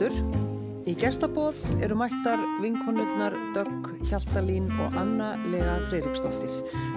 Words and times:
hlustundur. 0.00 0.48
Í 0.88 0.94
gestabóð 0.96 1.58
eru 1.84 1.96
mættar 2.00 2.40
vinkonurnar 2.62 3.34
Dögg 3.54 3.90
Hjaltalín 4.08 4.70
og 4.80 4.96
Anna 4.96 5.34
Lea 5.52 5.76
Freiriksdóttir. 5.90 6.50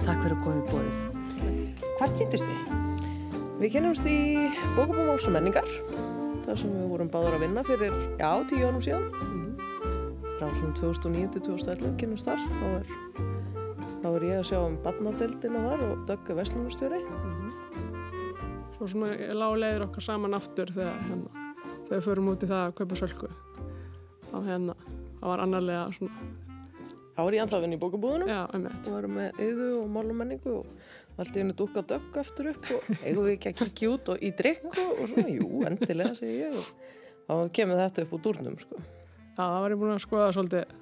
Takk 0.06 0.22
fyrir 0.24 0.36
að 0.38 0.44
koma 0.44 0.62
í 0.62 0.64
bóðið. 0.70 0.96
Hvað 1.98 2.14
kynntist 2.18 2.48
þið? 2.48 2.80
Við 3.60 3.74
kennumst 3.76 4.08
í 4.08 4.16
bókabúm 4.74 5.10
Máls 5.10 5.28
og 5.28 5.36
menningar 5.36 5.68
þar 6.46 6.58
sem 6.60 6.72
við 6.72 6.88
vorum 6.90 7.12
báður 7.12 7.36
að 7.36 7.44
vinna 7.44 7.64
fyrir, 7.64 7.94
já, 8.18 8.30
tíu 8.48 8.64
árum 8.66 8.82
síðan 8.84 9.06
frá 10.34 10.48
svona 10.58 10.74
2009 10.76 11.30
til 11.36 11.44
2011 11.46 11.94
kennumst 12.00 12.28
þar 12.28 12.42
þá 12.50 12.66
er, 12.72 12.90
þá 14.02 14.08
er 14.10 14.26
ég 14.26 14.40
að 14.40 14.48
sjá 14.50 14.58
um 14.58 14.76
badnadeildina 14.84 15.64
þar 15.68 15.86
og 15.86 16.04
Dögg 16.10 16.34
er 16.34 16.40
vestlunarstjóri 16.40 17.00
Svo 18.74 18.90
svona 18.90 19.14
lág 19.38 19.56
leiður 19.62 19.86
okkar 19.86 20.08
saman 20.10 20.36
aftur 20.36 20.74
þegar 20.74 20.98
hérna, 21.06 21.43
þegar 21.84 21.98
við 21.98 22.06
förum 22.08 22.30
út 22.32 22.44
í 22.44 22.50
það 22.50 22.64
að 22.64 22.74
kaupa 22.80 22.98
sölku. 23.00 23.30
Þá 24.30 24.36
hérna, 24.48 24.74
það 25.20 25.28
var 25.30 25.42
annarlega 25.44 25.84
svona, 25.94 26.28
þá 27.14 27.22
er 27.24 27.36
ég 27.36 27.44
alltaf 27.44 27.66
í 27.68 27.80
bókabúðunum 27.84 28.30
já, 28.30 28.40
einmitt. 28.56 28.88
og 28.88 28.96
varum 28.96 29.18
með 29.18 29.42
yðu 29.44 29.68
og 29.78 29.90
málum 29.94 30.20
menningu 30.22 30.54
og 30.60 31.20
allt 31.20 31.36
í 31.36 31.42
hennu 31.42 31.54
dúkka 31.56 31.84
Dögg 31.86 32.16
aftur 32.18 32.50
upp 32.50 32.70
og 32.74 32.88
eigum 33.04 33.28
við 33.28 33.34
ekki 33.36 33.52
að 33.52 33.58
kíkja 33.60 33.90
út 33.92 34.10
og 34.14 34.24
í 34.24 34.30
drikk 34.34 34.66
og, 34.72 35.04
svona, 35.12 35.28
jú, 35.30 35.50
endilega 35.68 36.16
segi 36.18 36.40
ég 36.40 36.56
og 36.58 36.64
þá 37.28 37.52
kemur 37.58 37.82
þetta 37.84 38.04
upp 38.04 38.16
úr 38.16 38.24
dúrnum 38.24 38.56
sko. 38.60 38.80
Já, 39.34 39.44
það 39.44 39.60
var 39.60 39.74
ég 39.74 39.80
búin 39.82 39.94
að 39.94 40.02
skoða 40.04 40.32
svolítið 40.34 40.74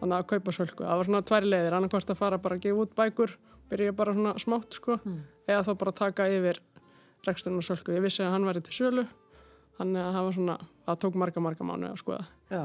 þannig 0.00 0.16
að 0.16 0.28
kaupa 0.30 0.54
sölku. 0.54 0.84
Það 0.84 1.00
var 1.00 1.08
svona 1.08 1.24
tvær 1.30 1.48
leiðir, 1.48 1.76
annarkvæmst 1.78 2.14
að 2.14 2.20
fara 2.20 2.38
bara 2.44 2.58
að 2.58 2.64
gefa 2.64 2.84
út 2.84 2.94
bækur, 2.98 3.34
byrja 3.72 3.96
bara 3.96 4.14
svona 4.16 4.32
smátt 4.42 4.78
sko, 4.78 4.96
eða 5.48 5.66
þá 5.66 5.72
bara 5.82 5.94
taka 6.00 6.26
yfir 6.30 6.60
reksturinn 7.26 7.60
og 7.60 7.66
sölku. 7.66 7.94
Ég 7.94 8.04
vissi 8.04 8.24
að 8.24 8.34
hann 8.34 8.48
væri 8.48 8.62
til 8.66 8.74
sölu, 8.78 9.06
þannig 9.78 10.02
að 10.02 10.16
það 10.16 10.26
var 10.26 10.36
svona, 10.38 10.58
það 10.86 11.00
tók 11.04 11.16
marga, 11.22 11.44
marga 11.44 11.68
mánu 11.68 11.90
að 11.90 12.00
skoða 12.02 12.26
Já. 12.52 12.62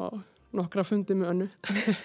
og 0.00 0.20
nokkra 0.56 0.84
fundi 0.86 1.14
með 1.14 1.28
önnu. 1.32 1.48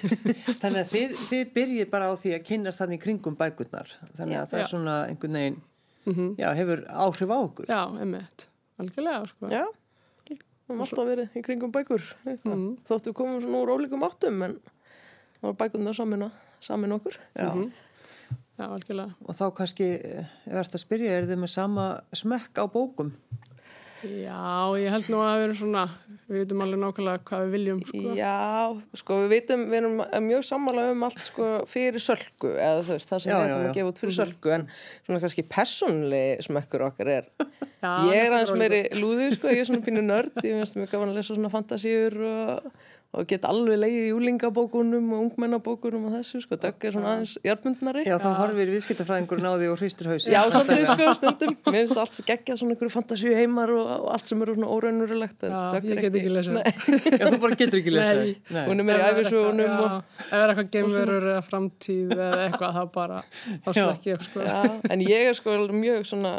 Þannig 0.61 0.81
að 0.83 0.91
þið, 0.91 1.15
þið 1.21 1.53
byrjið 1.55 1.87
bara 1.93 2.09
á 2.09 2.13
því 2.21 2.33
að 2.35 2.43
kynnast 2.49 2.81
þannig 2.81 2.99
í 2.99 3.03
kringum 3.05 3.37
bækurnar. 3.39 3.93
Þannig 4.11 4.37
að 4.37 4.51
það 4.51 4.59
er 4.59 4.61
Já. 4.61 4.69
svona 4.69 4.97
einhvern 5.09 5.39
veginn, 5.39 5.57
já, 6.37 6.49
hefur 6.59 6.83
áhrif 6.85 7.33
á 7.33 7.37
okkur. 7.39 7.71
Já, 7.71 7.81
einmitt. 8.03 8.45
Algjörlega, 8.77 9.31
sko. 9.31 9.49
Já, 9.49 9.63
við 10.29 10.43
höfum 10.69 10.85
alltaf 10.85 11.09
verið 11.09 11.37
í 11.37 11.41
kringum 11.45 11.73
bækur 11.73 12.05
mm. 12.25 12.69
þóttu 12.85 13.11
við 13.11 13.17
komum 13.19 13.41
svona 13.43 13.59
úr 13.61 13.71
ólíkum 13.75 14.05
áttum 14.05 14.39
en 14.47 14.55
það 15.37 15.43
var 15.45 15.57
bækurnar 15.59 15.97
samin, 15.97 16.23
samin 16.57 16.95
okkur 16.95 17.19
Já. 17.37 17.49
Já, 18.55 18.69
algjörlega. 18.69 19.11
Og 19.27 19.35
þá 19.35 19.45
kannski, 19.57 19.87
eh, 19.99 20.27
ef 20.47 20.53
verðt 20.55 20.77
að 20.77 20.81
spyrja, 20.85 21.11
er 21.11 21.25
þið 21.27 21.39
með 21.41 21.51
sama 21.51 21.85
smekk 22.15 22.61
á 22.63 22.65
bókum? 22.71 23.09
Já, 24.05 24.77
ég 24.79 24.93
held 24.93 25.07
nú 25.11 25.19
að 25.23 25.35
við 25.35 25.45
erum 25.45 25.57
svona, 25.59 25.83
við 26.29 26.41
veitum 26.41 26.63
alveg 26.65 26.81
nákvæmlega 26.81 27.21
hvað 27.29 27.43
við 27.45 27.53
viljum, 27.55 27.81
sko. 27.89 28.01
Já, 28.17 28.33
sko 29.01 29.17
við 29.23 29.33
vitum, 29.35 29.65
við 29.71 29.79
erum 29.81 30.01
mjög 30.27 30.45
sammála 30.49 30.87
um 30.93 31.05
allt 31.07 31.21
sko 31.25 31.49
fyrir 31.69 32.03
sölku 32.03 32.51
eða 32.53 32.83
þú 32.85 32.97
veist, 32.97 33.11
það 33.11 33.23
sem 33.23 33.31
Já, 33.31 33.37
við 33.37 33.45
ætlum 33.49 33.69
að 33.69 33.77
gefa 33.79 33.91
út 33.91 34.01
fyrir 34.03 34.17
sölku 34.19 34.55
en 34.55 34.67
svona 35.05 35.21
kannski 35.25 35.45
personlega 35.55 36.47
smekkur 36.49 36.87
okkar 36.89 37.13
er 37.17 37.29
Já, 37.85 37.93
ég 38.09 38.19
er 38.19 38.33
aðeins 38.33 38.55
meiri 38.57 38.81
lúði 38.97 39.31
sko, 39.35 39.51
ég 39.53 39.63
er 39.63 39.69
svona 39.69 39.85
pínu 39.85 40.05
nörd 40.05 40.37
ég 40.41 40.57
finnst 40.59 40.79
mjög 40.79 40.93
gaman 40.95 41.13
að 41.13 41.19
lesa 41.21 41.37
svona 41.37 41.53
fantasíur 41.53 42.17
og, 42.29 42.69
og 43.15 43.27
get 43.29 43.45
alveg 43.47 43.79
leiðið 43.79 44.07
í 44.09 44.13
úlingabókunum 44.15 45.11
og 45.15 45.23
ungmennabókunum 45.25 46.07
og 46.09 46.15
þessu 46.17 46.41
sko, 46.43 46.57
dögg 46.61 46.87
er 46.87 46.95
svona 46.95 47.13
aðeins 47.13 47.35
jármundnari 47.45 48.03
Já, 48.05 48.15
þá 48.21 48.27
horfir 48.41 48.71
viðskiptafræðingurinn 48.73 49.47
á 49.47 49.53
því 49.55 49.69
og 49.71 49.79
hristir 49.79 50.09
hausin. 50.11 50.33
Já, 50.35 50.41
svolítið 50.53 50.89
sko 50.91 51.09
stundum 51.19 51.55
Mér 51.71 51.79
finnst 51.81 52.01
allt 52.03 52.21
geggjað 52.29 52.61
svona 52.61 52.75
einhverju 52.75 52.93
fantasíu 52.95 53.35
heimar 53.39 53.73
og, 53.75 53.93
og 53.95 54.09
allt 54.15 54.31
sem 54.31 54.43
eru 54.45 54.57
svona 54.57 54.71
óraunurulegt 54.75 55.47
Já, 55.47 55.59
ég 55.79 56.03
get 56.03 56.19
ekki 56.21 56.33
lesið. 56.35 56.59
Já, 57.15 57.25
þú 57.29 57.41
bara 57.45 57.59
getur 57.61 57.81
ekki 57.81 57.95
lesað. 57.95 58.21
Nei. 58.55 58.65
Hún 58.69 58.83
er 58.83 58.89
meira 58.89 59.09
í 59.09 59.15
æfisögunum 59.15 59.75
og 59.79 59.95
Ef 59.95 60.29
það 60.29 60.43
er 60.43 60.53
eitthvað 60.53 60.71
geimverur 60.75 61.29
eða 61.31 61.45
framtíð 61.45 62.13
eða 62.15 62.43
eitthvað, 62.45 62.77
þá 62.79 62.93
bara, 62.95 63.21
þá 63.65 63.69
slekk 63.79 64.07
ég, 64.11 64.27
sko. 64.29 64.45
Já, 64.45 64.59
en 64.91 65.05
ég 65.05 65.29
er 65.31 65.37
sko 65.37 65.57
mjög 65.71 66.07
svona 66.09 66.35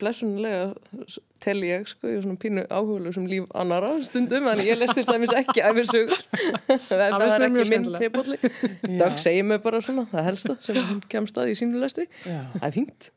blessunlega 0.00 0.72
s- 1.06 1.20
tel 1.42 1.60
ég 1.62 1.86
sko, 1.86 2.08
ég 2.10 2.18
er 2.18 2.24
svona 2.24 2.38
pínu 2.42 2.64
áhuguleg 2.66 3.14
sem 3.14 3.26
líf 3.30 3.44
annara 3.54 3.92
stundum, 4.02 4.48
en 4.50 4.58
ég 4.64 4.78
les 4.80 4.90
til 4.96 5.04
dæmis 5.06 5.30
ekki 5.38 5.62
þetta 5.66 5.74
finnst 5.78 5.94
er 5.94 7.48
mér 7.54 7.62
ekki 7.62 7.70
minn 7.70 7.88
tepolli 8.00 8.38
Dögg 9.02 9.20
segir 9.22 9.46
mig 9.46 9.62
bara 9.62 9.80
svona, 9.84 10.06
það 10.10 10.26
helsta 10.32 10.56
sem 10.66 10.80
hún 10.82 11.02
kemst 11.12 11.38
að 11.38 11.52
í 11.52 11.58
sínu 11.60 11.78
lestri. 11.82 12.08
Já. 12.26 12.40
það 12.56 12.66
er 12.70 12.76
fínt. 12.80 13.10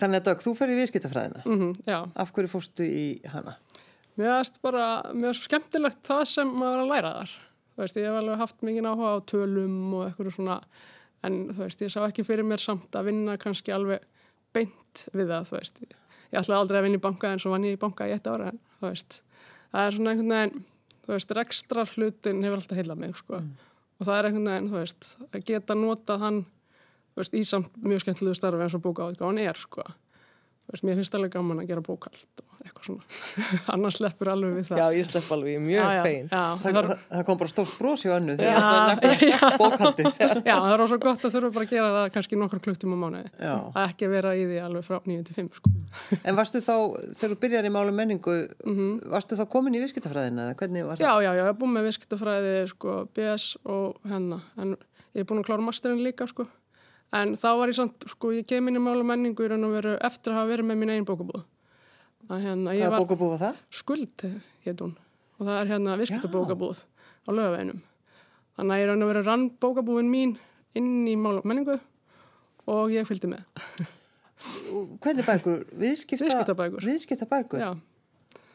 Þannig 0.00 0.18
að 0.20 0.24
Dögg, 0.30 0.42
þú 0.44 0.52
fer 0.58 0.72
í 0.72 0.78
viðskiptafræðina. 0.80 1.44
Mm 1.48 1.70
já, 1.88 1.98
Af 2.20 2.32
hverju 2.36 2.50
fórstu 2.52 2.84
í 2.88 3.06
hana? 3.32 3.56
mér 4.16 4.32
finnst 4.38 4.60
bara, 4.64 4.84
mér 5.12 5.30
finnst 5.34 5.42
svo 5.42 5.48
skemmtilegt 5.50 6.00
það 6.08 6.22
sem 6.32 6.48
maður 6.56 6.78
er 6.78 6.82
að 6.86 6.92
læra 6.94 7.10
þar. 7.20 7.32
Þú 7.76 7.82
veist, 7.84 7.96
ég 8.00 8.06
hef 8.08 8.18
alveg 8.22 8.38
haft 8.40 8.62
mikið 8.64 8.86
áhuga 8.88 9.08
á 9.12 9.16
tölum 9.28 9.78
og 9.98 10.04
eitthvað 10.06 10.30
svona, 10.38 10.54
en 11.28 11.34
þú 11.52 11.60
veist, 11.66 11.82
ég 11.84 11.92
sá 11.92 11.98
ekki 12.06 12.24
fyrir 12.24 12.46
mér 12.48 12.62
samt 12.64 12.96
að 12.96 13.10
vinna 13.10 13.34
kannski 13.40 13.74
alveg 13.76 14.04
beint 14.56 15.04
við 15.12 15.30
það, 15.30 15.50
þú 15.50 15.56
veist. 15.58 15.84
Ég 16.32 16.40
ætlaði 16.40 16.58
aldrei 16.58 16.80
að 16.80 16.88
vinna 16.88 16.98
í 16.98 17.04
banka 17.04 17.30
en 17.32 17.42
svo 17.42 17.52
vann 17.52 17.68
ég 17.68 17.76
í 17.76 17.80
banka 17.80 18.08
í 18.08 18.14
eitt 18.16 18.26
ára, 18.26 18.50
en 18.50 18.60
þú 18.80 18.88
veist, 18.88 19.20
það 19.72 19.86
er 19.86 19.96
svona 19.96 20.12
einhvern 20.14 20.34
veginn, 20.34 20.64
þú 21.04 21.14
veist, 21.14 21.34
rekstra 21.38 21.86
hlutin 21.92 22.42
hefur 22.46 22.62
alltaf 22.62 22.80
heilað 22.80 23.02
mig, 23.02 23.14
sko. 23.20 23.42
Og 23.96 24.08
það 24.08 24.18
er 24.18 24.28
einhvern 24.30 24.50
veginn, 24.50 24.70
þú 24.72 24.80
veist, 24.80 25.12
að 25.30 25.46
geta 25.52 25.76
notað 25.78 26.24
hann, 26.24 26.40
þú 27.12 27.22
veist, 27.22 27.36
í 27.36 27.44
samt 27.46 27.78
mjög 27.84 28.02
skemmtilegu 28.04 28.40
starfi 28.40 28.66
eins 28.66 28.76
og 28.76 28.84
bókaáðgáðan 28.88 29.42
er, 29.44 29.60
sko. 29.60 29.86
Veist, 30.66 30.82
mér 30.82 30.98
finnst 30.98 31.14
alveg 31.14 31.30
gaman 31.36 31.60
að 31.62 31.68
gera 31.70 31.82
bókald 31.86 32.40
og 32.42 32.64
eitthvað 32.66 32.86
svona. 32.88 33.04
Annars 33.74 33.98
sleppur 34.00 34.30
alveg 34.32 34.56
við 34.56 34.64
það. 34.70 34.80
Já, 34.80 34.86
ég 34.98 35.06
slepp 35.06 35.28
alveg, 35.36 35.52
ég 35.52 35.60
er 35.60 35.62
mjög 35.62 35.78
Já, 35.78 36.00
Það, 36.32 36.64
það, 36.64 36.88
það, 37.12 37.22
kom 37.28 37.38
bara 37.42 37.52
stórt 37.52 37.74
bros 37.78 38.02
í 38.02 38.10
önnu 38.10 38.34
þegar 38.40 38.66
það 38.66 38.90
nefnir 38.90 39.44
bókaldið. 39.62 40.08
já, 40.50 40.54
það 40.56 40.70
er 40.72 40.82
rosa 40.82 40.98
gott 41.04 41.26
að 41.28 41.36
þurfa 41.36 41.52
bara 41.54 41.68
að 41.68 41.74
gera 41.76 41.92
það 41.96 42.08
kannski 42.16 42.40
nokkar 42.40 42.62
kluktum 42.66 42.96
á 42.96 42.98
mánuði. 43.04 43.30
Já. 43.38 43.54
Að 43.70 43.80
ekki 43.84 44.10
vera 44.16 44.34
í 44.34 44.42
því 44.50 44.58
alveg 44.64 44.88
frá 44.88 44.98
9 45.06 45.28
til 45.28 45.38
5, 45.38 45.52
sko. 45.60 45.72
En 46.22 46.40
varstu 46.40 46.62
þá, 46.66 46.74
þegar 47.12 47.34
þú 47.36 47.40
byrjar 47.46 47.70
í 47.70 47.74
málum 47.78 48.00
menningu, 48.02 48.36
varstu 49.14 49.38
þá 49.38 49.46
komin 49.54 49.78
í 49.78 49.84
var 49.86 50.98
Já, 50.98 51.12
já, 51.22 51.30
já, 51.30 51.42
ég 51.44 51.48
er 51.50 51.56
búin 51.58 51.74
með 51.74 51.88
viskitafræði, 51.90 52.54
sko, 52.72 52.98
BS 53.14 53.56
og 53.70 53.96
hennar. 54.10 54.42
En 54.58 54.74
ég 55.14 55.22
er 55.22 55.28
búin 55.28 55.42
að 55.42 55.48
klára 55.50 55.64
masterinn 55.64 56.02
líka, 56.04 56.26
sko. 56.30 56.46
En 57.14 57.34
þá 57.38 57.48
var 57.60 57.70
ég 57.70 57.76
samt, 57.78 58.06
sko, 58.10 58.32
ég 58.34 58.46
kem 58.50 58.66
inn 58.68 58.76
í 58.80 58.82
mála 58.82 59.04
menningu 59.06 59.44
í 59.46 59.48
raun 59.50 59.64
og 59.68 59.76
veru 59.76 59.92
eftir 60.04 60.32
að 60.32 60.40
hafa 60.40 60.50
verið 60.50 60.66
með 60.70 60.80
mín 60.80 60.90
einn 60.96 61.06
bókabúð. 61.06 61.44
Hérna, 62.26 62.74
ég 62.74 62.82
Hvaða 62.82 62.98
bókabúð 63.04 63.30
var 63.36 63.42
það? 63.44 63.60
skuld, 63.70 64.24
heit 64.66 64.80
hún. 64.82 64.96
Og 65.38 65.46
það 65.46 65.60
er 65.60 65.70
hérna 65.70 65.98
viskitabókabúð 66.00 66.80
á 66.82 67.30
lögaveinum. 67.30 67.82
Þannig 68.56 68.74
að 68.74 68.80
ég 68.82 68.88
raun 68.90 69.04
og 69.06 69.10
veru 69.12 69.22
rann 69.26 69.50
bókabúðin 69.62 70.10
mín 70.10 70.32
inn 70.74 71.06
í 71.06 71.14
mála 71.20 71.44
menningu 71.46 71.78
og 72.66 72.90
ég 72.90 73.06
fylgdi 73.06 73.30
með. 73.30 73.44
Og 74.74 74.96
Hvernig 75.04 75.24
bækur? 75.24 75.62
Viðskipta, 75.78 76.26
Viðskiptabækur. 76.26 76.84
Viðskiptabækur? 76.84 77.62
Já, 77.62 77.70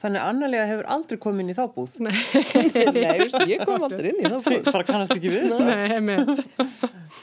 Þannig 0.01 0.17
að 0.17 0.29
annarlega 0.31 0.65
hefur 0.65 0.87
aldrei 0.95 1.17
komin 1.21 1.43
inn 1.45 1.51
í 1.53 1.55
þá 1.57 1.63
búð. 1.75 1.91
nei, 2.01 2.13
Nei, 2.95 3.17
veistu, 3.21 3.43
ég 3.51 3.61
kom 3.69 3.83
aldrei 3.85 4.09
inn 4.09 4.21
í 4.23 4.29
það 4.31 4.45
búið. 4.47 4.63
Bara 4.73 4.85
kannast 4.87 5.13
ekki 5.13 5.29
við 5.29 5.43
þetta. 5.45 5.67
nei, 5.67 5.99
með. 6.07 6.31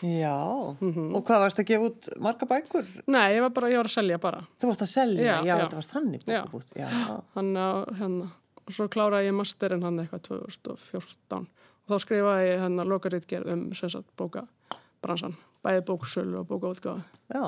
Já. 0.07 0.35
Mhm. 0.79 1.09
Og 1.19 1.25
hvað 1.27 1.43
varst 1.43 1.59
að 1.63 1.67
gefa 1.73 1.89
út 1.91 2.09
marga 2.23 2.47
bækur? 2.53 2.87
Nei, 3.11 3.25
ég 3.35 3.43
var 3.43 3.51
bara, 3.57 3.71
ég 3.73 3.81
var 3.81 3.89
að 3.91 3.95
selja 3.97 4.19
bara. 4.23 4.45
Þú 4.63 4.71
varst 4.71 4.85
að 4.87 4.93
selja? 4.93 5.25
Já, 5.27 5.33
Já, 5.43 5.49
já. 5.51 5.57
þetta 5.65 5.81
var 5.81 5.89
þannig 5.93 6.23
Já. 6.29 6.41
bókabúð. 6.45 6.69
Já. 6.79 6.89
Þannig 7.35 7.65
að 7.65 7.81
hérna, 8.03 8.29
og 8.69 8.77
svo 8.79 8.89
kláraði 8.95 9.31
ég 9.33 9.37
masterinn 9.41 9.83
hann 9.89 9.99
eitthvað 10.05 10.23
2014 10.29 11.47
og 11.89 11.89
þá 11.89 11.97
skrifaði 12.05 12.47
ég 12.53 12.63
hérna 12.63 12.85
lokaritgerð 12.95 13.53
um 13.55 13.63
sem 13.75 13.91
sagt 13.97 14.11
bókabransan, 14.21 15.35
bæði 15.65 15.83
bóksölu 15.89 16.43
og 16.43 16.47
bókaútgáfi. 16.53 17.03
Já. 17.35 17.45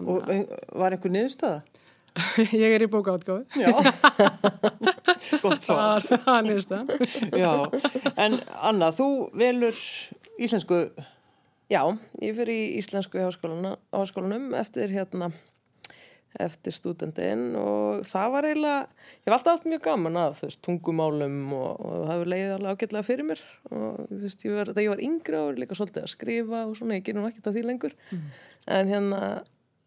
Og 0.00 0.30
ein- 0.32 0.48
var 0.80 0.94
einhver 0.96 1.12
niðurstöða? 1.12 1.60
ég 2.62 2.74
er 2.76 2.84
í 2.84 2.90
bókaútgáfi. 2.90 3.46
Já. 3.60 3.70
Gott 5.44 5.62
svar. 5.62 6.04
Það 6.08 6.34
er 6.36 6.48
nýðist 6.48 6.72
það. 6.72 6.92
Já. 7.42 7.52
En 8.16 8.40
Anna, 8.58 8.90
þú 8.96 9.08
velur 9.38 9.78
íslensku 10.40 10.84
Já, 11.70 11.84
ég 12.18 12.34
fyrir 12.34 12.50
í 12.50 12.62
íslensku 12.80 13.20
háskólanum 13.22 14.48
eftir 14.58 14.90
hérna 14.90 15.28
eftir 16.38 16.74
stúdendin 16.74 17.56
og 17.58 18.04
það 18.06 18.32
var 18.34 18.46
eiginlega, 18.48 18.80
ég 19.18 19.28
hef 19.28 19.34
alltaf 19.34 19.56
haft 19.56 19.68
mjög 19.70 19.82
gaman 19.84 20.18
að 20.18 20.34
þú 20.38 20.48
veist, 20.48 20.60
tungumálum 20.66 21.38
og, 21.56 21.70
og 21.78 21.94
það 21.94 22.12
hefur 22.12 22.30
leiðið 22.32 22.52
alveg 22.56 22.74
ágætlega 22.76 23.06
fyrir 23.06 23.28
mér 23.30 23.42
og 23.70 24.02
þú 24.10 24.20
veist, 24.24 24.44
ég 24.46 24.56
var, 24.56 24.70
þegar 24.70 24.84
ég 24.84 24.92
var 24.92 25.04
yngri 25.06 25.40
og 25.40 25.62
líka 25.62 25.78
svolítið 25.78 26.06
að 26.06 26.12
skrifa 26.12 26.60
og 26.66 26.76
svona, 26.78 26.98
ég 26.98 27.06
gerum 27.08 27.26
ekkert 27.26 27.50
að 27.50 27.58
því 27.58 27.64
lengur 27.66 27.96
en 28.78 28.92
hérna 28.94 29.20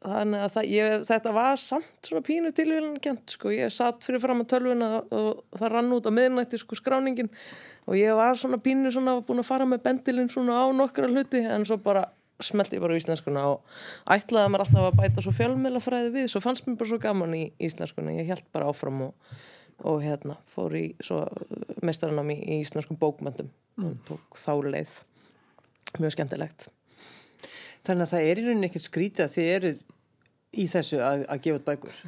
þannig 0.03 0.43
að 0.45 0.55
það, 0.55 0.69
ég, 0.73 1.05
þetta 1.09 1.35
var 1.35 1.61
samt 1.61 2.09
svona 2.09 2.23
pínu 2.27 2.51
tilvíðan 2.55 2.97
kjent 3.03 3.35
sko, 3.35 3.51
ég 3.53 3.73
satt 3.73 4.03
fyrir 4.05 4.21
fram 4.23 4.43
að 4.43 4.49
tölvuna 4.55 4.89
og 5.03 5.43
það 5.59 5.71
rann 5.75 5.95
út 5.95 6.09
á 6.09 6.11
miðnætti 6.13 6.59
sko 6.61 6.77
skráningin. 6.79 7.31
Og 7.87 7.97
ég 7.99 8.15
var 8.15 8.37
svona 8.39 8.59
pínu 8.63 8.91
svona 8.95 9.17
búin 9.25 9.43
að 9.43 9.49
fara 9.49 9.67
með 9.67 9.83
bendilinn 9.87 10.31
svona 10.31 10.59
á 10.59 10.65
nokkra 10.75 11.09
hluti 11.11 11.43
en 11.43 11.65
svo 11.67 11.79
bara 11.83 12.05
smelti 12.43 12.77
ég 12.77 12.83
bara 12.83 12.95
í 12.95 12.99
íslenskuna 12.99 13.43
og 13.53 13.75
ætlaði 14.11 14.51
mér 14.51 14.63
alltaf 14.65 14.87
að 14.87 14.99
bæta 14.99 15.23
svo 15.23 15.31
fjölmiðlafræði 15.37 16.13
við, 16.15 16.29
svo 16.31 16.41
fannst 16.43 16.65
mér 16.67 16.79
bara 16.79 16.91
svo 16.91 16.99
gaman 17.03 17.35
í 17.37 17.43
íslenskuna, 17.63 18.15
ég 18.17 18.31
held 18.31 18.47
bara 18.55 18.71
áfram 18.71 19.05
og 19.05 19.35
og 19.83 20.03
hérna 20.03 20.37
fór 20.51 20.75
í 20.77 20.83
svo 21.03 21.23
mestaranám 21.85 22.31
í, 22.33 22.37
íslenskum 22.61 22.99
bókmöndum 22.99 23.49
og 23.81 23.97
tók 24.07 24.37
þá 24.39 24.53
leið. 24.69 24.93
Mjög 25.99 26.15
skemmtilegt. 26.15 26.67
Þannig 27.83 28.05
að 28.05 28.13
það 28.13 28.27
er 28.27 28.39
í 28.39 28.45
rauninni 28.45 28.69
ekkert 28.69 28.85
skrítið 28.85 29.25
að 29.25 29.33
þið 29.35 29.49
eruð 29.55 29.81
í 30.53 30.67
þessu 30.69 30.99
að, 31.03 31.25
að 31.31 31.41
gefa 31.45 31.59
út 31.59 31.67
bækur. 31.67 32.03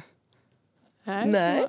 Nei, 1.30 1.66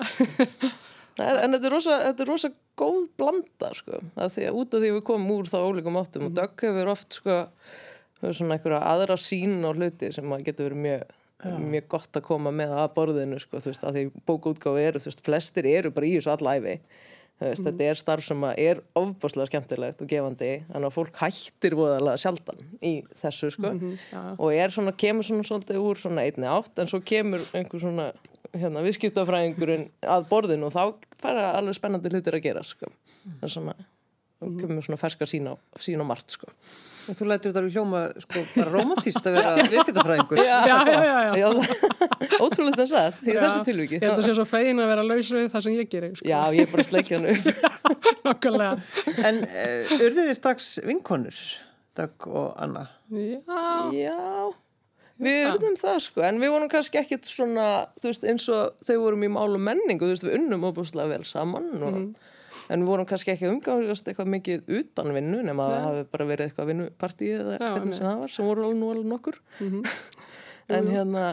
Það 1.18 1.28
er, 1.32 1.40
en 1.44 1.56
þetta 1.56 1.68
er, 1.70 1.74
rosa, 1.74 1.98
þetta 2.06 2.24
er 2.24 2.30
rosa 2.32 2.50
góð 2.78 3.04
blanda 3.18 3.70
sko, 3.78 4.00
að 4.18 4.34
því 4.36 4.48
að 4.48 4.58
út 4.62 4.74
af 4.78 4.84
því 4.84 4.90
við 4.96 5.04
komum 5.10 5.34
úr 5.34 5.50
þá 5.50 5.58
ólíkum 5.66 6.00
áttum 6.02 6.28
og 6.28 6.36
Dögg 6.38 6.66
hefur 6.68 6.92
oft 6.94 7.18
sko, 7.18 7.38
svona 8.22 8.58
einhverja 8.58 8.82
aðra 8.86 9.18
sín 9.22 9.60
á 9.66 9.74
hluti 9.74 10.12
sem 10.14 10.34
að 10.34 10.46
getur 10.46 10.70
verið 10.70 10.84
mjög, 10.86 11.16
mjög 11.74 11.88
gott 11.96 12.20
að 12.20 12.26
koma 12.30 12.54
með 12.54 12.76
að 12.78 12.88
borðinu 12.98 13.42
sko, 13.42 13.62
þú 13.62 13.74
veist, 13.74 13.86
að 13.86 13.98
því 13.98 14.06
bókaútgáfi 14.30 14.86
eru, 14.92 15.02
þú 15.02 15.12
veist, 15.12 15.26
flestir 15.26 15.70
eru 15.74 15.94
bara 15.96 16.10
í 16.10 16.16
þessu 16.18 16.34
allæfi 16.36 16.78
Veist, 17.38 17.62
Þetta 17.62 17.86
er 17.86 18.00
starf 18.00 18.26
sem 18.26 18.46
er 18.58 18.80
ofbáslega 18.98 19.52
skemmtilegt 19.52 20.00
og 20.02 20.08
gefandi, 20.10 20.64
þannig 20.72 20.88
að 20.90 20.96
fólk 20.96 21.20
hættir 21.22 21.76
voðalega 21.78 22.18
sjaldan 22.24 22.64
í 22.82 22.94
þessu 23.20 23.52
sko 23.54 23.76
og 24.42 24.48
er 24.56 24.74
svona, 24.74 24.94
kemur 24.98 25.28
svona 25.28 25.46
svolítið 25.46 25.84
úr 25.84 26.02
svona 26.02 26.24
einni 26.26 26.50
átt 26.50 26.82
en 26.82 26.90
svo 26.90 27.04
kemur 27.06 27.44
einhver 27.54 27.84
svona 27.84 28.08
hérna, 28.56 28.82
viðskiptafræðingurinn 28.88 29.86
að 30.02 30.26
borðinu 30.32 30.72
og 30.72 30.74
þá 30.74 31.10
fara 31.22 31.52
alveg 31.60 31.78
spennandi 31.78 32.12
hlutir 32.14 32.40
að 32.40 32.46
gera 32.48 32.66
sko. 32.66 32.90
það 33.28 33.46
er 33.46 33.54
svona, 33.54 33.78
og 34.42 34.58
kemur 34.58 34.86
svona 34.90 35.02
ferskar 35.02 35.30
sín 35.30 35.50
á, 35.52 35.54
sín 35.78 36.02
á 36.02 36.06
margt 36.10 36.34
sko. 36.34 36.50
Og 37.08 37.16
þú 37.16 37.28
lætur 37.30 37.52
þetta 37.54 37.62
alveg 37.62 37.76
hljóma 37.78 38.02
sko 38.24 38.42
bara 38.52 38.72
romantíst 38.74 39.28
að 39.30 39.38
vera 39.38 39.54
viðskiptafræðingur. 39.72 40.42
Já, 40.44 40.58
já, 40.68 40.78
já, 41.08 41.38
já. 41.40 41.48
Ótrúlega 42.44 42.82
þess 42.82 42.96
að, 43.00 43.22
í 43.24 43.36
þessu 43.38 43.64
tilviki 43.68 43.98
Ég 43.98 44.04
held 44.04 44.20
að 44.20 44.26
sé 44.28 44.36
svo 44.38 44.46
fegin 44.48 44.82
að 44.84 44.92
vera 44.92 45.06
laus 45.08 45.32
við 45.34 45.48
það 45.54 45.66
sem 45.66 45.78
ég 45.78 45.90
gerir, 45.94 46.14
sko. 46.20 46.28
Já, 46.28 46.40
ég 46.58 46.66
er 46.66 46.72
bara 46.74 46.84
að 46.86 46.90
sleikja 46.92 47.20
hann 47.20 47.30
upp 47.32 47.48
Nákvæmlega. 48.28 48.72
En 49.30 49.42
uh, 49.48 49.96
urðu 49.98 50.28
þið 50.28 50.38
strax 50.42 50.70
vinkonur, 50.86 51.42
Dögg 51.98 52.28
og 52.30 52.50
Anna? 52.62 52.86
Já, 53.08 53.40
Já, 53.96 54.18
við 55.24 55.44
urðum 55.54 55.78
það 55.80 56.00
sko, 56.10 56.24
en 56.28 56.42
við 56.44 56.52
vorum 56.54 56.72
kannski 56.72 57.00
ekkit 57.02 57.30
svona, 57.30 57.68
þú 57.98 58.12
veist, 58.12 58.28
eins 58.28 58.48
og 58.54 58.76
þau 58.86 58.98
vorum 59.06 59.24
í 59.24 59.32
mál 59.32 59.48
og 59.48 59.64
menningu, 59.64 60.04
þú 60.04 60.12
veist, 60.12 60.28
við 60.28 60.36
unnum 60.42 60.68
óbúslega 60.68 61.16
vel 61.16 61.24
saman 61.26 61.72
og, 61.80 62.02
en 62.70 62.84
við 62.84 62.92
vorum 62.92 63.08
kannski 63.10 63.34
ekki 63.34 63.50
umgáðast 63.52 64.10
eitthvað 64.10 64.32
mikið 64.36 64.72
utan 64.80 65.14
vinnu, 65.16 65.42
nema 65.48 65.66
að 65.66 65.74
það 65.74 65.88
hafi 65.88 66.06
bara 66.14 66.30
verið 66.32 66.50
eitthvað 66.50 66.72
vinnupartíð 66.74 67.36
eða 67.42 67.58
hvernig 67.64 67.98
sem 67.98 68.10
það 68.10 68.22
var, 68.24 68.36
sem 68.36 68.50
voru 68.50 68.68
alveg 68.68 68.80
nú 68.82 68.94
alveg 68.94 69.12
nokkur. 69.14 69.42
en 70.78 70.94
hérna, 70.94 71.26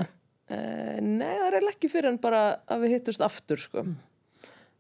e, 0.49 0.59
nei, 1.05 1.31
það 1.43 1.61
er 1.61 1.71
ekki 1.75 1.93
fyrir 1.93 2.13
en 2.13 2.21
bara 2.23 2.43
að 2.71 2.87
við 2.87 2.99
hittust 2.99 3.25
aftur 3.25 3.63
sko. 3.63 3.87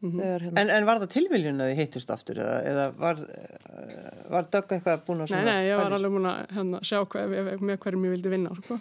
Þegar 0.04 0.42
hérna, 0.44 0.60
En, 0.60 0.70
en 0.74 0.86
var 0.86 1.00
það 1.00 1.12
tilviljun 1.14 1.62
að 1.64 1.70
þið 1.70 1.78
hittust 1.80 2.10
aftur 2.12 2.40
eða, 2.44 2.56
eða 2.68 2.84
var, 2.98 3.20
uh, 3.24 4.16
var 4.34 4.48
Dögg 4.52 4.74
eitthvað 4.76 5.04
búin 5.06 5.22
að 5.24 5.30
nei, 5.30 5.30
svona... 5.32 5.44
nei, 5.48 5.68
ég 5.70 5.80
var 5.80 5.96
alveg 5.96 6.12
múin 6.12 6.28
að 6.28 6.40
hérna, 6.58 6.80
sjá 6.84 6.98
hvað, 7.14 7.36
með 7.54 7.78
hverjum 7.84 8.04
ég 8.04 8.14
vildi 8.16 8.32
vinna, 8.34 8.56
sko. 8.58 8.78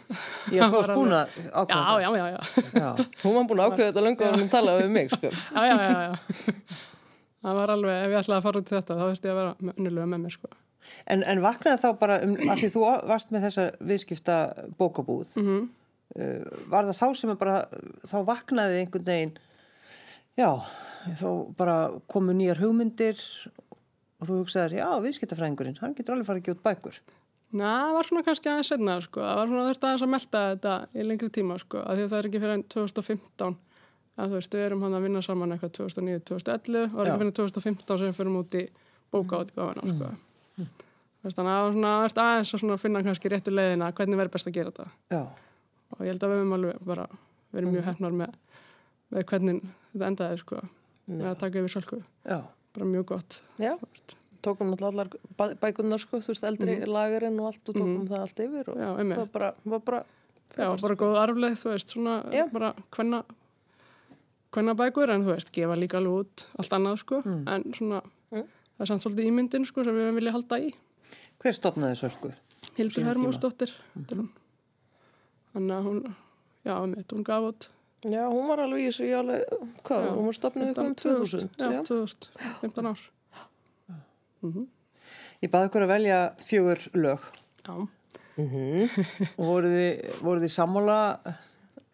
Já, 0.52 0.64
þú 0.66 0.74
varst 0.80 0.96
búin 0.98 1.16
að 1.16 1.38
Já, 1.38 1.52
ákvæða 1.62 2.02
já, 2.04 2.10
já, 2.20 2.26
já. 2.34 2.42
Já. 2.74 2.90
hún 3.24 3.38
var 3.38 3.48
búin 3.52 3.64
að 3.64 3.70
ákveða 3.72 3.92
þetta 3.92 4.06
löngu 4.08 4.28
að 4.28 4.42
hún 4.42 4.52
talaði 4.52 4.84
við 4.84 4.92
mig 4.98 5.14
sko. 5.16 5.32
Já, 5.32 5.64
já, 5.70 5.78
já, 5.80 6.02
já. 6.10 6.92
Það 7.44 7.58
var 7.60 7.74
alveg, 7.74 7.96
ef 8.06 8.12
ég 8.14 8.20
ætlaði 8.24 8.40
að 8.40 8.46
fara 8.48 8.60
út 8.62 8.70
í 8.72 8.76
þetta, 8.78 8.96
þá 9.00 9.06
veist 9.10 9.26
ég 9.28 9.34
að 9.34 9.40
vera 9.42 9.74
unnilega 9.74 10.10
með 10.14 10.22
mér, 10.24 10.36
sko. 10.38 10.52
En, 11.08 11.24
en 11.32 11.42
vaknaði 11.44 11.80
þá 11.82 11.90
bara, 12.00 12.18
um, 12.24 12.36
af 12.52 12.60
því 12.62 12.70
þú 12.74 12.84
varst 13.12 13.32
með 13.36 13.46
þessa 13.48 13.66
viðskipta 13.90 14.38
bókabúð, 14.80 15.34
Mhm. 15.40 15.58
uh, 16.20 16.62
var 16.72 16.88
það 16.90 17.00
þá 17.02 17.08
sem 17.20 17.36
bara, 17.40 17.58
þá 18.08 18.16
vaknaði 18.28 18.80
einhvern 18.84 19.06
veginn, 19.12 19.34
já, 20.40 20.50
þá 21.20 21.28
bara 21.60 21.76
komu 22.08 22.34
nýjar 22.36 22.60
hugmyndir 22.64 23.20
og 24.20 24.28
þú 24.28 24.40
hugsaðir, 24.44 24.78
já, 24.80 24.88
viðskiptafræðingurinn, 25.04 25.80
hann 25.84 25.96
getur 25.96 26.16
alveg 26.16 26.28
farið 26.32 26.44
gefa 26.48 26.58
út 26.60 26.64
bækur. 26.64 27.00
Na, 27.54 27.72
það 27.86 27.94
var 28.00 28.08
svona 28.10 28.24
kannski 28.26 28.50
aðeins 28.50 28.70
setna, 28.72 28.96
sko. 29.04 29.22
Það 29.22 29.36
var 29.38 29.48
svona 29.52 29.66
þurfti 29.70 29.86
aðeins 29.90 30.06
að 30.08 30.14
melta 30.16 30.40
þetta 30.56 30.76
í 30.96 31.04
lengri 31.06 31.30
tíma, 31.30 31.60
sko. 31.62 31.84
Af 31.84 31.98
því 32.00 32.04
að 32.08 32.10
það 32.10 32.20
er 32.24 32.28
ekki 32.30 32.40
fyrir 32.42 32.56
enn 32.58 32.64
2015 32.74 33.58
að 34.18 34.30
þú 34.30 34.38
veist, 34.38 34.54
við 34.54 34.66
erum 34.68 34.82
hann 34.86 34.94
að 34.98 35.06
vinna 35.08 35.22
saman 35.26 35.52
eitthvað 35.56 35.74
2009-2011 35.80 36.94
og 36.94 37.00
er 37.02 37.08
Já. 37.08 37.14
ekki 37.14 37.22
fyrir 37.24 37.36
2015 37.40 37.98
sem 38.04 38.14
fyrir 38.18 38.38
út 38.40 38.58
í 38.60 38.64
bókaátgáfana, 39.14 39.88
sko. 39.90 40.10
Veist, 41.24 41.38
þannig 41.40 41.54
að 41.54 41.78
það 41.80 42.02
þurfti 42.04 42.24
aðeins 42.24 42.54
að 42.76 42.82
finna 42.84 43.04
kannski 43.06 43.30
réttu 43.32 43.54
leiðina 43.54 43.92
hvernig 43.96 44.20
verður 44.20 44.34
best 44.36 44.50
að 44.50 44.58
gera 44.58 44.72
þetta. 44.74 44.90
Já, 45.14 45.24
Og 45.94 46.00
ég 46.02 46.10
held 46.10 46.24
að 46.26 46.32
við 46.34 46.40
höfum 46.42 46.54
alveg 46.58 46.86
bara 46.90 47.04
verið 47.54 47.68
Mhm. 47.68 47.74
mjög 47.76 47.84
hefnar 47.86 48.14
með, 48.18 48.34
með 49.14 49.24
hvernig 49.30 49.62
þetta 49.94 50.08
endaði, 50.10 50.38
sko. 50.42 50.62
Með 51.08 51.26
að 51.30 51.38
taka 51.38 51.60
yfir 51.60 52.04
já, 52.26 52.42
Bara 52.74 52.86
mjög 52.86 53.06
gott. 53.06 53.42
Já, 53.60 53.78
tókum 54.42 54.74
allar 54.74 55.08
bæ- 55.38 55.56
bækurnar 55.62 56.00
sko, 56.00 56.18
þú 56.18 56.28
veist, 56.34 56.44
eldri 56.44 56.86
lagarinn 56.86 57.40
og 57.40 57.46
allt 57.54 57.70
og 57.70 57.76
tókum 57.76 58.08
það 58.10 58.20
allt 58.20 58.40
yfir 58.40 58.68
og 58.70 58.78
Já, 58.78 58.90
það 58.98 59.16
var 59.18 59.26
bara, 59.28 59.54
var 59.66 59.80
bara 59.80 60.04
Já, 60.58 60.82
bara 60.82 60.96
góð 60.96 61.18
arfleið, 61.22 61.58
þú 61.64 61.70
veist, 61.72 61.88
svona 61.94 62.32
Já. 62.34 62.52
bara 62.52 62.74
hvenna, 62.92 63.24
hvenna 64.54 64.76
bækur, 64.78 65.10
en 65.14 65.26
þú 65.26 65.34
veist, 65.34 65.52
gefa 65.56 65.76
líka 65.80 65.98
alveg 66.00 66.14
út 66.24 66.46
allt 66.62 66.76
annað, 66.78 66.98
sko, 67.04 67.22
Mm. 67.26 67.44
en 67.50 67.64
svona, 67.74 68.02
það 68.32 68.82
er 68.86 68.86
samt 68.92 69.04
svolítið 69.04 69.30
ímyndin, 69.32 69.66
sko, 69.66 69.84
sem 69.84 69.96
við 69.98 70.14
viljað 70.20 70.36
halda 70.38 70.60
í. 70.60 70.74
hver 71.44 71.54
stopnaði 71.54 71.96
sölku? 72.00 72.34
Hildur. 72.78 73.04
Hermósdóttir, 73.04 73.72
mm 73.96 74.06
-hmm. 74.06 74.28
þannig 75.54 75.76
að 75.78 75.84
hún, 75.84 76.16
já, 76.66 76.86
mitt, 76.86 77.12
hún 77.12 77.24
gaf 77.24 77.44
út. 77.44 77.70
Já, 78.04 78.28
hún 78.28 78.48
var 78.48 78.60
alveg 78.60 78.80
í 78.84 78.88
þessu, 78.90 79.06
alveg, 79.16 79.44
hvað, 79.84 80.02
Já. 80.06 80.12
hún 80.16 80.26
var 80.26 80.34
stopnið 80.34 80.68
eitthvað 80.68 80.86
um 80.86 80.96
2000. 80.96 81.50
Já, 81.58 81.72
Já, 81.72 81.84
2015 81.84 82.86
ár. 82.86 83.00
Ég 85.44 85.52
baði 85.52 85.70
ykkur 85.70 85.86
að 85.86 85.92
velja 85.94 86.18
fjögur 86.44 86.80
lög 86.94 87.20
Já, 87.64 87.74
og 89.38 89.46
voruð 89.46 89.76
þið, 89.78 90.22
voruð 90.26 90.44
þið 90.44 90.54
sammála 90.58 90.98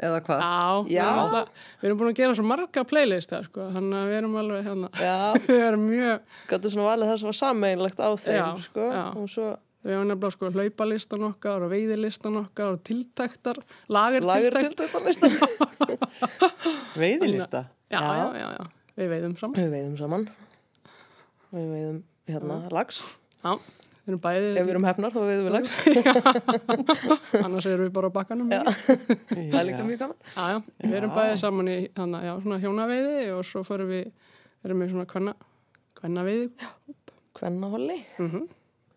eða 0.03 0.19
hvað? 0.25 0.43
já, 0.43 0.49
Já. 0.49 0.83
Við, 0.89 0.99
erum 1.05 1.21
alltaf, 1.23 1.63
við 1.81 1.89
erum 1.89 1.99
búin 2.01 2.11
að 2.11 2.19
gera 2.21 2.35
svo 2.39 2.45
marga 2.49 2.83
playlista, 2.89 3.39
sko, 3.45 3.69
þannig 3.75 3.97
að 3.99 4.11
við 4.11 4.17
erum 4.21 4.37
alveg, 4.41 4.67
hérna, 4.69 4.89
já, 5.03 5.15
við 5.49 5.63
erum 5.69 5.87
mjög, 5.89 6.35
gætu 6.51 6.71
svona 6.73 6.87
valið 6.91 7.11
það 7.11 7.17
sem 7.23 7.29
var 7.31 7.37
sammeinlegt 7.43 7.99
á 7.99 8.09
þeim, 8.23 8.37
Já, 8.39 8.47
sko, 8.67 8.85
já. 8.95 9.03
og 9.19 9.27
svo 9.33 9.47
við 9.79 9.93
hefum 9.95 10.09
nefnilega, 10.11 10.33
sko, 10.35 10.49
hlaupalistan 10.57 11.21
okkar 11.29 11.63
og 11.63 11.71
veiðilistan 11.71 12.39
okkar 12.41 12.73
og 12.75 12.81
tiltæktar, 12.89 13.59
lager 13.95 14.25
lagur 14.27 14.55
til 14.57 14.65
tiltækt. 14.67 14.81
þetta 14.83 14.99
listan. 15.07 15.31
Veiðilista? 16.99 17.61
Já, 17.89 18.01
já, 18.03 18.25
já, 18.37 18.47
já, 18.59 18.65
við 18.99 19.11
veiðum 19.13 19.35
saman. 19.39 19.55
Við 19.59 19.69
veiðum 19.73 19.95
saman, 19.99 20.25
við 21.55 21.69
veiðum 21.73 22.01
hérna 22.29 22.57
lags, 22.75 22.99
Já, 23.39 23.53
við 24.09 24.15
erum 24.15 24.21
bæði, 24.23 24.49
ef 24.57 24.65
við 24.65 24.71
erum 24.73 24.85
hefnar 24.89 25.13
þá 25.13 25.19
veiðum 25.29 25.45
við 25.45 25.53
lags, 25.53 25.73
annars 27.45 27.67
erum 27.69 27.85
við 27.85 27.91
bara 27.95 28.09
á 28.09 28.13
bakkanum. 28.17 28.49
Það 28.49 29.57
er 29.59 29.67
líka 29.69 29.83
mjög 29.85 29.99
gaman. 30.03 30.17
já, 30.33 30.45
já 30.49 30.87
við 30.89 30.95
erum 30.99 31.13
bæði 31.15 31.35
saman 31.41 31.69
í 31.69 31.77
hana, 31.99 32.21
já, 32.25 32.31
svona 32.41 32.59
hjónaveiði 32.63 33.19
og 33.37 33.43
svo 33.47 33.61
fyrir 33.67 33.89
við, 33.89 34.07
erum 34.65 34.81
við 34.83 34.93
svona 34.95 35.07
kvenna, 35.09 35.35
kvenna 35.99 36.23
veiði. 36.27 36.49
Kvennaholli, 37.39 37.99
Mhm. 38.19 38.47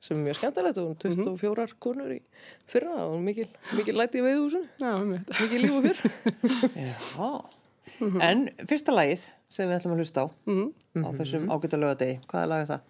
sem 0.02 0.16
er 0.19 0.25
mjög 0.25 0.38
skemmtilegt 0.40 0.78
og 0.83 0.97
24 0.99 1.76
konur 1.78 2.11
í 2.11 2.21
fyrra 2.66 2.95
og 3.07 3.21
mikil, 3.23 3.47
mikil 3.78 3.95
læti 4.00 4.19
í 4.19 4.25
veiðhúsinu, 4.25 4.66
Já, 4.81 4.95
um 4.99 5.12
þetta. 5.12 5.42
mikil 5.42 5.61
líf 5.62 5.76
og 5.76 5.85
fyrr. 5.85 6.00
Já. 6.97 7.45
En 8.26 8.49
fyrsta 8.66 8.90
lagið 8.97 9.28
sem 9.52 9.69
við 9.69 9.76
ætlum 9.78 9.92
að 9.95 10.00
hlusta 10.02 10.25
á 10.25 10.26
Mhm. 10.49 11.04
á 11.07 11.09
þessum 11.14 11.47
ágæta 11.54 11.78
lögadegi, 11.78 12.19
hvað 12.26 12.42
er 12.42 12.49
lagið 12.50 12.73
það? 12.73 12.81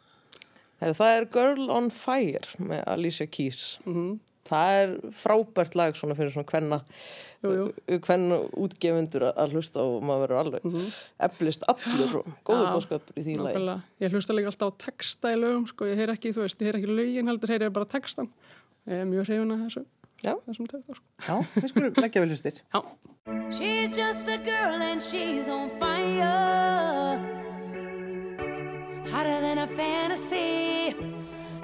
Heru, 0.82 0.94
það 0.98 1.16
er 1.20 1.26
Girl 1.38 1.70
on 1.70 1.88
Fire 1.94 2.42
með 2.58 2.82
Alicia 2.90 3.26
Keys. 3.30 3.78
Mhm. 3.86 4.18
Það 4.42 4.70
er 4.82 4.92
frábært 5.14 5.76
lag 5.78 5.94
svona 5.94 6.16
fyrir 6.18 6.32
svona 6.34 6.48
hvenna, 6.50 6.80
hvenna 8.02 8.38
útgefundur 8.58 9.28
að- 9.30 9.52
hlusta 9.54 9.78
og 9.80 10.02
maður 10.02 10.24
verður 10.26 10.40
alveg 10.40 10.66
eflist 11.28 11.62
allur 11.70 12.16
og 12.18 12.26
góður 12.44 12.66
Já, 12.66 12.72
bóðskap 12.74 13.12
í 13.14 13.22
því 13.22 13.36
lagi. 13.38 13.54
Nákvæmlega. 13.54 13.82
Ég 14.02 14.10
hlusta 14.16 14.34
líka 14.34 14.50
alltaf 14.50 14.74
á 14.74 14.78
texta 14.82 15.30
í 15.32 15.38
lögum, 15.38 15.66
sko, 15.70 15.84
ég 15.86 15.96
heyr 15.96 16.08
ekki, 16.16 16.34
þú 16.34 16.42
veist, 16.42 16.58
ég 16.58 16.66
heyr 16.72 16.80
ekki 16.80 16.90
lögin 16.90 17.30
heldur, 17.30 17.48
heyr 17.54 17.60
ég 17.68 17.72
bara 17.72 17.86
textan. 17.86 18.28
Ég 18.88 18.98
er 18.98 19.06
mjög 19.06 19.26
hrifin 19.30 19.54
að 19.54 19.62
þessu, 19.68 19.84
Já. 20.24 20.34
þessum 20.48 20.66
texta, 20.74 20.94
sko. 20.98 21.06
Já, 21.28 21.46
við 21.54 21.68
skulum 21.70 21.94
leggja 22.02 22.20
vel 22.20 22.28
hlustir. 22.34 22.60
Já. 22.74 22.82
She's 23.52 23.90
just 23.96 24.26
a 24.28 24.38
girl 24.38 24.82
and 24.82 25.00
she's 25.00 25.46
on 25.48 25.70
fire. 25.78 27.20
Hotter 29.12 29.40
than 29.40 29.58
a 29.58 29.66
fantasy, 29.68 30.72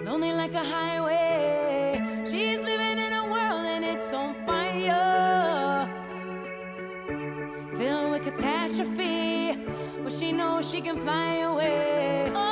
lonely 0.04 0.32
like 0.32 0.54
a 0.54 0.64
highway. 0.64 2.00
She's 2.24 2.60
living 2.60 2.98
in 3.06 3.12
a 3.12 3.24
world 3.34 3.64
and 3.74 3.84
it's 3.84 4.12
on 4.12 4.34
fire. 4.46 5.88
Filled 7.76 8.10
with 8.12 8.22
catastrophe, 8.24 9.56
but 10.02 10.12
she 10.12 10.32
knows 10.32 10.70
she 10.70 10.80
can 10.80 10.98
fly 10.98 11.36
away. 11.50 12.30
Oh, 12.34 12.47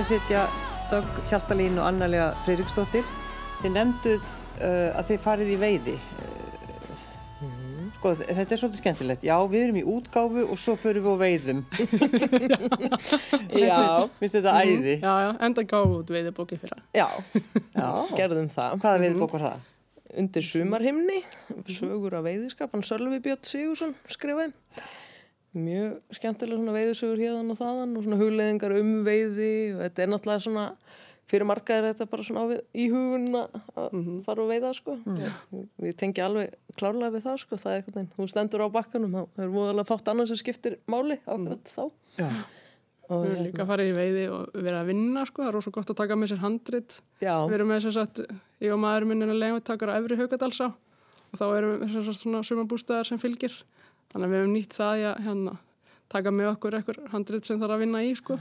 Mig 0.00 0.06
sitja 0.08 0.46
Dögg 0.88 1.18
Hjaltalín 1.28 1.74
og 1.76 1.84
Annalega 1.84 2.30
Freiriksdóttir. 2.46 3.04
Þið 3.60 3.72
nefnduð 3.74 4.28
uh, 4.64 4.94
að 4.96 5.10
þið 5.10 5.18
farið 5.20 5.50
í 5.52 5.56
veiði. 5.60 5.96
Uh, 7.42 7.50
Sko, 7.98 8.14
þetta 8.22 8.46
er 8.56 8.60
svolítið 8.62 8.80
skemmtilegt. 8.80 9.26
Já, 9.28 9.34
við 9.52 9.64
erum 9.66 9.76
í 9.76 9.82
útgáfu 9.92 10.46
og 10.46 10.62
svo 10.62 10.78
förum 10.80 11.04
við 11.04 11.12
á 11.12 11.16
veiðum. 11.20 11.60
Já, 13.60 13.76
Finnst 14.22 14.38
þetta 14.38 14.56
æði? 14.56 14.96
Já, 15.02 15.12
já, 15.26 15.28
enda 15.50 15.66
gáðu 15.74 15.98
út 15.98 16.14
veiðibóki 16.16 16.56
fyrir 16.62 16.80
já, 16.96 17.04
Já. 17.82 17.90
gerðum 18.16 18.48
það. 18.56 18.80
Hvaða 18.80 19.04
veiðbók 19.04 19.36
var 19.36 19.46
það? 19.50 19.68
Undir 20.24 20.48
sumarhimni, 20.48 21.20
sögur 21.68 22.16
af 22.22 22.24
veiðiskap, 22.24 22.72
hann 22.72 22.88
Sölvi 22.88 23.20
Björn 23.20 23.44
Sigursson 23.44 23.92
skrifaði. 24.08 24.56
Mjög 25.50 25.96
skemmtilega 26.14 26.60
svona 26.60 26.74
veiðisögur 26.76 27.20
hérðan 27.24 27.50
og 27.50 27.58
þaðan 27.58 27.94
og 27.98 28.04
svona 28.06 28.18
hugleðingar 28.20 28.74
um 28.78 28.90
veiði 29.06 29.48
og 29.74 29.80
þetta 29.82 30.04
er 30.04 30.10
náttúrulega 30.12 30.44
svona, 30.44 30.66
fyrir 31.30 31.46
marga 31.50 31.74
er 31.80 31.88
þetta 31.88 32.06
bara 32.12 32.26
svona 32.26 32.44
á 32.46 32.50
við, 32.52 32.60
í 32.78 32.84
hugun 32.92 33.26
að 33.40 33.96
fara 34.28 34.44
og 34.44 34.52
veiða 34.52 34.70
sko. 34.78 34.94
Við 35.82 35.96
tengi 35.98 36.22
alveg 36.22 36.54
klárlega 36.78 37.16
við 37.16 37.26
það 37.26 37.40
sko, 37.42 37.58
það 37.64 37.72
er 37.74 37.82
eitthvað, 37.82 38.06
þú 38.14 38.28
stendur 38.30 38.62
á 38.62 38.68
bakkanum, 38.78 39.16
það 39.34 39.42
er 39.48 39.52
voðalega 39.56 39.88
fátt 39.90 40.12
annað 40.14 40.30
sem 40.30 40.40
skiptir 40.44 40.78
máli 40.90 41.18
ákveðat 41.26 41.74
þá. 41.74 41.82
Já. 42.20 42.30
Og, 43.10 43.24
Við 43.26 43.32
erum 43.34 43.42
líka 43.48 43.64
að 43.64 43.70
fara 43.72 43.84
í 43.88 43.94
veiði 43.96 44.24
og 44.30 44.52
vera 44.54 44.84
að 44.84 44.90
vinna 44.92 45.24
sko, 45.26 45.42
það 45.42 45.48
er 45.50 45.56
rosa 45.58 45.70
gott 45.74 45.90
að 45.90 45.96
taka 45.98 46.14
með 46.14 46.30
sér 46.30 46.42
handrit. 46.44 47.00
já, 47.18 47.34
Við 47.50 47.56
erum 47.56 47.72
með 47.72 47.88
þess 47.88 47.98
að 48.04 48.20
ég 48.62 48.70
og 48.76 48.78
maður 48.84 49.06
minn 49.10 49.26
er 49.26 49.32
að 49.34 49.40
leiðutakar 49.42 49.90
á 49.90 49.98
Efri 49.98 50.18
Haugadalsá 50.20 50.68
og 50.70 51.34
þá 51.40 51.44
erum 51.56 51.82
við 51.82 52.10
svona 52.14 52.42
sumabústæðar 52.46 53.08
sem 53.10 53.18
fylgir. 53.18 53.56
Þannig 54.10 54.26
að 54.26 54.32
við 54.32 54.40
hefum 54.40 54.54
nýtt 54.56 54.76
það 54.78 55.04
að 55.10 55.20
hérna, 55.26 55.52
taka 56.10 56.32
með 56.34 56.48
okkur 56.54 56.76
eitthvað 56.80 57.10
handrit 57.12 57.46
sem 57.46 57.60
þarf 57.60 57.76
að 57.76 57.82
vinna 57.84 58.02
í 58.02 58.14
sko. 58.18 58.38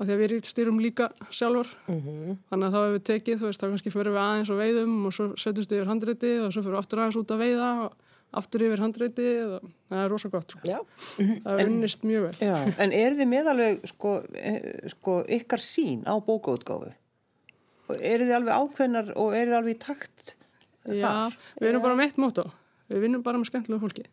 Og 0.00 0.06
því 0.08 0.14
að 0.14 0.20
við 0.24 0.46
stýrum 0.48 0.78
líka 0.80 1.10
sjálfur. 1.28 1.68
Þannig 1.86 2.66
að 2.66 2.72
þá 2.72 2.78
hefur 2.80 2.94
við 2.94 3.02
tekið, 3.10 3.40
þú 3.40 3.48
veist, 3.50 3.60
þá 3.60 3.66
kannski 3.68 3.92
fyrir 3.92 4.14
við 4.14 4.22
aðeins 4.22 4.52
og 4.54 4.60
veiðum 4.62 4.94
og 5.06 5.12
svo 5.12 5.26
setjumst 5.36 5.74
yfir 5.76 5.90
handriti 5.90 6.30
og 6.40 6.54
svo 6.54 6.62
fyrir 6.64 6.76
við 6.76 6.80
aftur 6.80 7.02
aðeins 7.02 7.18
út 7.20 7.34
að 7.34 7.42
veiða 7.44 7.68
og 7.84 7.98
aftur 8.40 8.64
yfir 8.64 8.80
handriti 8.80 9.26
og 9.44 9.68
það 9.90 10.00
er 10.04 10.10
rosa 10.14 10.30
gott 10.32 10.54
sko. 10.54 10.62
já, 10.64 10.78
Það 11.44 11.52
er 11.52 11.62
unnist 11.66 12.06
mjög 12.08 12.26
vel. 12.28 12.34
Já. 12.48 12.56
En 12.80 12.94
er 12.96 13.16
þið 13.18 13.30
meðalveg 13.34 13.84
sko, 13.92 14.14
eh, 14.40 14.88
sko, 14.94 15.16
ykkar 15.36 15.62
sín 15.62 16.06
á 16.08 16.14
bókaútgáfu? 16.16 16.94
Eru 18.00 18.24
þið 18.24 18.36
alveg 18.38 18.54
ákveðnar 18.56 19.12
og 19.18 19.34
eru 19.34 19.50
þið 19.50 19.58
alveg 19.60 19.74
í 19.76 19.80
takt 19.82 20.36
Já, 20.88 21.28
við 21.60 21.68
erum 21.74 21.82
bara 21.84 21.96
með 21.98 22.08
eitt 22.08 22.20
mótó. 22.22 22.46
Við 22.90 23.04
vinnum 23.04 23.22
bara 23.26 23.38
með 23.38 23.50
skemmtilegu 23.50 23.82
fólki. 23.82 24.06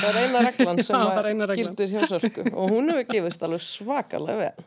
Það 0.00 0.08
er 0.10 0.18
eina 0.22 0.42
reglan 0.46 0.82
sem 0.84 0.96
Já, 0.96 1.22
reglan. 1.26 1.56
gildir 1.60 1.92
hjá 1.94 2.06
sörku 2.10 2.44
og 2.52 2.70
hún 2.74 2.92
hefur 2.92 3.08
gefist 3.14 3.42
alveg 3.46 3.64
svakalega 3.64 4.36
vel. 4.42 4.66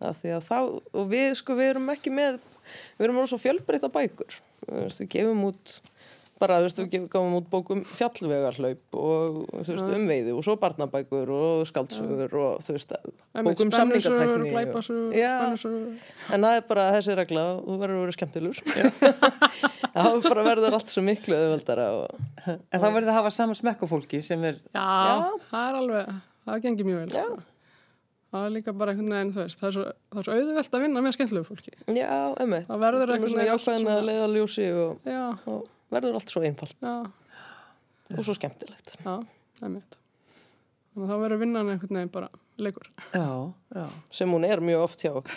Það 0.00 0.20
því 0.22 0.30
að 0.36 0.44
þá, 0.48 0.58
og 0.96 1.08
við 1.10 1.30
sko, 1.36 1.56
við 1.58 1.70
erum 1.74 1.90
ekki 1.92 2.12
með, 2.16 2.38
við 2.96 3.04
erum 3.06 3.18
alveg 3.20 3.32
svo 3.34 3.40
fjölbreyta 3.42 3.90
bækur. 3.92 4.38
Við 4.70 5.00
gefum 5.12 5.42
út, 5.50 5.74
bara, 6.40 6.56
þú 6.60 6.66
veist, 6.66 6.78
við 6.80 7.02
gáum 7.12 7.34
út 7.36 7.48
bókum 7.52 7.82
fjallvegarhlaup 7.84 8.96
og, 8.96 9.40
þú 9.52 9.74
veist, 9.74 9.90
umveiði 9.98 10.32
og 10.34 10.44
svo 10.46 10.54
barnabækur 10.62 11.32
og 11.36 11.66
skáldsögur 11.68 12.32
og, 12.40 12.62
þú 12.64 12.76
veist, 12.76 12.94
bókum 13.44 13.72
samningatækni. 13.76 14.54
og- 14.72 15.14
Já, 15.20 15.34
en 16.32 16.40
það 16.46 16.56
er 16.56 16.64
bara 16.70 16.86
þessi 16.96 17.16
regla, 17.20 17.44
þú 17.60 17.76
verður 17.82 17.98
að 17.98 18.04
vera 18.06 18.16
skemmtilur. 18.16 18.62
það 19.94 20.22
bara 20.28 20.46
verður 20.46 20.76
allt 20.78 20.92
svo 20.92 21.02
miklu 21.04 21.36
auðveldara 21.36 21.86
og, 22.00 22.26
En 22.48 22.80
þá 22.80 22.86
verður 22.88 23.08
það 23.10 23.14
að 23.14 23.18
hafa 23.20 23.30
sama 23.36 23.54
smekk 23.58 23.84
á 23.84 23.86
fólki 23.90 24.20
sem 24.24 24.44
er, 24.48 24.60
Já, 24.74 25.30
það 25.52 25.64
er 25.68 25.78
alveg, 25.84 26.12
það 26.48 26.62
gengir 26.66 26.88
mjög 26.88 27.00
vel. 27.04 27.10
Sko. 27.16 27.46
Það 28.30 28.44
er 28.46 28.52
líka 28.54 28.72
bara 28.78 28.92
einhvern 28.94 29.10
veginn, 29.10 29.30
þú 29.34 29.40
veist, 29.42 29.58
það 29.58 29.66
er 29.66 29.72
svo, 29.74 29.84
það 30.14 30.20
er 30.20 30.26
svo 30.28 30.34
auðvelt 30.38 30.74
að 30.78 30.82
vinna 30.84 31.00
með 31.02 31.14
skemmtilegu 31.16 31.46
fólki. 31.48 31.72
já, 31.98 32.10
emmitt. 32.44 32.68
Það 32.70 32.82
verður 32.84 33.12
einhvern 33.16 33.34
veginn 33.40 33.48
jákvæðin 33.50 33.88
að 33.90 34.04
leiða 34.06 34.28
ljósi 34.36 34.66
og, 34.84 35.00
Já, 35.10 35.22
og 35.50 35.64
verður 35.94 36.18
allt 36.18 36.32
svo 36.32 36.42
einfalt 36.46 36.76
já, 36.82 36.94
og 38.10 38.22
svo 38.26 38.36
skemmtilegt. 38.36 38.94
já, 39.00 39.16
það 39.58 39.66
er 39.68 39.74
mitt. 39.74 39.96
Þannig 40.90 41.06
að 41.06 41.12
þá 41.12 41.22
verður 41.22 41.40
vinnan 41.44 41.70
einhvern 41.70 41.98
veginn 42.00 42.12
bara 42.14 42.28
leikur. 42.60 42.88
já, 43.14 43.28
já. 43.76 43.84
sem 44.10 44.32
hún 44.34 44.46
er 44.48 44.62
mjög 44.64 44.84
oft 44.86 45.04
hjá 45.04 45.12
okkur. 45.20 45.36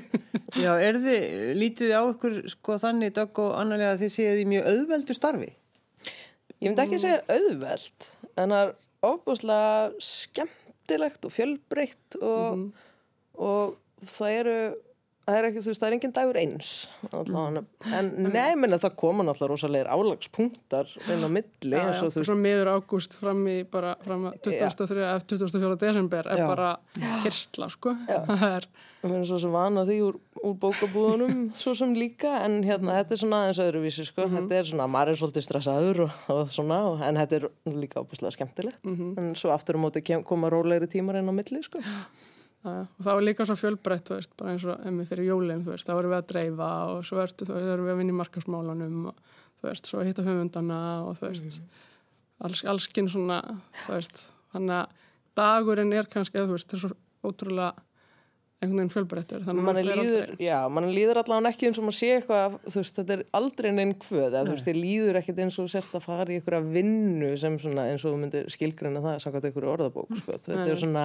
Já, 0.64 0.72
er 0.80 0.96
þið, 0.96 1.24
lítið 1.60 1.92
á 1.92 2.02
ykkur 2.08 2.36
sko 2.50 2.78
þannig, 2.80 3.12
Dögg 3.14 3.38
og 3.44 3.52
Annalega, 3.60 3.92
að 3.94 4.04
þið 4.04 4.12
séu 4.14 4.38
í 4.40 4.46
mjög 4.48 4.68
auðveldu 4.72 5.14
starfi? 5.16 5.48
Ég 6.58 6.70
myndi 6.70 6.84
ekki 6.86 7.00
segja 7.02 7.20
auðveld, 7.30 8.06
en 8.34 8.54
það 8.54 8.62
er 8.62 8.72
ofbúslega 9.06 10.02
skemmtilegt 10.02 11.28
og 11.28 11.34
fjölbreytt 11.34 12.18
og, 12.24 12.64
og 13.38 14.08
það 14.16 14.38
eru, 14.40 14.56
það 15.28 15.38
er 15.38 15.46
ekki, 15.48 15.62
þú 15.62 15.70
veist, 15.72 15.82
það 15.82 15.88
er 15.88 15.96
engin 15.96 16.14
dagur 16.16 16.38
eins. 16.40 16.72
allavega. 17.10 17.62
En 17.98 18.10
menna 18.62 18.80
það 18.80 18.94
koma 19.02 19.26
náttúrulega 19.26 19.52
rosalegir 19.52 19.90
álagspunktar 19.92 20.92
inn 21.12 21.24
á 21.24 21.28
milli, 21.28 21.72
Já, 21.74 21.80
eins 21.84 22.02
og 22.04 22.12
þú 22.14 22.22
veist, 22.22 22.36
miður 22.44 22.70
ágúst 22.72 23.16
fram 23.20 23.42
í 23.50 23.56
bara, 23.68 23.94
fram 24.04 24.28
að 24.30 24.38
23. 24.48 25.00
eða 25.04 25.18
24. 25.28 25.80
desember 25.84 26.30
er 26.32 26.42
Já. 26.42 26.46
bara 26.48 26.70
kyrsla, 27.24 27.68
sko. 27.74 27.94
Það 28.28 28.46
er, 28.48 28.68
við 29.02 29.12
erum 29.12 29.26
svo 29.28 29.40
sem 29.44 29.52
vana 29.54 29.84
því 29.88 29.98
úr, 30.06 30.18
úr 30.40 30.56
bókabúðunum, 30.64 31.44
svo 31.62 31.74
sem 31.78 31.92
líka, 31.98 32.32
en 32.46 32.62
hérna, 32.66 32.96
þetta 33.02 33.16
er 33.16 33.22
svona 33.24 33.42
aðeins 33.44 33.62
öðruvísi, 33.66 34.08
sko, 34.08 34.30
þetta 34.32 34.58
er 34.62 34.72
svona, 34.72 34.88
maður 34.96 35.12
er 35.12 35.20
svolítið 35.22 35.46
stressaður 35.48 36.02
og, 36.06 36.24
og 36.34 36.42
svona, 36.54 36.80
og, 36.88 37.04
en 37.04 37.20
þetta 37.20 37.42
er 37.42 37.48
líka 37.76 38.00
opuslega 38.00 38.38
skemmtilegt, 38.38 38.80
en 38.88 39.30
svo 39.38 39.52
aftur 39.54 39.76
á 39.76 39.84
móti 39.84 40.02
kem, 40.04 40.24
koma 40.26 40.50
rólegri 40.52 40.90
tímar 40.90 41.20
inn 41.20 41.30
á 41.30 41.34
milli, 41.36 41.62
sko. 41.66 41.84
Og 42.66 43.02
það 43.04 43.14
var 43.14 43.22
líka 43.22 43.46
svo 43.46 43.54
fjölbreytt, 43.58 44.10
bara 44.38 44.54
eins 44.54 44.64
og 44.66 44.86
emmi 44.88 45.04
fyrir 45.06 45.28
jólinn, 45.30 45.62
þá 45.62 45.92
erum 45.94 46.10
við 46.10 46.18
að 46.18 46.30
dreifa 46.32 46.70
og 46.90 47.04
svo 47.06 47.20
ertu, 47.22 47.46
veist, 47.46 47.68
erum 47.70 47.86
við 47.86 47.94
að 47.94 48.00
vinna 48.00 48.14
í 48.14 48.18
markasmálanum 48.18 49.10
og 49.12 49.20
þú 49.60 49.68
veist, 49.68 49.90
svo 49.90 50.06
hitta 50.06 50.24
höfundana 50.26 50.80
og 51.06 51.20
þú 51.20 51.28
veist, 51.28 51.60
alls, 52.42 52.64
allskinn 52.74 53.10
svona, 53.12 53.38
veist, 53.86 54.24
þannig 54.54 54.80
að 54.80 55.04
dagurinn 55.38 55.94
er 55.94 56.10
kannski, 56.10 56.42
þú 56.42 56.56
veist, 56.56 56.72
það 56.72 56.80
er 56.80 56.82
svo 56.88 57.30
ótrúlega 57.30 57.70
einhvern 58.58 58.80
veginn 58.80 58.90
fjölbreyttur, 58.90 59.44
mann 59.54 59.78
líður, 59.86 60.32
mann 60.74 60.88
líður 60.90 61.20
allavega 61.20 61.52
ekki 61.52 61.68
eins 61.68 61.78
og 61.78 61.84
maður 61.86 61.98
sé 62.00 62.08
eitthvað, 62.16 62.56
þú 62.64 62.80
veist, 62.80 62.96
þetta 62.98 63.14
er 63.14 63.20
aldrei 63.38 63.68
neinn 63.70 63.94
eða 63.94 64.42
þú 64.42 64.56
veist, 64.56 64.66
þið 64.66 64.80
líður 64.82 65.18
ekkit 65.20 65.38
eins 65.44 65.58
og 65.62 65.70
sért 65.70 65.94
að 65.94 66.06
fara 66.08 66.26
í 66.34 66.40
einhverja 66.40 66.64
vinnu 66.66 67.30
sem 67.38 67.54
svona, 67.62 67.86
eins 67.92 68.02
og 68.02 68.16
þú 68.16 68.20
myndir 68.24 68.50
skilgreina 68.50 69.04
það 69.04 69.20
samkvæmt 69.22 69.46
einhverju 69.52 69.72
orðabók, 69.76 70.10
sko, 70.18 70.40
þetta 70.42 70.66
er 70.66 70.82
svona 70.82 71.04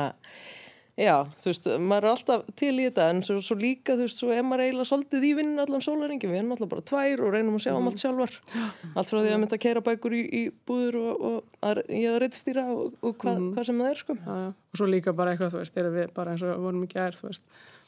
já, 1.00 1.15
þú 1.41 1.47
veist, 1.50 1.67
maður 1.81 2.05
er 2.05 2.09
alltaf 2.13 2.41
til 2.59 2.71
í 2.77 2.83
þetta, 2.85 3.05
en 3.13 3.21
svo, 3.25 3.35
svo 3.41 3.55
líka, 3.57 3.95
þú 3.97 4.05
veist, 4.05 4.19
svo 4.21 4.29
er 4.35 4.43
maður 4.45 4.63
eiginlega 4.67 4.89
svolítið 4.91 5.23
í 5.25 5.31
vinnu 5.39 5.63
allan 5.63 5.81
sólaringi, 5.85 6.29
við 6.29 6.39
erum 6.41 6.51
alltaf 6.53 6.69
bara 6.73 6.85
tvær 6.91 7.23
og 7.25 7.31
reynum 7.33 7.57
að 7.57 7.63
sjá 7.65 7.71
um 7.79 7.88
allt 7.89 8.03
sjálfar, 8.03 8.35
allt 8.97 9.09
frá 9.13 9.19
því 9.23 9.31
að 9.33 9.39
mynda 9.43 9.57
að 9.57 9.63
keira 9.65 9.83
bækur 9.88 10.15
í, 10.17 10.21
í 10.23 10.43
búður 10.69 11.00
og, 11.01 11.23
og 11.31 11.63
að, 11.69 11.81
ég 11.89 12.09
að 12.13 12.19
reittstýra 12.25 12.65
og, 12.75 12.97
og 13.01 13.15
hvað, 13.23 13.41
hvað 13.57 13.69
sem 13.71 13.81
það 13.83 13.91
er, 13.93 14.01
sko. 14.03 14.17
Já, 14.21 14.33
já. 14.43 14.50
og 14.53 14.81
svo 14.83 14.89
líka 14.93 15.15
bara 15.17 15.33
eitthvað, 15.33 15.55
þú 15.55 15.63
veist, 15.63 15.79
erum 15.81 15.97
við 15.97 16.13
bara 16.19 16.35
eins 16.35 16.45
og 16.45 16.62
vorum 16.67 16.85
í 16.85 16.91
gær, 16.93 17.17
þú 17.17 17.29
veist, 17.31 17.47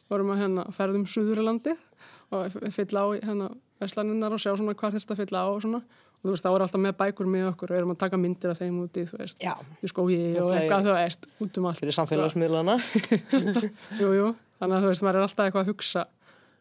vorum 0.09 0.33
að 0.33 0.41
hérna 0.45 0.65
ferðum 0.73 1.05
Suðurlandi 1.09 1.75
og 2.33 2.49
f- 2.49 2.73
fylla 2.73 3.05
á 3.05 3.07
hérna 3.21 3.51
veslaninnar 3.81 4.33
og 4.33 4.41
sjá 4.41 4.51
svona 4.57 4.73
hvað 4.77 4.97
þurft 4.97 5.13
að 5.13 5.21
fylla 5.21 5.45
á 5.45 5.47
og 5.53 5.61
svona 5.61 5.81
og 6.25 6.31
þú 6.31 6.33
veist, 6.33 6.45
þá 6.45 6.49
er 6.49 6.63
alltaf 6.65 6.81
með 6.81 6.95
bækur 6.97 7.27
með 7.29 7.43
okkur 7.51 7.71
og 7.71 7.77
erum 7.77 7.91
að 7.93 7.99
taka 8.01 8.17
myndir 8.17 8.49
af 8.49 8.57
þeim 8.57 8.79
úti, 8.81 9.03
þú 9.05 9.19
veist, 9.19 9.43
í 9.45 9.89
skógi 9.91 10.17
og 10.41 10.53
eitthvað, 10.55 10.87
þú 10.87 10.95
veist, 10.95 11.27
út 11.45 11.59
um 11.61 11.67
allt. 11.69 11.83
Fyrir 11.83 11.93
sko. 11.93 12.01
samfélagsmiðlana. 12.01 12.77
Jú, 14.01 14.09
jú, 14.17 14.31
þannig 14.57 14.79
að 14.79 14.87
þú 14.87 14.89
veist, 14.89 15.05
maður 15.05 15.19
er 15.19 15.27
alltaf 15.27 15.45
eitthvað 15.45 15.61
að 15.61 15.69
hugsa 15.69 16.07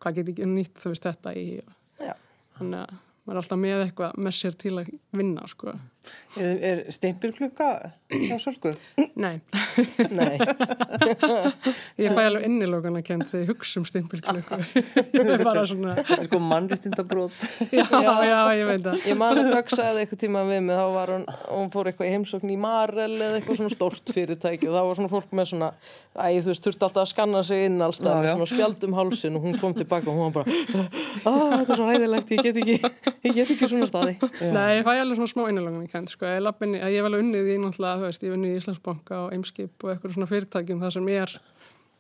hvað 0.05 0.19
get 0.19 0.31
ekki 0.35 0.51
nýtt, 0.53 0.77
þú 0.83 0.93
veist, 0.93 1.09
þetta 1.09 1.35
í 1.41 1.47
og 1.65 2.61
þannig 2.61 2.83
að 2.83 2.95
maður 3.25 3.39
er 3.39 3.41
alltaf 3.41 3.63
með 3.65 3.87
eitthvað 3.87 4.21
með 4.21 4.37
sér 4.37 4.59
til 4.61 4.75
að 4.83 4.93
vinna, 5.17 5.49
sko. 5.49 5.79
Er, 6.41 6.55
er 6.71 6.79
steimpilklukka 6.95 7.69
hjá 8.11 8.37
Sölku? 8.43 8.71
Nei, 9.19 9.37
Nei. 10.11 10.35
ég 12.05 12.11
fæ 12.15 12.21
alveg 12.27 12.45
innilókan 12.49 12.99
að 12.99 13.05
þegar 13.09 13.43
ég 13.45 13.51
hugsa 13.53 13.81
um 13.81 13.87
stimpilklukku. 13.89 14.59
Það 15.15 15.31
er 15.35 15.45
bara 15.47 15.63
svona, 15.69 15.95
Þetta 16.01 16.17
er 16.19 16.25
sko 16.27 16.41
mannréttindabrót. 16.43 17.39
já, 17.71 17.85
já, 18.27 18.39
ég 18.59 18.67
veit 18.71 18.83
það. 18.87 18.99
Ég 19.11 19.19
man 19.21 19.41
að 19.41 19.51
Dögg 19.55 19.73
sagði 19.75 20.03
eitthvað 20.05 20.23
tíma 20.25 20.43
við 20.49 20.61
mig, 20.67 20.79
þá 20.81 20.87
var 20.97 21.13
hún, 21.15 21.27
hún 21.55 21.71
fór 21.75 21.91
eitthvað 21.93 22.09
í 22.11 22.13
heimsókn 22.17 22.53
í 22.55 22.59
Marel 22.65 23.11
eða 23.19 23.39
eitthvað 23.39 23.61
svona 23.63 23.75
stórt 23.75 24.15
fyrirtæki 24.15 24.71
og 24.71 24.75
þá 24.77 24.81
var 24.91 24.99
svona 25.01 25.13
fólk 25.15 25.35
með 25.39 25.51
svona, 25.53 25.71
æ, 26.19 26.27
þú 26.45 26.51
veist, 26.53 26.67
þurfti 26.69 26.89
alltaf 26.89 27.03
að 27.05 27.11
skanna 27.15 27.45
sig 27.47 27.65
inn 27.69 27.79
alls 27.85 28.03
Já, 28.03 28.07
það, 28.11 28.29
já. 28.29 28.35
svona 28.35 28.51
spjaldum 28.53 28.99
hálsin 28.99 29.39
og 29.39 29.47
hún 29.49 29.59
kom 29.63 29.77
tilbaka 29.79 30.11
og 30.11 30.19
hún 30.19 30.35
var 30.35 30.43
bara, 30.43 30.47
að 31.25 31.57
þetta 31.61 31.71
er 31.71 31.81
svo 31.81 31.89
ræðilegt, 31.91 32.35
ég 32.35 32.45
get 32.49 32.61
ekki, 32.65 32.77
ég 33.31 33.39
get 33.39 33.55
ekki 33.55 33.71
ég 35.95 36.01
að 36.01 36.03
kemd, 36.03 36.11
sko. 36.11 36.27
Ég, 36.27 36.43
lappinni, 36.43 36.81
ég 36.83 36.99
hef 36.99 37.07
alveg 37.09 37.23
unnið 37.23 37.51
í 37.53 37.57
náttúrulega, 37.63 38.01
þú 38.01 38.09
veist, 38.09 38.23
ég 38.25 38.31
hef 38.31 38.39
unnið 38.39 38.53
í 38.53 38.59
Íslandsbanka 38.61 39.21
og 39.23 39.35
Eimskip 39.35 39.85
og 39.85 39.93
eitthvað 39.93 40.15
svona 40.17 40.31
fyrirtækjum 40.31 40.83
það 40.83 40.95
sem 40.97 41.11
er, 41.15 41.35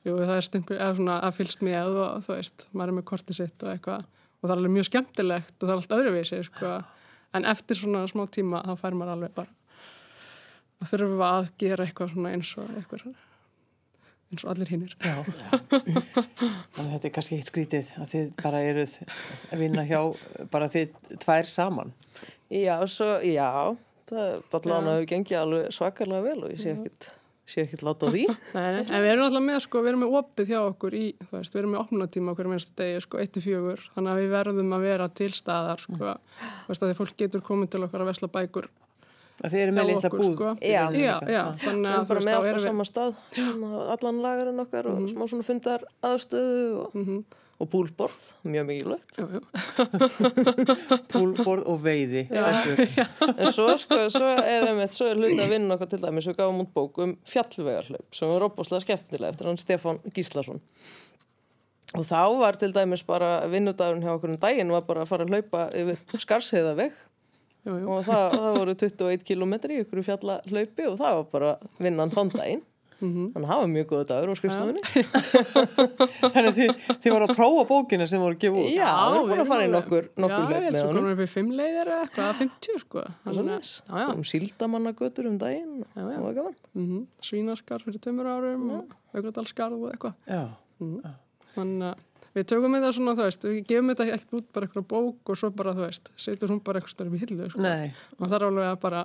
jú, 0.05 0.17
það 0.19 0.35
er 0.35 0.47
stimpil, 0.49 0.79
eða 0.79 0.97
svona 0.99 1.19
að 1.29 1.37
fylst 1.39 1.65
með 1.65 1.99
og 2.03 2.25
þú 2.27 2.33
veist, 2.35 2.67
maður 2.73 2.93
er 2.93 2.99
með 2.99 3.07
kortið 3.11 3.39
sitt 3.39 3.65
og 3.65 3.73
eitthvað 3.73 4.05
og 4.05 4.49
það 4.49 4.55
er 4.55 4.59
alveg 4.59 4.75
mjög 4.75 4.89
skemmtilegt 4.91 5.55
og 5.55 5.69
það 5.69 5.75
er 5.75 5.79
allt 5.79 5.95
öðruvísi, 5.99 6.41
sko. 6.49 6.73
En 7.35 7.47
eftir 7.51 7.79
svona 7.79 8.05
smá 8.11 8.27
tíma 8.31 8.65
þá 8.67 8.75
fær 8.83 8.99
maður 8.99 9.15
alveg 9.15 9.37
bara 9.39 9.51
að 10.83 10.91
þurfa 10.91 11.31
að 11.39 11.55
gera 11.63 11.87
eitthvað 11.87 12.13
svona 12.13 12.35
eins 12.35 12.51
og 12.61 12.75
eitthvað 12.75 13.15
eins 14.35 14.45
og 14.45 14.53
allir 14.53 14.71
hinnir. 14.73 14.95
Þannig 15.01 16.79
að 16.79 16.93
þetta 16.93 17.09
er 17.09 17.15
kannski 17.15 17.39
eitt 17.39 17.51
skrítið 17.51 17.93
að 18.01 18.13
þið 18.13 18.31
bara 18.43 18.63
eruð 18.67 18.97
að 19.05 19.63
vinna 19.63 19.85
hjá 19.89 20.01
bara 20.53 20.71
þið 20.73 20.95
tvær 21.23 21.51
saman. 21.51 21.95
Já, 22.55 22.77
svo, 22.91 23.11
já, 23.27 23.51
það 24.07 24.39
hefur 24.55 25.07
gengið 25.11 25.39
alveg 25.41 25.75
svakalega 25.75 26.25
vel 26.29 26.41
og 26.45 26.53
ég 26.53 26.61
sé 26.63 26.75
ekkit, 26.75 27.09
sé 27.51 27.65
ekkit 27.65 27.83
láta 27.87 28.07
á 28.07 28.15
því. 28.15 28.25
Nei, 28.57 28.69
nei, 28.77 28.85
en 28.85 29.03
við 29.03 29.11
erum 29.11 29.27
alltaf 29.27 29.45
með, 29.49 29.59
sko, 29.67 29.83
við 29.83 29.93
erum 29.95 30.05
með 30.05 30.17
opið 30.21 30.53
hjá 30.53 30.61
okkur 30.69 30.97
í, 31.01 31.05
þú 31.25 31.33
veist, 31.39 31.57
við 31.57 31.63
erum 31.65 31.75
með 31.75 31.83
opnatíma 31.83 32.35
okkur 32.35 32.51
minnstu 32.53 32.79
degi, 32.79 33.03
sko, 33.05 33.21
1-4, 33.25 33.91
þannig 33.97 34.15
að 34.15 34.23
við 34.23 34.33
verðum 34.37 34.79
að 34.79 34.87
vera 34.87 35.11
til 35.21 35.31
staðar, 35.35 35.83
sko, 35.83 35.99
þú 35.99 36.71
veist, 36.71 36.87
að 36.87 36.93
því 36.93 36.99
fólk 37.01 37.21
getur 37.25 37.45
komið 37.51 37.75
til 37.75 37.85
okkar 37.89 38.07
að 38.07 38.13
vesla 38.13 38.31
bækur 38.39 38.71
Að 39.43 39.51
þið 39.51 39.63
eru 39.65 39.73
með 39.75 39.89
litla 39.89 40.09
búð. 40.13 40.27
sko. 40.29 40.51
Já. 40.63 40.83
Já, 40.95 41.15
já, 41.27 41.41
þannig 41.65 41.89
að 41.91 42.05
bara 42.07 42.21
veist, 42.21 42.29
með 42.29 42.37
alltaf 42.39 42.63
sama 42.63 42.85
stað, 42.87 43.17
allan 43.97 44.21
lagarinn 44.23 44.63
okkar 44.63 44.89
og 44.93 45.09
smá 45.11 45.25
svona 45.27 45.47
fundar 45.47 45.87
aðstöðu 46.07 46.69
og, 46.85 47.01
og 47.63 47.71
búlborð, 47.71 48.19
mjög 48.51 48.67
mikilvægt. 48.67 49.19
Púlborð 51.13 51.69
og 51.71 51.79
veiði. 51.85 52.25
stelpur. 52.27 53.31
En 53.31 53.53
svo, 53.55 53.69
sko, 53.79 54.01
svo 54.13 54.33
er 54.43 54.67
einmitt, 54.71 54.97
svo 54.97 55.09
er 55.13 55.21
hluti 55.21 55.39
að 55.39 55.55
vinna 55.55 55.77
okkar 55.77 55.93
til 55.93 56.03
dæmis, 56.03 56.29
við 56.31 56.39
gáum 56.41 56.65
út 56.65 56.75
bók 56.75 57.01
um 57.05 57.15
fjallvegarhlaup 57.31 58.19
sem 58.19 58.31
var 58.33 58.47
opaslega 58.49 58.87
skemmtilega 58.87 59.31
eftir 59.31 59.51
hann 59.51 59.63
Stefán 59.63 60.03
Gíslason. 60.17 60.61
Og 61.95 62.03
þá 62.03 62.21
var 62.41 62.59
til 62.59 62.75
dæmis 62.75 63.05
bara 63.07 63.37
vinnudagurinn 63.51 64.03
hjá 64.03 64.17
okkur 64.17 64.35
um 64.35 64.41
daginn 64.43 64.75
var 64.75 64.87
bara 64.89 65.05
að 65.05 65.13
fara 65.13 65.27
að 65.27 65.37
hlaupa 65.37 65.69
yfir 65.79 66.23
skarsheiðaveg 66.25 66.97
og 67.71 68.01
það, 68.05 68.25
það 68.35 68.57
voru 68.59 68.75
21 68.83 69.27
kilometri 69.29 69.79
í 69.79 69.85
ykkur 69.85 70.03
fjallahlaupi 70.05 70.89
og 70.91 70.99
það 70.99 71.19
var 71.21 71.29
bara 71.31 71.53
vinnan 71.79 72.13
þann 72.13 72.33
daginn. 72.35 72.65
Þannig 73.01 73.35
að 73.37 73.49
það 73.51 73.59
var 73.61 73.71
mjög 73.75 73.87
góða 73.91 74.05
dagur 74.11 74.31
á 74.31 74.35
skrifstofunni. 74.39 74.83
Þannig 76.25 76.49
að 76.49 76.59
þið, 76.59 76.71
þið 77.05 77.15
voru 77.15 77.27
að 77.27 77.33
prófa 77.39 77.65
bókina 77.69 78.07
sem 78.09 78.23
voru 78.23 78.37
að 78.37 78.43
gefa 78.45 78.63
út. 78.63 78.71
Já, 78.73 78.87
við 78.95 79.17
erum 79.19 79.29
búin 79.33 79.43
að 79.45 79.51
fara 79.51 79.67
í 79.67 79.73
nokkur, 79.75 80.09
nokkur 80.25 80.45
Já, 80.45 80.55
held 80.55 80.69
með 80.69 80.81
honum. 80.81 80.95
komum 80.95 81.09
við 81.11 81.15
upp 81.17 81.25
í 81.25 81.29
fimm 81.35 81.51
leiðir 81.59 81.91
eða 81.91 82.07
eitthvað, 82.07 82.31
að 82.31 82.41
50, 82.41 82.81
sko. 82.85 83.05
Þannig 83.27 83.53
að, 83.57 83.69
já, 83.75 83.99
já, 84.01 84.07
Um 84.15 84.25
síldamannagötur 84.31 85.29
um 85.31 85.37
daginn, 85.43 85.77
Já, 85.85 86.03
já. 86.15 86.19
það 86.25 86.51
mm 86.79 87.05
svínarskar 87.29 87.85
fyrir 87.85 88.03
tömur 88.05 88.31
árum 88.31 88.67
og 88.79 88.97
aukvöldalskar 89.15 89.77
og 89.77 89.87
eitthvað. 89.91 90.17
Já. 90.31 90.43
Þannig 91.55 91.87
að 91.91 92.11
við 92.35 92.49
tökum 92.51 92.75
þetta 92.75 92.93
svona, 92.97 93.15
þú 93.19 93.27
veist, 93.29 93.45
við 93.47 93.61
gefum 93.71 93.93
þetta 93.93 94.07
ekkert 94.11 94.37
út 94.41 94.49
bara 94.57 94.67
eitthvað 94.69 94.87
bók 94.91 95.31
og 95.35 95.39
svo 95.39 95.51
bara, 95.55 95.75
þú 95.77 95.85
veist, 95.87 96.11
setur 96.19 96.51
hún 96.51 96.63
bara 96.67 96.81
eitthvað 96.81 96.97
stærri 96.97 97.13
við 97.15 97.27
hillu, 97.29 97.51
sko. 97.53 97.63
Nei. 97.63 97.93
Og 98.19 98.25
það 98.27 98.37
er 98.41 98.47
alveg 98.49 98.71
að 98.73 98.79
bara, 98.83 99.03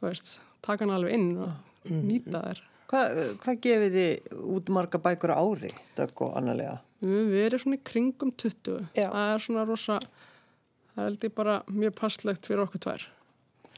þú 0.00 0.08
veist, 0.08 0.32
taka 0.66 0.84
hann 0.86 0.94
alveg 0.96 1.14
inn 1.18 1.28
og 1.46 1.67
nýta 1.86 2.42
þær. 2.42 2.62
Hvað 2.88 3.18
hva 3.44 3.54
gefið 3.60 3.96
þið 3.98 4.44
út 4.56 4.70
marga 4.72 4.98
bækur 5.04 5.34
á 5.36 5.36
ári, 5.36 5.68
Dögg 5.98 6.22
og 6.24 6.36
Annalega? 6.40 6.78
Við 7.02 7.12
höfum 7.12 7.30
verið 7.34 7.62
svona 7.62 7.76
í 7.76 7.82
kringum 7.84 8.30
20. 8.32 8.78
Já. 8.96 9.08
Það 9.12 9.32
er 9.34 9.44
svona 9.44 9.64
rosa, 9.68 9.98
það 10.94 11.04
er 11.10 11.18
ég 11.28 11.34
bara 11.36 11.56
mjög 11.68 11.94
passlegt 12.00 12.48
fyrir 12.48 12.64
okkur 12.64 12.82
tvær. 12.86 13.04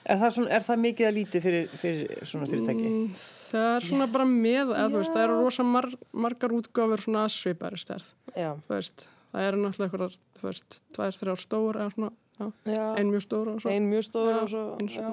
Er 0.01 0.17
það, 0.17 0.31
svona, 0.37 0.53
er 0.57 0.65
það 0.65 0.79
mikið 0.81 1.07
að 1.07 1.17
lítið 1.19 1.43
fyrir, 1.45 1.73
fyrir 1.77 2.29
svona 2.31 2.47
fyrirtæki? 2.49 2.87
Mm, 2.89 3.09
Það 3.51 3.67
er 3.75 3.85
svona 3.85 4.07
bara 4.15 4.27
með, 4.31 4.71
eða 4.73 4.87
þú 4.87 5.01
veist, 5.03 5.13
það 5.13 5.25
eru 5.27 5.35
rosa 5.43 5.67
mar 5.69 5.89
margar 6.25 6.55
útgáfur 6.57 7.03
svona 7.05 7.25
svipari 7.35 7.81
stærð. 7.83 8.15
Já, 8.33 8.55
Þú 8.65 8.77
veist, 8.79 9.05
það 9.35 9.49
eru 9.51 9.61
náttúrulega 9.65 10.09
eitthvað, 10.09 10.79
tvær, 10.97 11.19
þrjár 11.19 11.43
stór 11.43 11.81
eða 11.83 11.93
svona, 11.97 12.13
já, 12.39 12.47
já. 12.73 12.87
ein 12.95 13.11
mjög 13.13 13.27
stór 13.27 13.53
og 13.53 13.61
svo. 13.61 13.75
Ein 13.75 13.91
mjög 13.91 14.07
stór 14.09 14.39
og 14.39 14.49
svo. 14.55 15.13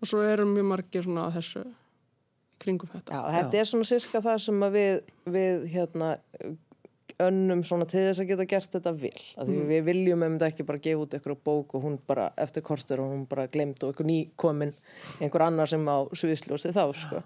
Og 0.00 0.08
svo 0.08 0.24
eru 0.24 0.48
mjög 0.48 0.66
margir 0.72 1.06
svona 1.06 1.28
að 1.28 1.38
þessu 1.38 1.64
kringum 2.62 2.90
þetta. 2.92 3.14
Já, 3.16 3.38
þetta 3.38 3.60
er 3.62 3.70
svona 3.70 3.88
sirka 3.88 4.22
það 4.24 4.42
sem 4.46 4.66
að 4.66 4.76
við, 4.78 4.98
við 5.36 5.64
hérna, 5.74 6.10
önnum 7.26 7.62
svona 7.66 7.86
til 7.90 8.00
þess 8.08 8.22
að 8.24 8.30
geta 8.32 8.46
gert 8.50 8.70
þetta 8.76 8.92
Mhm. 9.00 9.46
Því 9.46 9.66
við 9.70 9.84
viljum 9.86 10.22
um 10.26 10.38
þetta 10.38 10.48
ekki 10.50 10.66
bara 10.66 10.78
gefa 10.78 11.04
út 11.04 11.14
eitthvað 11.16 11.38
bók 11.44 11.74
og 11.74 11.82
hún 11.84 11.98
bara 12.06 12.30
eftir 12.36 12.62
kortur 12.62 13.00
og 13.00 13.10
hún 13.12 13.26
bara 13.28 13.46
glemt 13.46 13.82
og 13.84 13.92
eitthvað 13.94 14.08
nýkomin 14.10 14.72
einhver 15.20 15.44
annar 15.46 15.68
sem 15.68 15.84
á 15.86 15.98
sviðsljósið 16.12 16.74
þá, 16.76 16.84
sko. 16.94 17.22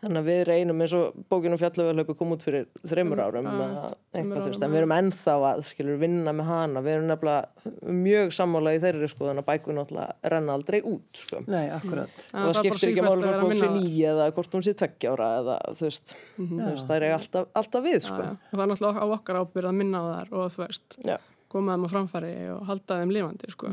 Þannig 0.00 0.20
að 0.22 0.28
við 0.30 0.40
reynum 0.48 0.80
eins 0.80 0.94
og 0.96 1.14
bókinu 1.28 1.58
fjallöfuhlaupi 1.60 2.16
kom 2.16 2.32
út 2.32 2.42
fyrir 2.44 2.66
þreymur 2.86 3.20
árum 3.20 3.44
Já, 3.44 3.52
eða 3.52 3.66
tveimur 3.66 4.36
eitthvað 4.36 4.46
árum, 4.46 4.62
en 4.64 4.70
við 4.72 4.80
erum 4.80 4.94
ennþá 4.96 5.34
að, 5.50 5.62
skilur, 5.68 5.98
vinna 6.00 6.32
með 6.32 6.46
hana. 6.48 6.80
Við 6.80 6.94
erum 6.94 7.10
nefnilega 7.10 7.94
mjög 8.00 8.32
sammála 8.32 8.72
í 8.76 8.80
þeirri, 8.80 9.08
sko, 9.12 9.26
þannig 9.28 9.44
að 9.44 9.50
bækur 9.50 9.76
náttúrulega 9.76 10.32
renna 10.32 10.56
aldrei 10.56 10.80
út, 10.80 11.10
sko 11.20 11.42
Nei, 11.46 11.66
akkurat. 11.74 12.24
Að 12.32 12.48
og 12.48 12.54
það 12.54 12.60
skiptir 12.62 12.90
ekki 12.94 13.04
máli 13.04 13.20
að 13.20 13.26
hvort 13.26 13.36
að 13.36 13.44
bók 13.44 13.60
sé 13.60 13.68
ný 13.76 13.92
eða 14.10 14.30
hvort 14.36 14.56
hún 14.56 14.64
sé 14.64 14.74
tveggjára 14.80 15.28
eða 15.40 15.58
þú 15.76 15.84
veist, 15.90 16.14
veist 16.38 16.88
það 16.88 16.96
er 16.96 17.14
alltaf, 17.18 17.46
alltaf 17.60 17.84
við 17.84 18.00
sko. 18.08 18.22
Það 18.50 18.64
er 18.64 18.70
náttúrulega 18.72 19.04
á 19.04 19.06
okkar 19.18 19.29
ábyrð 19.38 19.68
að 19.70 19.78
minna 19.78 20.00
á 20.02 20.04
þar 20.10 20.32
og 20.32 20.50
þú 20.50 20.58
veist, 20.66 20.98
Já. 21.06 21.16
koma 21.48 21.74
þeim 21.76 21.86
á 21.86 21.92
framfæri 21.94 22.34
og 22.56 22.66
halda 22.66 22.98
þeim 23.00 23.12
lifandi, 23.14 23.50
sko. 23.50 23.70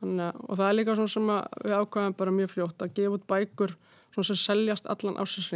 Þannig, 0.00 0.28
að- 0.28 0.44
og 0.48 0.56
það 0.58 0.68
er 0.68 0.74
líka 0.78 0.94
svona 0.96 1.08
sem 1.08 1.26
að 1.26 1.48
við 1.64 1.74
ákvæðum 1.80 2.16
bara 2.16 2.30
mjög 2.30 2.50
fljótt 2.54 2.78
að 2.84 2.94
gefa 2.94 3.14
út 3.18 3.26
bækur 3.26 3.74
svona 4.12 4.24
sem 4.26 4.36
seljast 4.36 4.86
allan 4.86 5.16
ásins 5.16 5.48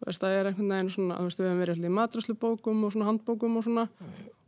Þú 0.00 0.06
veist, 0.06 0.20
það 0.22 0.32
er 0.38 0.46
einhvern 0.48 0.68
veginn 0.72 0.90
svona, 0.90 1.16
þú 1.18 1.24
veist, 1.28 1.38
við 1.40 1.46
hefum 1.50 1.58
verið 1.60 1.74
allir 1.76 1.90
í 1.90 1.96
matröslubókum 1.98 2.84
og 2.84 2.92
svona 2.94 3.08
handbókum 3.10 3.56
og 3.58 3.64
svona 3.66 3.88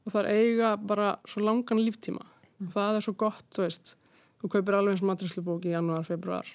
og 0.07 0.09
það 0.13 0.25
er 0.25 0.29
eiga 0.33 0.71
bara 0.81 1.19
svo 1.29 1.43
langan 1.45 1.83
líftíma. 1.85 2.23
Og 2.63 2.71
það 2.73 2.97
er 2.97 3.05
svo 3.05 3.13
gott, 3.21 3.45
þú 3.53 3.67
veist, 3.67 3.97
þú 4.41 4.49
kaupir 4.49 4.75
alveg 4.79 4.97
eins 4.97 5.05
matröslubók 5.05 5.67
í 5.69 5.75
janúar, 5.75 6.07
februar, 6.09 6.47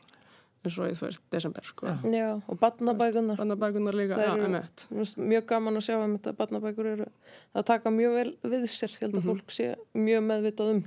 eins 0.65 0.78
og 0.82 0.89
í, 0.89 0.96
þú 0.98 1.06
veist, 1.08 1.24
desember, 1.34 1.67
sko. 1.67 1.93
Já, 2.12 2.28
og 2.41 2.60
barnabækunar 2.62 3.39
Þannig 3.39 3.58
að 3.58 3.63
bækunar 3.63 3.98
líka, 3.98 4.20
já, 4.20 4.62
finnst 4.89 5.22
mjög 5.22 5.46
gaman 5.52 5.80
að 5.80 5.86
sjá 5.88 5.98
um 6.02 6.15
þetta 6.17 6.34
að 6.34 6.39
barnabækur 6.41 6.91
eru 6.93 7.10
að 7.54 7.67
taka 7.70 7.93
mjög 7.93 8.17
vel 8.17 8.32
við 8.54 8.67
sér. 8.74 8.96
Ég 8.98 9.06
held 9.06 9.20
að 9.22 9.30
fólk 9.32 9.54
sé 9.54 9.70
mjög 9.93 10.26
meðvitað 10.28 10.74
um 10.74 10.82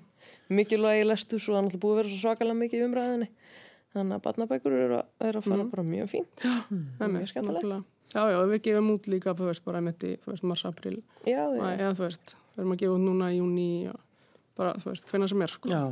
mikilvægi 0.50 1.06
lestur 1.06 1.40
svo 1.42 1.54
það 1.54 1.60
er 1.60 1.68
náttúrulega 1.68 1.84
búið 1.84 1.94
að 1.94 2.00
vera 2.00 2.10
svo 2.10 2.20
svakalega 2.24 2.60
mikið 2.60 2.80
í 2.82 2.86
umræðinni 2.88 3.30
þannig 3.94 4.16
að 4.16 4.26
barnabækur 4.26 4.76
eru 4.76 4.98
að, 4.98 5.08
eru 5.30 5.40
að 5.40 5.48
fara 5.48 5.64
bara 5.72 5.86
mjög 5.86 6.12
fínt. 6.12 6.44
Mjög 7.00 7.30
skemmtilegt. 7.30 7.88
Já, 8.10 8.22
já, 8.26 8.36
og 8.40 8.48
við 8.50 8.62
gefum 8.66 8.90
út 8.90 9.06
líka, 9.06 9.34
þú 9.38 9.46
veist, 9.46 9.62
bara 9.62 9.78
einmitt 9.78 10.02
í, 10.02 10.16
þú 10.18 10.32
veist, 10.32 10.46
mars, 10.50 10.64
april, 10.66 10.96
Já, 11.22 11.44
já, 11.78 11.90
þú 11.94 12.02
veist, 12.02 12.32
við 12.56 12.62
erum 12.64 12.74
að 12.74 12.80
gefa 12.82 12.94
út 12.96 13.04
núna 13.04 13.28
í 13.30 13.36
júni 13.38 13.66
og 13.92 14.00
bara, 14.58 14.72
þú 14.82 14.90
veist, 14.90 15.06
hvenna 15.12 15.28
sem 15.30 15.44
er, 15.46 15.52
sko. 15.54 15.70
Já. 15.70 15.82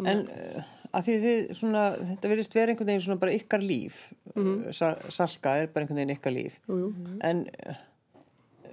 En 0.00 0.24
uh, 0.24 0.64
að 0.92 1.06
því 1.06 1.14
þið 1.22 1.54
svona, 1.58 1.84
þetta 2.10 2.32
verðist 2.32 2.56
vera 2.56 2.72
einhvern 2.72 2.90
veginn 2.92 3.04
svona 3.06 3.22
bara 3.22 3.36
ykkar 3.36 3.64
líf. 3.64 4.02
Mm 4.34 4.72
Salka 4.72 5.56
er 5.60 5.72
bara 5.72 5.84
einhvern 5.84 6.02
veginn 6.02 6.16
ykkar 6.16 6.36
líf. 6.36 6.58
Jú, 6.68 6.90
jú. 6.90 7.16
En, 7.28 7.46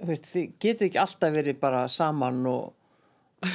þú 0.00 0.10
veist, 0.10 0.28
þið 0.32 0.52
getið 0.64 0.90
ekki 0.90 1.02
alltaf 1.04 1.34
verið 1.36 1.56
bara 1.62 1.86
saman 1.92 2.44
og... 2.50 2.76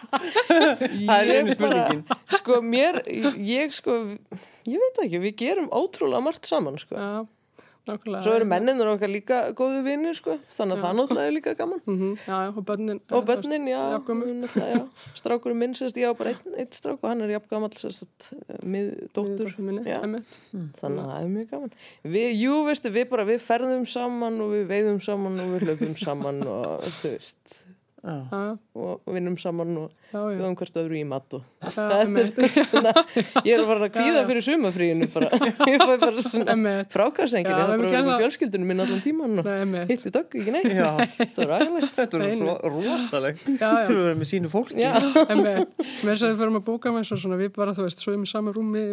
það 1.06 1.18
er 1.20 1.30
einu 1.30 1.54
spurningin. 1.54 2.00
sko 2.40 2.58
mér, 2.64 2.98
ég 3.38 3.70
sko 3.76 3.94
ég 4.66 4.82
veit 4.82 4.98
ekki, 5.04 5.20
við 5.22 5.36
gerum 5.44 5.68
ótrúlega 5.70 6.24
margt 6.26 6.50
saman 6.50 6.74
sko 6.82 6.98
Já, 6.98 7.22
nákvæmlega. 7.88 8.22
Svo 8.24 8.32
eru 8.38 8.46
menninur 8.48 8.88
okkar 8.94 9.10
líka 9.12 9.38
góðu 9.58 9.82
vinnir 9.86 10.16
sko, 10.16 10.36
þannig 10.48 10.78
að 10.78 10.82
það 10.84 10.94
náttúrulega 10.98 11.30
er 11.30 11.34
líka 11.36 11.54
gaman. 11.58 11.82
Mm 11.86 12.14
já, 12.24 12.36
já, 12.44 12.50
og 12.54 12.64
börnin. 12.70 13.00
Og 13.10 13.26
börnin, 13.28 13.66
já, 13.68 13.80
náttúrulega, 13.92 14.68
já. 14.72 15.10
Strákurinn 15.20 15.60
minn, 15.60 15.74
sérst, 15.78 15.98
ég 16.00 16.08
á 16.08 16.12
bara 16.16 16.32
einn, 16.34 16.56
einn 16.56 16.72
strák 16.72 17.02
og 17.02 17.10
hann 17.10 17.24
er 17.26 17.34
jafn 17.36 17.50
gamall, 17.52 17.76
sérst, 17.76 18.30
mið 18.64 18.88
dóttur. 19.12 19.44
Dóttur 19.44 19.66
minni, 19.68 19.84
Já, 19.88 20.00
einmitt. 20.00 20.40
þannig 20.80 21.04
að 21.04 21.12
það 21.12 21.20
er 21.20 21.30
mjög 21.36 21.50
gaman. 21.52 21.76
Við, 22.16 22.28
jú, 22.40 22.56
veistu, 22.70 22.94
við 22.94 23.08
bara, 23.12 23.28
við 23.28 23.44
ferðum 23.44 23.84
saman 23.86 24.40
og 24.40 24.54
við 24.56 24.66
veiðum 24.72 25.00
saman 25.04 25.40
og 25.44 25.54
við 25.56 25.68
hlaupum 25.68 25.96
saman 26.00 26.42
og 26.48 26.88
þú 27.02 27.14
veist, 27.18 27.60
og 28.04 29.14
vinnum 29.14 29.36
saman 29.40 29.76
og 29.80 29.90
já, 30.12 30.18
já. 30.18 30.36
við 30.36 30.44
um 30.48 30.56
hvert 30.60 30.76
öðru 30.80 30.98
í 30.98 31.04
mat 31.08 31.36
og 31.38 31.44
þetta 31.74 32.24
er 32.44 32.66
svona, 32.68 32.92
ég 33.46 33.54
er 33.54 33.62
að 33.62 33.70
fara 33.70 33.88
að 33.88 33.94
kvíða 33.94 34.10
Já, 34.10 34.18
já. 34.18 34.26
fyrir 34.28 34.44
sumafríinu 34.48 35.08
bara, 35.14 35.30
ég 35.72 35.84
fæ 35.84 35.94
bara 36.02 36.24
svona 36.26 36.56
Já, 37.54 37.54
það 37.54 37.72
er 37.74 37.80
við 37.80 37.94
bara 37.94 38.02
með 38.08 38.24
fjölskyldunum 38.24 38.70
minn 38.72 38.84
allan 38.84 39.02
tíman 39.04 39.40
og 39.40 39.48
Nei, 39.48 39.54
einmitt. 39.62 39.92
hitti 39.94 40.12
dögg, 40.14 40.36
ekki 40.40 40.54
neitt, 40.54 40.70
Já. 40.74 40.90
það 41.34 41.40
var 41.40 41.54
aðgæðlegt. 41.58 41.96
Þetta 41.98 42.20
er 42.20 42.36
svo 42.38 42.56
rosalegt. 42.74 43.46
Að 43.54 43.92
vera 43.94 44.14
með 44.20 44.30
sínu 44.30 44.52
fólki. 44.52 44.78
Já, 44.84 44.92
Einmitt. 45.24 45.74
Mér 46.04 46.20
við 46.20 46.38
fyrir 46.42 46.54
að 46.60 46.64
bóka 46.68 46.92
með 46.94 47.08
svo 47.10 47.20
svona, 47.24 47.40
við 47.40 47.54
bara, 47.56 47.74
þú 47.76 47.86
veist, 47.88 48.04
svoðum 48.04 48.26
í 48.26 48.30
sama 48.30 48.54
rúmi, 48.54 48.84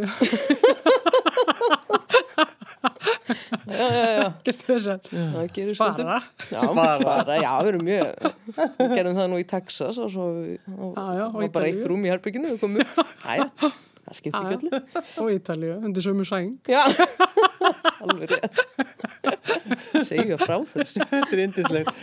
já, 3.32 3.86
já, 3.92 4.08
já, 4.18 4.26
getur 4.48 4.68
þess 4.72 4.90
að 4.94 5.12
það 5.12 5.52
gerir 5.58 5.78
stundum. 5.80 6.10
bara. 6.12 6.24
Já, 6.52 6.62
Bara. 6.82 6.98
bara, 7.06 7.38
já, 7.44 7.52
við 7.62 7.72
erum 7.74 7.86
mjög, 7.88 8.26
við 8.82 8.96
gerum 8.98 9.20
það 9.22 9.32
nú 9.34 9.40
í 9.42 9.48
Texas 9.56 10.02
og 10.04 10.12
svo 10.14 10.28
og, 10.32 10.92
Já, 10.98 11.08
já, 11.22 11.26
og 11.30 11.48
bara 11.56 11.70
eitt 11.72 11.88
rúm 11.92 12.06
í 12.08 12.12
herbygginu 12.14 12.56
og 12.56 12.62
komum, 12.64 12.84
næja, 13.26 13.50
það 13.62 14.18
skiptir 14.18 14.56
ekki 14.58 14.72
öllu. 14.72 14.82
og 15.24 15.32
Ítalíu, 15.38 15.76
undir 15.88 16.04
sömu 16.08 16.26
sæng. 16.28 16.56
Já, 16.70 16.82
alveg 18.04 18.32
rétt. 18.34 18.62
segja 20.02 20.38
frá 20.42 20.56
þessu 20.66 21.06
Þetta 21.06 21.36
er 21.36 21.42
indislegt. 21.44 22.00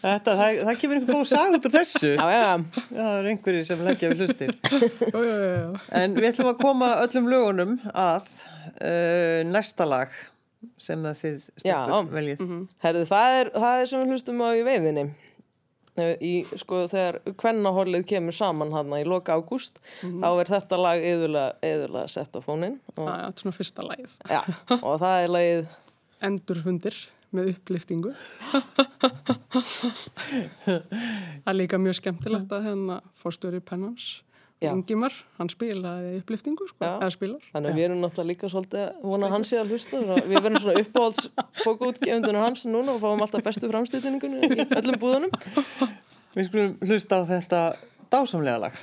Þetta, 0.00 0.34
það, 0.38 0.60
það 0.68 0.76
kemur 0.80 1.00
einhver 1.00 1.16
góð 1.18 1.24
sag 1.32 1.56
út 1.56 1.66
úr 1.68 1.74
þessu. 1.74 2.12
já, 2.14 2.26
já, 2.30 2.50
Já, 2.70 3.00
það 3.00 3.16
er 3.18 3.28
einhverjir 3.32 3.66
sem 3.68 3.82
leggja 3.86 4.10
við 4.12 4.22
hlustir. 4.24 4.52
Jú, 5.10 5.22
jú, 5.26 5.34
jú. 5.42 5.72
En 6.00 6.14
við 6.16 6.28
ætlum 6.30 6.52
að 6.52 6.60
koma 6.62 6.90
öllum 7.02 7.28
lögunum 7.32 7.74
að 7.90 8.30
uh, 8.30 9.40
næsta 9.50 9.88
lag 9.90 10.14
sem 10.80 11.04
að 11.08 11.18
þið 11.24 11.48
Já. 11.64 11.74
stelpur 11.86 12.14
veljið. 12.14 12.46
herðu, 12.84 13.04
það 13.10 13.40
er, 13.40 13.52
það 13.56 13.82
er 13.82 13.90
sem 13.90 14.02
við 14.04 14.14
hlustum 14.14 14.42
á 14.44 14.48
í 14.52 14.64
veiðinni 14.66 15.04
í, 16.00 16.32
sko, 16.46 16.84
þegar 16.88 17.20
kvennahorlið 17.40 18.06
kemur 18.08 18.36
saman 18.36 18.72
hann 18.72 18.92
í 18.96 19.04
loka 19.08 19.36
ágúst 19.36 19.80
þá 20.00 20.28
er 20.30 20.52
þetta 20.54 20.80
lag 20.80 21.04
yðurlega 21.04 22.06
sett 22.08 22.36
á 22.36 22.40
fónin 22.44 22.78
og, 22.94 23.04
þetta 23.04 23.30
er 23.32 23.44
svona 23.44 23.56
fyrsta 23.56 23.86
lagið. 23.86 24.18
já, 24.30 24.42
og 24.80 25.00
það 25.02 25.16
er 25.24 25.34
lagið 25.36 25.64
Endurfundir 26.20 26.96
með 27.32 27.54
uppliftingu. 27.54 28.10
það 30.66 31.46
er 31.48 31.56
líka 31.56 31.78
mjög 31.80 31.96
skemmtilegt 32.00 32.52
að 32.52 32.66
hérna 32.66 32.98
fórstjóri 33.16 33.60
pennans. 33.64 34.18
Ingimar, 34.60 35.14
hann 35.38 35.48
spilaði 35.48 36.18
uppliftingu, 36.18 36.66
sko, 36.68 36.84
eða 36.84 37.08
spilar. 37.14 37.44
Þannig 37.54 37.70
að 37.70 37.78
við 37.78 37.86
erum 37.86 38.02
náttúrulega 38.02 38.28
líka 38.28 38.50
svolítið 38.52 38.82
að 38.82 39.06
vona 39.08 39.28
að 39.30 39.32
hann 39.34 39.46
sé 39.48 39.56
að 39.56 39.72
hlusta 39.72 40.00
við 40.18 40.36
verðum 40.36 40.60
svona 40.60 40.82
uppáhalds 40.84 41.30
bókaútgefundunar 41.62 42.44
hans 42.44 42.66
núna 42.68 42.92
og 42.92 43.00
fáum 43.00 43.24
alltaf 43.24 43.46
bestu 43.46 43.70
framstýtningunni 43.70 44.50
í 44.50 44.66
öllum 44.68 45.00
búðunum. 45.00 45.32
Við 46.36 46.50
skulum 46.50 46.76
hlusta 46.84 47.22
á 47.24 47.28
þetta 47.32 47.62
dásamlega 48.12 48.66
lag. 48.66 48.76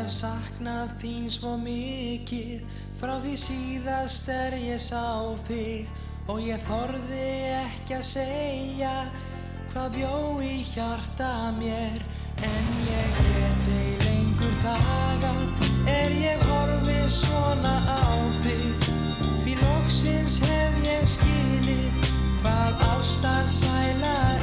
Hef 0.00 0.12
saknað 0.14 0.92
þín 1.00 1.26
svo 1.32 1.56
mikið. 1.60 2.62
Frá 2.96 3.18
því 3.20 3.34
síðast 3.40 4.28
er 4.32 4.56
ég 4.60 4.80
sá 4.80 5.34
þig 5.48 5.88
Og 6.30 6.40
ég 6.44 6.60
þorði 6.68 7.28
ekki 7.58 7.96
að 7.98 8.06
segja 8.06 8.94
Hvað 9.72 9.96
bjó 9.96 10.14
í 10.44 10.54
hjarta 10.72 11.30
mér. 11.58 12.04
En 12.44 12.70
ég 12.88 13.20
get 13.20 13.70
ei 13.76 13.94
lengur 14.06 14.56
þagað 14.64 15.64
Er 15.96 16.16
ég 16.22 16.44
horfið 16.48 17.08
svona 17.20 17.76
á 17.84 18.08
þig? 18.44 18.90
Því 19.44 19.56
loksins 19.60 20.40
hef 20.44 20.84
ég 20.86 21.08
skilið 21.16 22.12
Hvað 22.40 22.86
ástar 22.92 23.50
sæla 23.52 24.14
er 24.34 24.39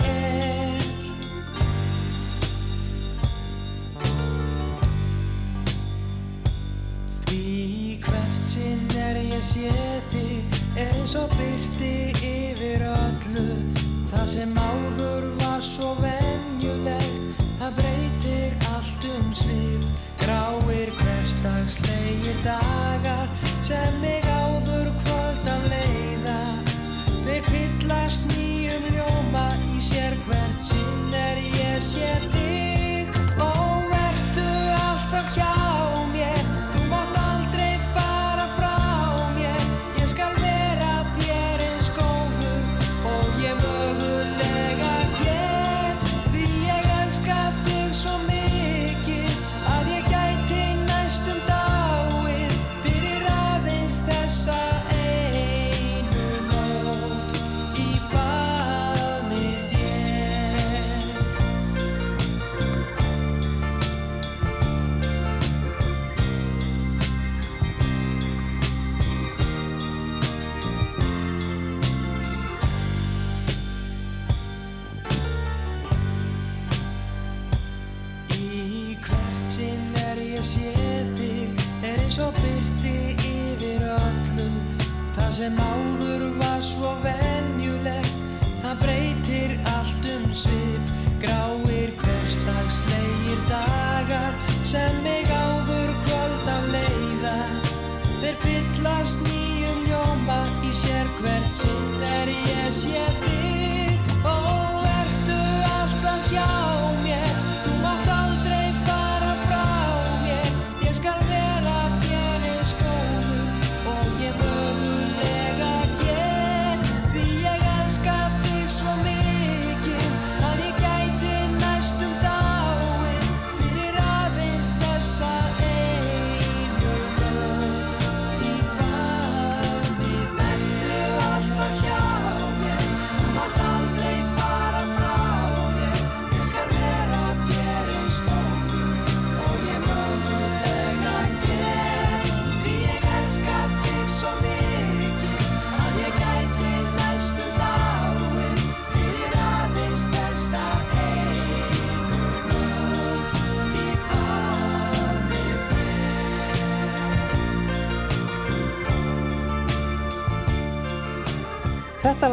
sinn 8.48 8.88
er 8.96 9.18
ég 9.20 9.42
sé 9.44 9.72
þig 10.12 10.60
eins 10.80 11.16
og 11.20 11.32
byrti 11.36 12.14
yfir 12.24 12.86
öllu. 12.88 13.48
Það 14.12 14.28
sem 14.34 14.54
áður 14.56 15.28
var 15.42 15.66
svo 15.66 15.90
venjulegt 16.00 17.42
það 17.60 17.76
breytir 17.82 18.56
allt 18.72 19.10
um 19.12 19.34
svip. 19.36 19.90
Gráir 20.22 20.94
hverstagslegir 21.02 22.40
dagar 22.46 23.28
sem 23.68 24.00
mig 24.02 24.24
áður 24.24 24.94
kvöld 25.04 25.52
af 25.52 25.68
leiða. 25.74 26.40
Þeir 27.28 27.52
fyllast 27.52 28.32
nýjum 28.32 28.90
ljóma 28.96 29.48
í 29.76 29.84
sér 29.92 30.16
hvert 30.24 30.68
sinn 30.72 31.16
er 31.28 31.44
ég 31.44 31.80
sé 31.84 32.16
þig 32.30 32.37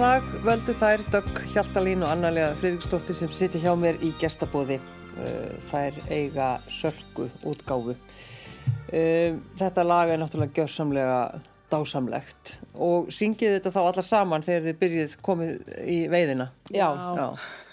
lag 0.05 0.25
völdu 0.45 0.75
þær 0.77 1.01
Dögg 1.12 1.38
Hjaltalín 1.55 2.03
og 2.05 2.11
Annalega 2.12 2.51
Friðriksdóttir 2.59 3.17
sem 3.17 3.31
sitja 3.33 3.61
hjá 3.62 3.73
mér 3.79 3.97
í 4.05 4.11
gestabóði. 4.21 4.77
Uh, 5.14 5.55
Þær 5.64 5.97
eiga 6.12 6.49
sölku 6.69 7.29
útgáfu. 7.47 7.95
Uh, 8.90 9.38
Þetta 9.57 9.85
lag 9.87 10.11
er 10.12 10.21
náttúrulega 10.21 10.59
gjörsamlega 10.59 11.19
dásamlegt 11.73 12.59
og 12.79 13.09
syngið 13.14 13.55
þetta 13.57 13.71
þá 13.73 13.79
allar 13.81 14.07
saman 14.07 14.45
þegar 14.45 14.67
þið 14.67 14.77
byrjið 14.83 15.14
komið 15.25 15.55
í 15.90 15.97
veiðina. 16.12 16.49
Já, 16.69 16.85
Já. 17.17 17.25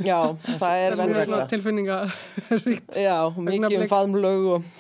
já, 0.08 0.20
það 0.46 0.56
er 0.56 0.62
Það 0.62 0.78
er 0.86 0.96
svona 0.96 1.18
venjulega. 1.20 1.50
tilfinningaríkt. 1.52 2.96
Já, 3.10 3.18
mikið 3.50 3.78
um 3.82 3.92
faðmlög 3.92 4.48
og 4.56 4.72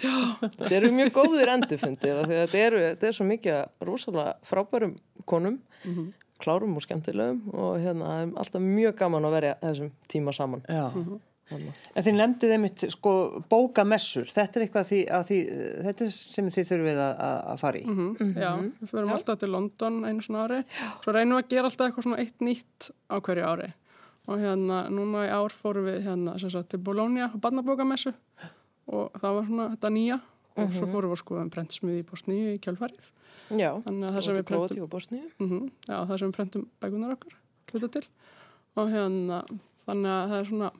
þetta 0.45 0.71
eru 0.79 0.93
mjög 0.95 1.11
góðir 1.19 1.53
endurfundir 1.57 2.21
af 2.23 2.31
því 2.31 2.39
að 2.39 2.45
þetta 2.47 2.63
eru, 2.69 2.81
þetta 2.87 3.11
er 3.11 3.19
svo 3.19 3.29
mikið 3.33 3.85
rosalega 3.91 4.33
frábærum 4.47 4.95
konum, 5.29 5.59
klárum 6.43 6.75
og 6.79 6.83
skemmtilegum 6.85 7.41
og 7.53 7.75
hérna 7.83 8.15
alltaf 8.35 8.61
mjög 8.63 8.95
gaman 9.01 9.27
að 9.29 9.35
verja 9.37 9.57
þessum 9.65 9.91
tíma 10.11 10.33
saman. 10.35 10.63
Já. 10.69 10.87
En 11.51 12.03
þið 12.05 12.13
nefnduð 12.15 12.51
einmitt 12.55 12.83
sko 12.93 13.11
bókamessur. 13.51 14.23
Þetta 14.31 14.55
er 14.59 14.63
eitthvað 14.65 14.85
því, 14.87 14.99
því, 15.27 15.39
þetta 15.87 16.05
er 16.05 16.13
sem 16.15 16.47
þið 16.55 16.69
þurfið 16.69 17.01
að, 17.03 17.11
að 17.27 17.39
að 17.51 17.59
fara 17.59 17.81
í. 17.81 17.83
Já, 18.39 18.51
við 18.61 18.93
förum 18.93 19.11
alltaf 19.17 19.41
til 19.41 19.49
London 19.51 19.97
einu 20.07 20.23
svona 20.23 20.45
ári. 20.47 20.61
Svo 21.03 21.11
reynum 21.17 21.35
við 21.35 21.43
að 21.43 21.51
gera 21.51 21.67
alltaf 21.67 21.89
eitthvað 21.89 22.07
svona 22.07 22.21
eitt 22.23 22.45
nýtt 22.47 22.91
á 23.11 23.15
hverju 23.19 23.47
ári. 23.51 23.69
og 24.29 24.37
hérna 24.37 24.83
núna 24.93 25.23
í 25.25 25.31
ár 25.33 25.49
fórum 25.49 25.87
við 25.89 26.03
hérna 26.05 26.35
sem 26.39 26.51
sagt 26.53 26.69
til 26.69 26.79
Bologna 26.85 27.25
á 27.33 27.35
barnabókamessu 27.41 28.11
og 28.93 29.15
það 29.17 29.33
var 29.37 29.47
svona 29.47 29.65
þetta 29.71 29.89
nýja 29.95 30.17
og 30.61 30.69
svo 30.75 30.85
Mhm. 30.85 30.91
fórum 30.93 31.09
við 31.09 31.15
að 31.17 31.21
skoða 31.23 31.41
um 31.41 31.49
prentsmiði 31.49 31.99
í 32.03 32.05
Bosníu 32.05 32.51
í 32.53 32.59
kjálfarið 32.61 33.07
Já, 33.59 33.71
það 34.15 34.21
sem 34.23 34.33
og 34.33 34.37
við 34.37 34.45
prentum- 34.47 34.77
mm 35.39 35.49
já, 35.87 35.97
það 36.07 36.17
sem 36.19 36.31
við 36.31 36.35
prentum 36.37 36.67
bækunar 36.81 37.15
okkar 37.17 37.35
hluta 37.71 37.91
til. 37.91 38.05
Og 38.77 38.89
hérna 38.91 39.43
þannig 39.87 40.11
að 40.15 40.29
það 40.31 40.39
er 40.39 40.49
svona 40.51 40.71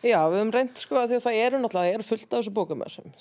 Já, 0.00 0.16
við 0.32 0.38
höfum 0.40 0.50
reynd 0.54 0.78
sko 0.80 0.96
að 0.96 1.10
því 1.10 1.16
að 1.18 1.24
það 1.26 1.38
eru 1.44 1.58
náttúrulega, 1.60 1.88
það 1.90 1.94
eru 1.98 2.04
fullt 2.08 2.32
af 2.32 2.38
þessu 2.40 2.52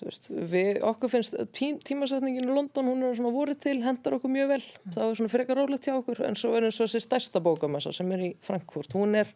veist, 0.07 0.27
við, 0.53 0.77
okkur 0.87 1.11
finnst 1.11 1.33
tí, 1.51 1.67
tímasetningin 1.83 2.45
í 2.47 2.53
London, 2.55 2.87
hún 2.87 3.03
er 3.03 3.17
svona 3.17 3.33
voru 3.35 3.55
til, 3.59 3.81
hendar 3.83 4.15
okkur 4.15 4.31
mjög 4.31 4.47
vel, 4.53 4.59
það 4.95 5.03
er 5.09 5.17
svona 5.19 5.33
frekar 5.33 5.59
rólegt 5.59 5.89
hjá 5.89 5.97
okkur, 5.97 6.21
en 6.23 6.39
svo 6.39 6.53
er 6.55 6.69
eins 6.69 6.79
og 6.79 6.87
þessi 6.87 7.01
stærsta 7.03 7.41
bókamessa 7.43 7.91
sem 7.91 8.13
er 8.15 8.23
í 8.29 8.31
Frankfurt, 8.47 8.95
hún 8.95 9.17
er, 9.19 9.27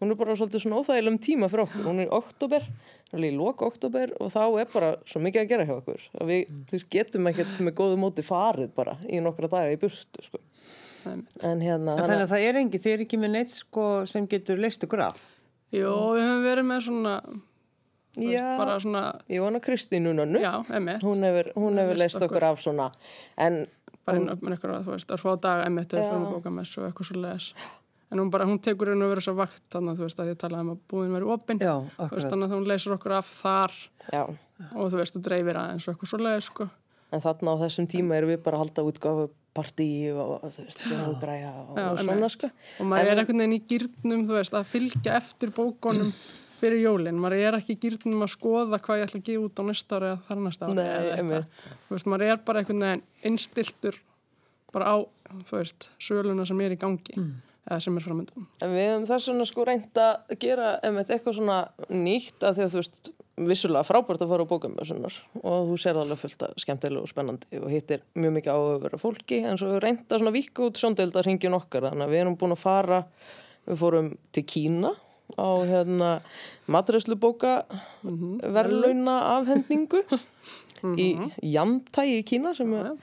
hún 0.00 0.12
er 0.12 0.18
bara 0.20 0.36
svolítið 0.36 0.62
svona 0.64 0.80
óþægilegum 0.82 1.18
tíma 1.24 1.48
fyrir 1.52 1.64
okkur, 1.66 1.84
hún 1.88 2.00
er 2.02 2.08
í 2.08 2.12
oktober, 2.16 2.66
hún 3.12 3.22
er 3.22 3.28
í 3.30 3.36
lok 3.36 3.62
oktober 3.64 4.12
og 4.20 4.32
þá 4.34 4.42
er 4.60 4.68
bara 4.74 4.90
svo 5.08 5.22
mikið 5.24 5.42
að 5.42 5.52
gera 5.52 5.66
hjá 5.68 5.74
okkur, 5.78 6.02
að 6.20 6.32
við 6.32 6.52
veist, 6.72 6.88
getum 6.92 7.30
ekkert 7.30 7.62
með 7.64 7.76
góðu 7.80 8.00
móti 8.02 8.24
farið 8.26 8.74
bara 8.76 8.98
í 9.08 9.22
nokkra 9.24 9.48
daga 9.52 9.72
í 9.72 9.78
burtu, 9.80 10.26
sko. 10.26 10.42
En 11.06 11.60
hérna, 11.62 11.94
En 11.94 12.02
þannig 12.02 12.24
að 12.26 12.32
það 12.34 12.44
er 12.48 12.60
engi, 12.60 12.80
þið 12.82 12.92
er 12.96 13.02
ekki 13.06 13.18
með 13.22 13.34
neitt 13.36 13.52
sko 13.54 13.84
sem 14.10 14.26
getur 14.26 14.58
leist 14.58 14.82
ykkur 14.82 15.04
af. 15.06 15.20
Jó, 15.74 15.92
við 16.16 16.24
höfum 16.26 16.44
verið 16.46 16.66
með 16.66 16.80
svona, 16.88 17.14
já, 18.18 18.44
bara 18.58 18.76
svona, 18.82 19.04
ég 19.30 19.44
vona 19.44 19.60
Kristínu 19.62 20.12
nönnu, 20.18 20.42
já, 20.42 20.52
emitt, 20.76 21.06
hún 21.06 21.22
hefur, 21.26 21.52
hún 21.56 21.78
hefur 21.80 22.00
leist 22.02 22.22
okkur. 22.26 22.48
af 22.50 22.62
svona, 22.64 22.90
en 23.38 23.62
bara 24.06 24.18
inn 24.20 24.28
með 24.34 24.56
eitthvað, 24.56 24.84
þú 24.86 24.94
veist, 24.96 25.14
að 25.14 25.22
fá 25.22 25.30
daga 25.46 25.66
emitt 25.70 25.94
eða 25.94 26.10
fyrir 26.10 26.28
bókamess 26.34 26.76
og 26.78 26.88
eitthvað 26.90 27.08
svo 27.10 27.22
leiðis. 27.22 27.48
En 28.12 28.18
hún 28.22 28.30
bara, 28.30 28.44
hún 28.46 28.60
tekur 28.62 28.92
inn 28.92 29.02
og 29.02 29.10
verið 29.10 29.24
svo 29.26 29.34
vakt 29.34 29.62
þannig 29.74 29.90
að 29.92 29.98
þú 29.98 30.04
veist 30.06 30.20
að 30.22 30.28
ég 30.30 30.36
talaði 30.38 30.62
um 30.62 30.68
að 30.76 30.82
búin 30.92 31.14
verið 31.16 31.30
opinn. 31.34 31.58
Já, 31.58 31.72
Þú 31.74 31.86
veist, 31.88 32.02
akkurat. 32.06 32.28
þannig 32.30 32.46
að 32.46 32.54
hún 32.56 32.68
leysir 32.70 32.92
okkur 32.94 33.14
af 33.16 33.30
þar 33.42 33.72
já, 34.12 34.22
og 34.76 34.84
þú 34.92 35.00
veist, 35.00 35.16
þú 35.16 35.22
dreifir 35.26 35.58
aðeins 35.58 35.88
og 35.88 35.94
eitthvað 35.96 36.12
svo 36.12 36.20
leiðis, 36.22 36.50
sko. 36.52 36.68
En 37.16 37.20
þarna 37.22 37.54
á 37.54 37.56
þessum 37.66 37.86
tíma 37.90 38.16
erum 38.20 38.30
við 38.30 38.40
bara 38.46 38.56
að 38.58 38.62
halda 38.64 38.84
útgáfu 38.90 39.26
partí 39.56 39.88
og, 40.14 40.32
og 40.44 40.50
þú 40.54 40.64
veist, 40.68 40.80
og 40.92 41.18
græja 41.22 41.50
og, 41.64 41.76
Já, 41.78 41.86
og 41.90 42.00
svona 42.06 42.28
sko. 42.30 42.50
Og 42.78 42.86
maður 42.90 43.06
En- 43.06 43.12
er 43.16 43.20
einhvern 43.24 43.42
veginn 43.42 43.56
í 43.58 43.62
gýrnum, 43.70 44.24
þú 44.28 44.34
veist, 44.38 44.54
að 44.58 44.66
fylgja 44.70 45.14
eftir 45.18 45.50
bókonum 45.56 46.12
fyrir 46.60 46.80
jólinn. 46.86 47.18
Maður 47.20 47.42
er 47.42 47.58
ekki 47.58 47.74
í 47.76 47.80
gýrnum 47.86 48.22
að 48.26 48.32
skoða 48.36 48.78
hvað 48.80 49.00
ég 49.02 49.08
ætla 49.08 49.20
að 49.20 49.26
gefa 49.30 49.46
út 49.48 49.58
á 49.58 49.62
næsta 49.66 49.96
ári 49.98 50.10
eða 50.12 50.20
þar 50.28 50.42
næsta 50.46 50.66
ári. 50.66 50.74
Nei, 50.78 50.84
eða 50.86 51.00
eitthvað. 51.02 51.18
einmitt. 51.18 51.66
Þú 51.88 51.96
veist, 51.96 52.06
maður 52.12 52.26
er 52.30 52.36
bara 52.46 52.62
einhvern 52.62 52.84
veginn 52.86 53.02
innstiltur 53.30 53.98
bara 54.72 54.84
á, 54.92 54.96
þú 55.46 55.58
veist, 55.58 55.90
söluna 55.98 56.46
sem 56.46 56.60
er 56.60 56.74
í 56.76 56.78
gangi 56.80 57.16
eða 57.16 57.26
sem 57.82 57.98
er 57.98 58.04
framöndan. 58.04 58.48
En 58.62 58.72
við 58.72 58.88
hefum 58.90 59.06
þess 59.10 59.30
vegna 59.30 59.46
sko 59.48 59.66
reynd 59.66 60.00
að 60.00 60.34
gera 60.42 60.72
einmitt 60.86 61.12
eitthvað 61.12 61.38
svona 61.40 61.60
nýtt 61.90 62.44
að 62.46 62.58
því 62.58 62.66
að 62.66 62.74
þú 62.74 62.82
veist, 62.82 63.10
vissulega 63.36 63.84
frábært 63.84 64.22
að 64.24 64.30
fara 64.32 64.44
á 64.48 64.50
bókamössunar 64.50 65.16
og 65.42 65.70
þú 65.70 65.78
sér 65.80 65.98
alveg 66.00 66.20
fullt 66.22 66.44
að 66.46 66.54
skemmtilega 66.62 67.04
og 67.04 67.10
spennandi 67.10 67.58
og 67.60 67.72
hittir 67.72 68.04
mjög 68.16 68.36
mikið 68.38 68.54
á 68.56 68.60
að 68.60 68.84
vera 68.86 69.00
fólki 69.00 69.40
en 69.44 69.60
svo 69.60 69.80
reynd 69.82 70.06
að 70.08 70.22
svona 70.22 70.32
vika 70.32 70.64
út 70.64 70.80
sjóndelda 70.80 71.24
hringin 71.26 71.56
okkar 71.58 71.90
þannig 71.90 72.06
að 72.06 72.14
við 72.14 72.22
erum 72.22 72.38
búin 72.40 72.56
að 72.56 72.62
fara 72.62 73.02
við 73.66 73.82
fórum 73.82 74.08
til 74.32 74.44
Kína 74.48 74.94
á 75.36 75.48
hérna 75.68 76.10
matræslubóka 76.72 77.58
verðlauna 78.56 79.18
afhendingu 79.34 80.00
í 81.04 81.10
Jamtai 81.42 82.08
í 82.14 82.24
Kína 82.24 82.54
sem 82.56 82.72
er 82.78 82.94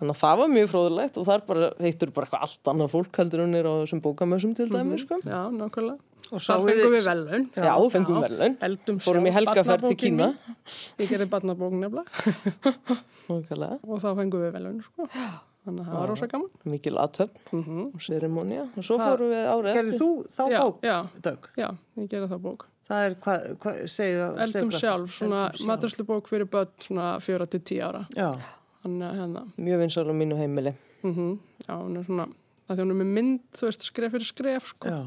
Þannig 0.00 0.14
að 0.14 0.20
það 0.22 0.38
var 0.40 0.48
mjög 0.54 0.68
fróðulegt 0.72 1.18
og 1.20 1.26
þar 1.28 1.42
bara 1.44 1.66
heittur 1.84 2.12
bara 2.16 2.26
eitthvað 2.26 2.44
allt 2.46 2.70
annað 2.72 2.92
fólk 2.94 3.18
heldur 3.20 3.42
unnir 3.44 3.66
á 3.68 3.72
þessum 3.82 4.00
bókamössum 4.04 4.54
til 4.56 4.66
dæmi, 4.72 4.96
sko. 5.02 5.18
Já, 5.28 5.40
nákvæmlega. 5.52 5.98
Og 6.30 6.40
Þar 6.40 6.62
fengum 6.64 6.94
við 6.94 7.06
velun. 7.10 7.44
Já, 7.58 7.72
fengum 7.90 8.20
verðlaun. 8.22 8.56
Eldum 8.62 8.98
Fórum 9.02 9.26
í 9.26 9.32
helgaferð 9.34 9.86
til 9.90 9.98
Kína. 9.98 10.28
Ég 11.02 11.10
gerði 11.10 11.26
barnabók 11.32 11.74
nefnilega 11.74 12.66
Nákvæmlega. 13.30 13.78
og 13.84 14.02
þá 14.04 14.10
fengum 14.22 14.44
við 14.46 14.52
velun, 14.56 14.80
sko. 14.86 15.08
Þannig 15.60 15.82
að 15.84 15.88
það 15.90 15.98
var 16.00 16.08
rosa 16.08 16.28
gaman. 16.30 16.52
Mikil 16.72 16.94
aðtöfn 17.02 17.64
og 17.90 18.04
serimónia. 18.06 18.62
Og 18.80 18.86
svo 18.86 18.96
fórum 19.02 19.34
við 19.34 19.48
árið 19.52 19.76
Gerðið 19.76 19.98
þú 20.00 20.10
þá 20.32 20.42
Já, 20.48 20.60
bók, 20.62 20.78
já. 20.86 20.96
Já, 21.60 21.66
ég 22.00 22.08
gerði 22.14 22.30
það 22.30 22.40
bók. 22.46 22.64
Það 22.90 23.04
er 23.06 23.18
hvað, 23.26 23.44
hva, 23.62 23.74
segju 23.92 24.22
Eldum 24.46 24.72
sjálf, 24.74 25.12
svona 25.18 25.42
maturslubók 25.68 26.30
fyrir 26.32 26.48
börn 26.50 26.72
svona 26.82 27.10
fjóra 27.22 27.46
til 27.52 27.60
tíu 27.68 27.84
ára. 27.86 28.00
Já, 28.16 28.30
Þannig 28.80 29.06
að 29.10 29.18
hérna, 29.20 29.42
Mjög 29.60 29.80
vinsal 29.84 30.06
á 30.08 30.14
mínu 30.16 30.36
heimili. 30.40 30.74
mm 31.04 31.38
já, 31.66 31.74
hún 31.76 31.96
er 32.00 32.04
svona, 32.06 32.26
að 32.68 32.76
því 32.76 32.82
hún 32.84 32.90
er 32.94 32.98
með 33.02 33.10
mynd, 33.18 33.40
þú 33.56 33.66
veist, 33.68 33.82
skref 33.90 34.12
fyrir 34.14 34.28
skref, 34.30 34.66
sko. 34.74 34.88
já. 34.88 35.00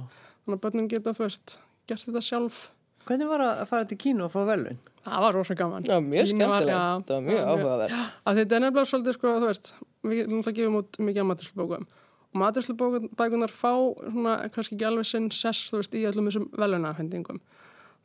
Þannig 0.43 0.57
að 0.57 0.63
börnin 0.65 0.87
geta, 0.91 1.13
þú 1.15 1.23
veist, 1.25 1.57
gert 1.87 2.05
þetta 2.05 2.21
sjálf. 2.21 2.61
Hvernig 3.07 3.27
var 3.27 3.41
að 3.43 3.65
fara 3.67 3.85
til 3.89 3.97
Kínu 3.99 4.23
og 4.23 4.31
fá 4.31 4.43
velun? 4.47 4.77
Það 5.03 5.19
var 5.25 5.33
rosa 5.35 5.55
gaman. 5.59 5.83
Það 5.83 5.97
var 5.97 6.05
mjög 6.07 6.27
skemmtilegt. 6.31 6.71
já, 6.71 7.03
Það 7.07 7.15
var 7.17 7.25
mjög 7.25 7.41
áhugaverð. 7.51 7.95
Að 8.25 8.37
þetta 8.39 8.55
er 8.55 8.61
nefnilega 8.63 8.89
svolítið, 8.93 9.17
sko, 9.17 9.33
þú 9.41 9.49
veist, 9.49 9.73
við 10.03 10.21
náttúrulega 10.31 10.55
gefum 10.61 10.77
út 10.79 10.99
mikið 11.03 11.23
af 11.23 11.27
maturslubókum. 11.33 11.87
Og 12.33 12.39
maturslubókunar 12.39 13.51
fá 13.51 13.71
svona, 13.99 14.35
kannski 14.53 14.77
ekki 14.77 14.87
alveg 14.87 15.05
sinn 15.09 15.27
sess, 15.35 15.67
þú 15.73 15.81
veist, 15.81 15.97
í 15.99 16.05
öllum 16.07 16.29
þessum 16.29 16.47
velunafhendingum. 16.55 17.41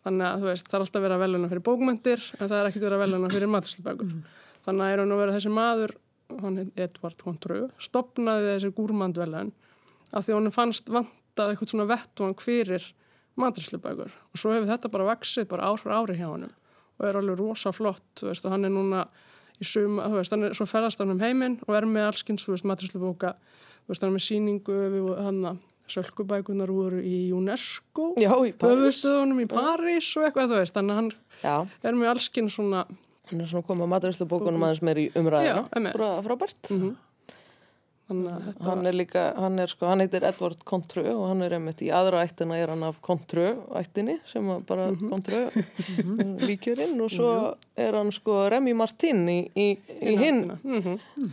Þannig 0.05 0.27
að, 0.27 0.43
þú 0.43 0.51
veist, 0.51 0.67
það 0.67 0.79
er 0.79 0.85
alltaf 0.87 1.03
verið 1.07 1.17
að 1.19 1.23
veluna 1.27 1.49
fyrir 1.53 1.65
bókmyndir, 1.69 2.27
en 2.41 2.49
það 2.49 2.59
er 2.59 2.69
ekkert 2.73 2.85
verið 2.89 2.99
að 2.99 3.05
veluna 3.07 3.31
fyrir 3.35 3.53
maturslubókur. 3.55 4.13
Þannig 4.69 4.85
að 4.85 4.93
er 4.93 5.01
hann 5.01 5.15
að 5.15 5.21
vera 5.23 5.35
þessi 5.39 5.51
maður, 5.57 5.95
hann 6.43 6.61
heit 6.61 6.81
Edvard 6.85 7.23
Contreux, 7.25 7.71
stopnaði 7.81 8.51
þessi 8.51 8.71
gúrmandvelun 8.77 9.53
af 10.13 10.27
því 10.27 10.35
að 10.35 10.39
hann 10.39 10.53
fannst 10.53 10.91
vantað 10.93 11.53
eitthvað 11.55 11.71
svona 11.73 11.87
vettvang 11.89 12.43
fyrir 12.45 12.85
maturslubækur 13.39 14.13
og 14.13 14.41
svo 14.41 14.53
hefur 14.53 14.69
þetta 14.69 14.91
bara 14.93 15.09
vaksið 15.13 15.49
bara 15.49 15.71
ár 15.71 15.81
fyrir 15.81 15.97
ári 15.97 16.19
hjá 16.19 16.27
hann 16.27 16.45
og 16.49 17.07
er 17.07 17.19
alveg 17.21 17.39
rosa 17.39 17.73
flott, 17.73 18.25
veist, 18.27 18.45
og 18.45 18.53
hann 18.53 18.69
er 18.69 18.75
núna 18.75 19.07
í 19.57 19.67
suma, 19.67 20.11
þú 20.11 20.21
veist, 20.21 20.35
hann 20.35 20.47
er 20.49 20.59
svo 20.59 20.69
ferðast 20.69 21.01
hann 21.01 21.15
um 21.15 21.23
heiminn 21.23 21.59
og 21.65 21.75
er 21.79 21.89
með 21.89 22.11
allskins, 22.11 22.45
þú 22.45 22.57
veist, 22.57 22.69
maturslubóka 22.69 23.35
þú 23.39 23.93
veist, 23.95 24.05
hann 24.05 24.11
er 24.11 24.17
með 24.19 24.27
síningu 24.27 24.79
við 24.93 25.11
hann 25.23 25.43
að 25.55 25.67
sölkubækunar 25.89 26.69
voru 26.69 26.99
í 27.01 27.31
UNESCO. 27.33 28.11
Já, 28.21 28.29
í 28.45 28.53
höfustöðunum 28.61 29.39
í 29.41 29.47
París 29.49 30.11
og 30.19 30.27
eitthvað, 30.27 30.51
þú 30.53 30.59
veist, 30.61 30.81
hann 30.83 31.13
Já, 31.41 31.55
er 31.65 31.97
með 31.97 32.11
allskins 32.13 32.59
svona 32.59 32.83
hann 33.31 33.41
er 33.45 33.51
svona 33.51 33.67
komið 33.69 33.87
að 33.87 33.93
matræslubókunum 33.95 34.65
aðeins 34.69 34.83
meir 34.89 34.99
í 35.03 35.07
umræðina. 35.19 35.67
Frábært. 36.25 36.63
að 36.69 36.79
þetta 36.79 37.08
Hann 38.09 38.87
er 38.89 38.95
líka, 38.97 39.23
hann 39.37 39.59
er 39.61 39.69
sko, 39.69 39.85
hann 39.91 40.01
heitir 40.01 40.25
Edvard 40.25 40.63
Contreux 40.65 41.11
og 41.13 41.27
hann 41.29 41.43
er 41.45 41.53
einmitt 41.59 41.83
í 41.85 41.91
aðra 41.93 42.23
ættina 42.25 42.57
er 42.57 42.71
hann 42.73 42.83
af 42.87 43.03
Contreux 43.05 43.59
ættinni 43.77 44.15
sem 44.25 44.47
bara 44.67 44.87
Mhm. 44.89 45.11
Contreux 45.11 45.53
líkjörinn 46.49 46.97
og 47.05 47.11
svo 47.13 47.33
er 47.77 47.93
hann 47.99 48.09
sko 48.11 48.49
Remy 48.49 48.73
Martin 48.75 49.21
í, 49.29 49.37
í, 49.55 49.67
í 50.01 50.15
hinn. 50.19 50.41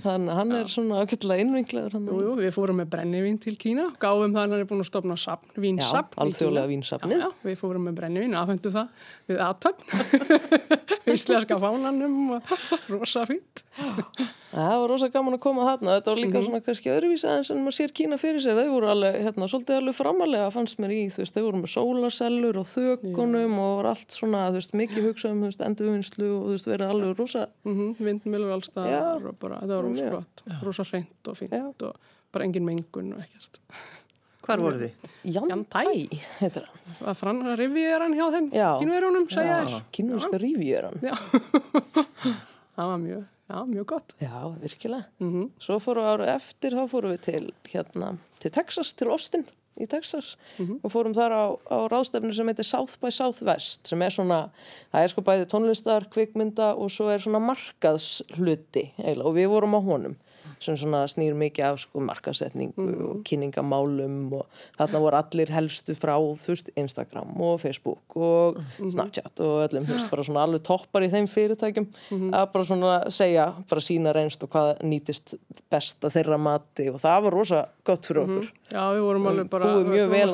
Þannig 0.04 0.34
að 0.34 0.36
hann 0.42 0.52
er 0.60 0.68
svona 0.70 1.00
ákveðlega 1.06 1.46
innvinklaður 1.46 1.96
hann. 1.96 2.10
Jú, 2.12 2.20
jú, 2.28 2.36
við 2.44 2.52
fórum 2.58 2.82
með 2.84 2.92
brennivín 2.98 3.40
til 3.42 3.56
Kína, 3.62 3.88
gáfum 3.98 4.36
það 4.36 4.42
að 4.44 4.52
hann 4.52 4.60
er 4.60 4.68
búin 4.70 4.84
að 4.84 4.90
stopna 4.92 5.18
sapn, 5.18 5.48
Já, 5.56 5.62
vínsapn. 5.64 6.12
í 6.20 6.22
alþjóðlega 6.28 6.72
vínsafnið. 6.74 7.16
Já, 7.24 7.24
já, 7.24 7.48
við 7.48 7.58
fórum 7.64 7.88
með 7.88 7.98
brennivín, 8.02 8.36
afhendu 8.38 8.74
það 8.76 8.88
við 9.32 9.42
aðtöfn, 9.48 10.46
íslenska 11.16 11.58
fánanum 11.62 12.36
og 12.36 12.54
rosa 12.92 13.26
fínt. 13.30 13.64
Það 14.56 14.78
var 14.80 14.88
rosa 14.88 15.10
gaman 15.12 15.36
að 15.36 15.42
koma 15.44 15.66
þarna, 15.68 15.98
þetta 15.98 16.14
var 16.14 16.22
líka 16.22 16.42
svona 16.46 16.62
kannski 16.66 16.92
öðruvísi 16.94 17.28
aðeins 17.30 17.52
en 17.54 17.62
maður 17.64 17.76
sér 17.78 17.94
Kína 17.96 18.18
fyrir 18.22 18.42
sér, 18.44 18.58
þau 18.60 18.72
voru 18.76 18.90
alveg, 18.92 19.18
hérna, 19.26 19.48
svolítið 19.52 19.78
alveg 19.80 19.96
framalega 19.98 20.52
fannst 20.54 20.80
mér 20.84 20.94
í, 20.96 21.00
þú 21.14 21.22
veist, 21.24 21.36
þau 21.38 21.46
voru 21.48 21.62
með 21.62 21.72
sólasellur 21.76 22.60
og 22.62 22.68
þökunum 22.70 23.58
og 23.64 23.74
var 23.80 23.90
allt 23.94 24.16
svona, 24.18 24.44
þú 24.52 24.60
veist, 24.60 24.76
mikið 24.82 25.08
hugsað 25.10 25.36
um, 25.36 25.42
þú 25.46 25.50
veist, 25.52 25.66
endurvinnslu 25.70 26.30
og 26.36 26.46
þú 26.50 26.56
veist, 26.58 26.70
verið 26.74 26.94
alveg 26.96 27.18
rosa, 27.22 27.46
Mm 27.66 27.96
Vindmilur 28.06 28.54
alls 28.56 28.72
Já. 28.74 28.80
það 28.84 29.28
og 29.32 29.40
bara, 29.42 29.60
það 29.64 29.76
var 29.76 29.86
rosa 29.90 30.08
flott, 30.14 30.46
rosa 30.66 30.88
hreint 30.92 31.30
og 31.32 31.38
fínt 31.40 31.54
Já. 31.56 31.66
og 31.70 32.16
bara 32.36 32.46
engin 32.50 32.66
mengun 32.68 33.14
og 33.16 33.22
ekkert. 33.24 33.62
Hvar 34.46 34.62
voru 34.62 34.78
þið? 34.78 35.06
Jantai, 35.34 36.06
heitir 36.38 36.68
hann, 36.68 36.82
Að 37.10 37.16
frann 37.18 37.40
rivið 37.58 37.88
er 37.96 38.04
hann 38.06 38.14
hjá 38.14 38.26
þeim 38.36 38.50
Já. 38.54 38.68
kynverunum, 38.82 39.26
segja 39.34 39.56
þér. 39.66 39.80
kínúska 39.98 40.38
rífjöran. 40.44 41.00
Já, 41.02 41.16
það 42.76 42.92
var 42.92 43.00
mjög, 43.02 43.24
já, 43.50 43.66
mjög 43.66 43.86
gott. 43.86 44.16
Já, 44.22 44.56
virkilega. 44.62 45.06
Mm 45.20 45.52
Svo 45.60 45.80
fórum 45.80 46.04
við 46.04 46.14
árið 46.14 46.34
eftir, 46.36 46.72
þá 46.72 46.90
fórum 46.90 47.14
við 47.16 47.22
til, 47.22 47.54
hérna, 47.72 48.18
til 48.40 48.52
Texas, 48.52 48.94
til 48.94 49.12
Austin 49.12 49.46
í 49.80 49.88
Texas. 49.88 50.36
Og 50.84 50.92
fórum 50.92 51.14
þar 51.14 51.32
á, 51.36 51.46
á 51.68 51.78
ráðstefnu 51.92 52.34
sem 52.34 52.48
heitir 52.48 52.68
South 52.68 52.98
by 53.02 53.12
Southwest 53.12 53.88
sem 53.88 54.02
er 54.02 54.14
svona, 54.14 54.50
það 54.92 55.04
er 55.04 55.12
sko 55.12 55.22
bæði 55.22 55.48
tónlistar, 55.52 56.08
kvikmynda 56.10 56.74
og 56.76 56.92
svo 56.92 57.10
er 57.12 57.20
svona 57.20 57.42
markaðshluti 57.44 58.92
eiginlega. 58.98 59.28
Og 59.28 59.36
við 59.36 59.50
vorum 59.52 59.76
á 59.76 59.82
honum 59.84 60.16
sem 60.64 60.78
snýr 61.12 61.36
mikið 61.38 61.68
af 61.70 61.80
sko 61.84 62.04
markaðsetningu 62.06 62.86
og 63.10 63.22
kynningamálum 63.28 64.18
og 64.40 64.62
þarna 64.78 65.02
voru 65.04 65.20
allir 65.20 65.52
helstu 65.54 65.96
frá 65.98 66.16
veist 66.46 66.72
Instagram 66.76 67.34
og 67.42 67.60
Facebook 67.64 68.16
og 68.16 68.60
Snapchat 68.80 69.42
og 69.46 69.66
öllum 69.68 69.88
veist 69.90 70.10
bara 70.12 70.26
svona 70.26 70.46
alveg 70.46 70.64
toppar 70.66 71.06
í 71.06 71.12
þeim 71.14 71.30
fyrirtækjum 71.32 71.88
að 72.32 72.46
bara 72.54 72.68
svona 72.68 72.94
segja, 73.14 73.48
bara 73.70 73.84
sína 73.84 74.14
reynst 74.16 74.44
og 74.46 74.54
hvað 74.56 74.84
nýtist 74.86 75.36
best 75.72 76.06
að 76.06 76.20
þeirra 76.20 76.40
mati 76.42 76.90
og 76.92 77.02
það 77.04 77.26
var 77.28 77.38
rosa 77.40 77.64
gott 77.86 78.08
fyrir 78.08 78.24
okkur. 78.26 78.52
Já, 78.72 78.82
við 78.96 79.04
vorum 79.06 79.28
alveg 79.30 79.50
bara, 79.52 79.74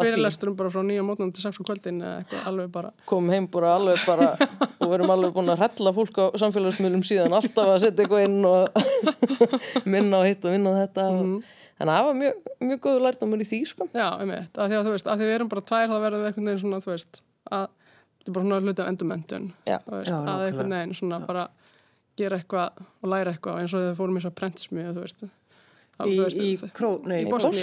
fyrirlesturum 0.01 0.59
bara 0.59 0.71
frá 0.73 0.83
nýja 0.87 1.05
mótnum 1.05 1.33
til 1.35 1.43
sex 1.43 1.59
og 1.61 1.67
kvöldin 1.67 1.99
alveg 2.45 2.71
bara, 2.71 2.93
komum 3.09 3.33
heim 3.33 3.49
bara 3.51 3.75
alveg 3.79 4.05
bara 4.07 4.35
og 4.81 4.91
verum 4.91 5.13
alveg 5.13 5.33
búin 5.35 5.53
að 5.53 5.61
hrella 5.63 5.93
fólk 5.95 6.19
á 6.21 6.25
samfélagsmiðlum 6.41 7.03
síðan 7.07 7.35
alltaf 7.37 7.71
að 7.75 7.81
setja 7.85 8.05
eitthvað 8.05 8.25
inn 8.27 8.39
og 8.49 8.61
minna 9.93 10.21
á 10.21 10.27
hitt 10.27 10.45
og 10.45 10.55
vinna 10.55 10.73
á 10.73 10.79
þetta. 10.81 11.07
Og, 11.11 11.51
þannig 11.77 11.93
að 11.93 11.99
það 11.99 12.07
var 12.07 12.17
mjög, 12.21 12.41
mjög 12.69 12.81
góður 12.85 13.05
lærdómur 13.07 13.43
í 13.43 13.47
því 13.51 13.61
sko. 13.71 13.87
Já, 13.93 14.07
einmitt, 14.21 14.57
að 14.57 14.71
því 14.73 14.79
að 14.79 14.87
þú 14.89 14.95
veist, 14.95 15.11
að 15.11 15.21
því 15.21 15.29
við 15.29 15.35
erum 15.37 15.51
bara 15.53 15.65
tvær, 15.71 15.87
þá 15.91 15.97
verðum 16.05 16.21
við 16.25 16.31
einhvern 16.31 16.51
veginn 16.51 16.63
svona, 16.65 16.81
þú 16.83 16.93
veist, 16.93 17.21
að 17.51 17.67
þetta 18.21 18.29
er 18.31 18.37
bara 18.37 18.45
svona 18.47 18.61
hluti 18.61 18.83
af 18.83 18.91
endurmentun, 18.91 19.49
að 19.69 20.45
einhvern 20.47 20.75
veginn 20.77 20.97
svona 21.01 21.21
bara 21.25 21.47
gera 22.19 22.37
eitthvað 22.41 22.81
og 23.01 23.11
læra 23.13 23.33
eitthvað 23.33 23.61
eins 23.61 23.73
og 23.73 23.79
þegar 23.81 23.93
við 23.93 24.01
fórum 24.01 24.17
í 24.17 24.21
þess 24.21 24.29
að 24.29 24.37
prentsmið, 24.41 24.89
þú 24.97 25.05
veist, 25.05 25.23
Í, 26.07 26.15
í, 26.41 26.51
kró, 26.77 26.91
nei, 27.05 27.21
Í 27.21 27.29
Bosníu. 27.31 27.61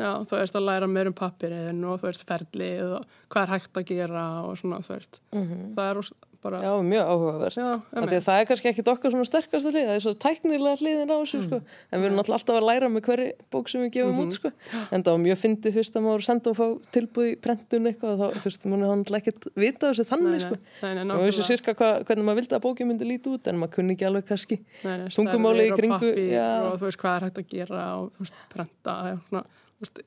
Já, 0.00 0.10
þú 0.30 0.40
veist 0.40 0.56
að 0.60 0.66
læra 0.68 0.86
meir 0.90 1.10
um 1.10 1.16
pappirinn 1.20 1.84
og 1.84 2.00
þú 2.02 2.08
veist 2.10 2.26
ferlið 2.28 2.96
og 2.98 3.04
hvað 3.28 3.42
er 3.46 3.52
hægt 3.54 3.80
að 3.80 3.86
gera 3.94 4.24
og 4.48 4.58
svona, 4.60 4.80
þú 4.84 4.96
veist, 4.96 5.20
það 5.76 5.86
er 5.90 6.02
bara, 6.44 6.60
Já, 6.64 6.72
mjög 6.84 7.04
áhugavert. 7.10 7.58
Að 7.60 8.14
það 8.24 8.38
er 8.40 8.46
kannski 8.48 8.68
ekkit 8.70 8.88
okkar 8.92 9.12
svona 9.14 9.28
sterkasta 9.28 9.70
hlið, 9.72 9.86
það 9.88 9.96
er 9.96 10.04
svo 10.04 10.14
tæknilega 10.24 10.76
hliðin 10.80 11.12
á 11.12 11.16
þessu, 11.20 11.40
sko. 11.44 11.58
En 11.90 12.00
við 12.00 12.06
erum 12.08 12.16
náttúrulega 12.18 12.38
alltaf 12.38 12.56
að 12.56 12.66
læra 12.68 12.88
með 12.90 13.02
hverri 13.08 13.26
bók 13.52 13.66
sem 13.68 13.80
við 13.84 13.90
gefum 13.96 14.20
út, 14.24 14.32
sko. 14.38 14.48
En 14.90 15.04
var 15.06 15.20
mjög 15.24 15.38
fyndið 15.42 15.76
fyrst 15.76 15.98
að 15.98 16.04
maður 16.06 16.24
senda 16.28 16.46
og 16.52 16.56
fá 16.56 16.66
tilbúð 16.96 17.26
í 17.28 17.34
prentun 17.44 17.90
eitthvað 17.90 18.12
og 18.14 18.18
þá, 18.20 18.26
þú 18.40 18.46
veist, 18.48 18.62
maður 18.72 18.92
hann 18.94 19.04
ekkert 19.20 19.42
vita 19.54 19.82
þessu 19.90 20.04
þannig, 20.08 20.40
sko. 20.46 20.56
Og 20.56 20.94
nákvæmlega. 21.10 21.48
sirka 21.50 21.76
hva, 21.76 21.90
hvernig 22.08 22.24
maður 22.28 22.40
vildi 22.40 22.54
að 22.56 22.64
bókin 22.64 22.88
myndi 22.88 23.04
líti 23.08 23.28
út, 23.34 23.44
en 23.50 23.60
maður 23.60 23.74
kunni 23.76 23.92
ekki 23.96 24.08
alveg 24.08 24.24
kannski 24.30 24.56
tungumáli 25.12 25.68
í 25.68 25.70
og 25.74 25.78
kringu. 25.80 26.10
Já, 26.30 26.48
og 26.70 26.80
þú 26.80 26.84
veist 26.88 27.00
hvað 27.02 27.14
er 27.18 27.22
hægt 27.28 27.42
að 27.42 27.50
gera 27.52 27.84
og 28.00 28.06
þú 28.16 28.24
veist 28.24 28.36
prenta 28.54 28.92
og 29.10 29.20
svona, 29.28 29.44
þú 29.76 29.80
veist, 29.84 30.02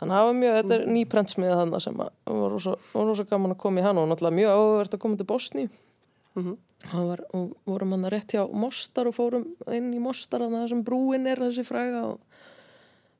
þannig 0.00 0.14
að 0.14 0.20
það 0.20 0.28
var 0.28 0.38
mjög, 0.40 0.54
þetta 0.58 0.76
er 0.76 0.86
ný 0.90 1.02
prentsmiða 1.12 1.58
þannig 1.62 1.84
sem 1.84 2.00
að 2.04 2.12
var 2.30 2.54
rosa, 3.06 3.26
gaman 3.30 3.54
að 3.54 3.60
koma 3.64 3.80
í 3.80 3.84
hann 3.86 4.00
og 4.00 4.08
náttúrulega 4.10 4.38
mjög 4.40 4.54
áhugavert 4.54 4.96
að 4.96 5.02
koma 5.04 5.20
til 5.20 5.28
Bosni. 5.30 5.66
Það 6.84 7.04
var, 7.08 7.20
og 7.32 7.52
vorum 7.64 7.94
hann 7.94 8.08
rétt 8.10 8.34
hjá 8.34 8.42
Mostar 8.50 9.06
og 9.06 9.14
fórum 9.14 9.44
inn 9.70 9.92
í 9.94 10.00
Mostar 10.02 10.42
þannig 10.42 10.58
að 10.58 10.64
það 10.64 10.72
sem 10.72 10.82
brúin 10.84 11.28
er 11.30 11.38
þessi 11.44 11.64
fræga 11.64 12.02
og 12.10 12.42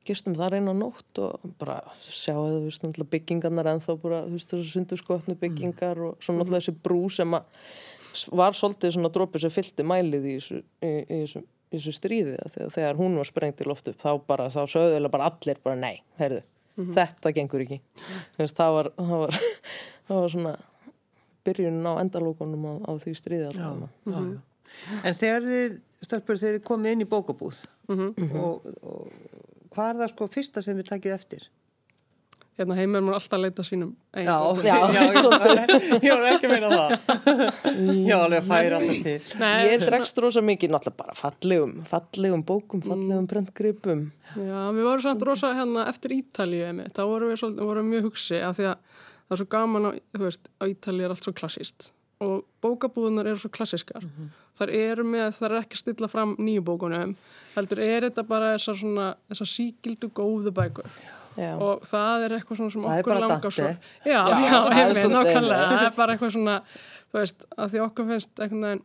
gistum 0.05 0.35
þar 0.37 0.57
einn 0.59 0.69
á 0.69 0.75
nótt 0.77 1.19
og 1.23 1.45
bara 1.57 1.79
sjáðu, 2.03 2.59
þú 2.59 2.67
veist, 2.67 2.83
náttúrulega 2.83 3.13
byggingarnar 3.15 3.69
en 3.71 3.81
þá 3.81 3.91
bara, 4.01 4.21
þú 4.27 4.37
veist, 4.37 4.51
þessu 4.51 4.73
sundurskotnu 4.75 5.35
byggingar 5.41 6.01
og 6.05 6.19
svo 6.21 6.35
náttúrulega 6.35 6.61
þessi 6.61 6.75
brú 6.85 7.01
sem 7.09 7.37
að 7.37 7.47
var 8.37 8.55
svolítið 8.55 8.95
svona 8.95 9.11
drópið 9.15 9.45
sem 9.45 9.53
fyllti 9.55 9.85
mælið 9.87 10.27
í 10.27 10.33
þessu, 10.37 10.59
í, 10.61 10.91
í 10.91 11.21
þessu, 11.23 11.41
í 11.71 11.79
þessu 11.79 11.95
stríði 11.97 12.35
að 12.43 12.59
þegar 12.75 12.99
hún 12.99 13.17
var 13.19 13.29
sprengt 13.31 13.63
í 13.63 13.69
loft 13.69 13.89
upp 13.91 14.03
þá 14.03 14.11
bara, 14.27 14.49
þá 14.53 14.61
sögðu 14.75 15.11
bara 15.15 15.31
allir 15.31 15.63
bara 15.65 15.79
nei, 15.79 16.03
heyrðu, 16.19 16.43
þetta 16.75 17.31
gengur 17.35 17.63
ekki. 17.65 17.79
Veist, 18.39 18.57
það 18.57 18.73
var 18.77 18.89
það 18.97 19.21
var, 19.23 19.39
það 20.07 20.21
var 20.21 20.33
svona 20.35 20.55
byrjunin 21.45 21.87
á 21.87 21.93
endalókunum 22.01 22.65
á, 22.67 22.73
á 22.89 22.91
því 23.01 23.15
stríði 23.19 23.49
Já, 23.53 23.69
já, 23.71 23.89
já. 24.11 24.39
En 25.07 25.15
þegar 25.15 25.45
þið, 25.45 25.75
stelpur, 26.03 26.39
þeir 26.41 26.57
komið 26.65 26.95
inn 26.95 27.05
í 27.05 27.09
bókabúð 27.09 27.61
og, 28.41 28.65
og 28.81 29.11
hvað 29.75 29.91
er 29.91 29.99
það 30.01 30.11
sko 30.11 30.27
fyrsta 30.33 30.63
sem 30.65 30.77
við 30.79 30.89
takið 30.89 31.15
eftir? 31.15 31.45
Hérna 32.59 32.75
heima 32.77 32.99
er 32.99 33.03
maður 33.03 33.17
alltaf 33.17 33.37
að 33.37 33.43
leita 33.45 33.65
sínum 33.67 33.89
eigin 34.15 34.29
Já, 34.29 34.37
já, 34.63 34.75
já, 34.95 35.01
ég 36.05 36.11
var 36.11 36.27
ekki 36.29 36.47
að 36.47 36.53
meina 36.53 36.69
það. 36.71 36.93
Já, 38.05 38.15
alveg 38.19 38.37
að 38.39 38.47
færa 38.51 38.77
alltaf 38.79 39.01
til. 39.07 39.39
Nei, 39.41 39.55
Ég 39.69 39.83
dregst 39.85 40.21
rosa 40.23 40.43
mikið 40.45 40.71
náttúrulega 40.75 41.01
bara 41.01 41.17
fallegum, 41.19 41.73
fallegum 41.89 42.45
bókum, 42.47 42.83
fallegum 42.85 43.27
prentgripum. 43.31 44.05
Já, 44.35 44.61
við 44.75 44.87
vorum 44.87 45.03
samt 45.03 45.27
rosa 45.27 45.51
hérna 45.57 45.87
eftir 45.91 46.15
Ítalíu 46.15 46.63
einmitt, 46.69 46.93
þá 46.95 47.03
vorum 47.11 47.33
við 47.33 47.41
svolítið, 47.43 47.67
vorum 47.71 47.91
mjög 47.91 48.07
hugsi 48.09 48.39
af 48.39 48.55
því 48.59 48.69
að 48.71 48.79
það 49.25 49.35
er 49.35 49.41
svo 49.41 49.49
gaman 49.57 49.89
á, 49.89 49.91
þú 50.15 50.23
veist, 50.23 50.49
á 50.61 50.63
Ítalíu 50.71 51.05
er 51.07 51.15
allt 51.15 51.27
svo 51.27 51.35
klassíst 51.35 51.91
og 52.23 52.45
bókabúðunar 52.63 53.27
eru 53.27 53.35
svo 53.41 53.49
klassískar 53.51 54.05
þar 54.55 54.71
eru 54.71 55.03
með, 55.03 55.33
þar 55.35 55.51
er 55.51 55.65
ekki 55.65 55.75
að 55.75 55.81
stilla 55.81 56.07
fram 56.07 56.31
nýju 56.39 56.63
bókunum, 56.63 57.11
heldur 57.57 57.81
er 57.83 58.07
þetta 58.07 58.23
bara 58.29 58.53
þessar 58.53 58.79
svona, 58.79 59.07
þessar 59.33 59.49
síkildu 59.51 60.07
góðu 60.15 60.53
bækur 60.55 60.87
Já. 60.87 61.24
Og 61.59 61.85
það 61.87 62.25
er 62.25 62.35
eitthvað 62.37 62.59
svona 62.61 62.73
sem 62.75 62.85
okkur 62.95 63.19
langar 63.25 63.51
svo 63.55 63.67
Já, 63.67 63.77
Já, 64.05 64.19
já, 64.41 64.59
svolítið 64.65 65.15
nákvæmlega. 65.15 65.69
Það 65.71 65.85
er 65.85 65.95
bara 65.97 66.15
eitthvað 66.15 66.35
svona, 66.37 66.57
þú 67.11 67.21
veist 67.21 67.47
að 67.57 67.71
því 67.73 67.81
okkur 67.85 68.11
finnst 68.11 68.43
einhvern 68.45 68.67
veginn 68.69 68.83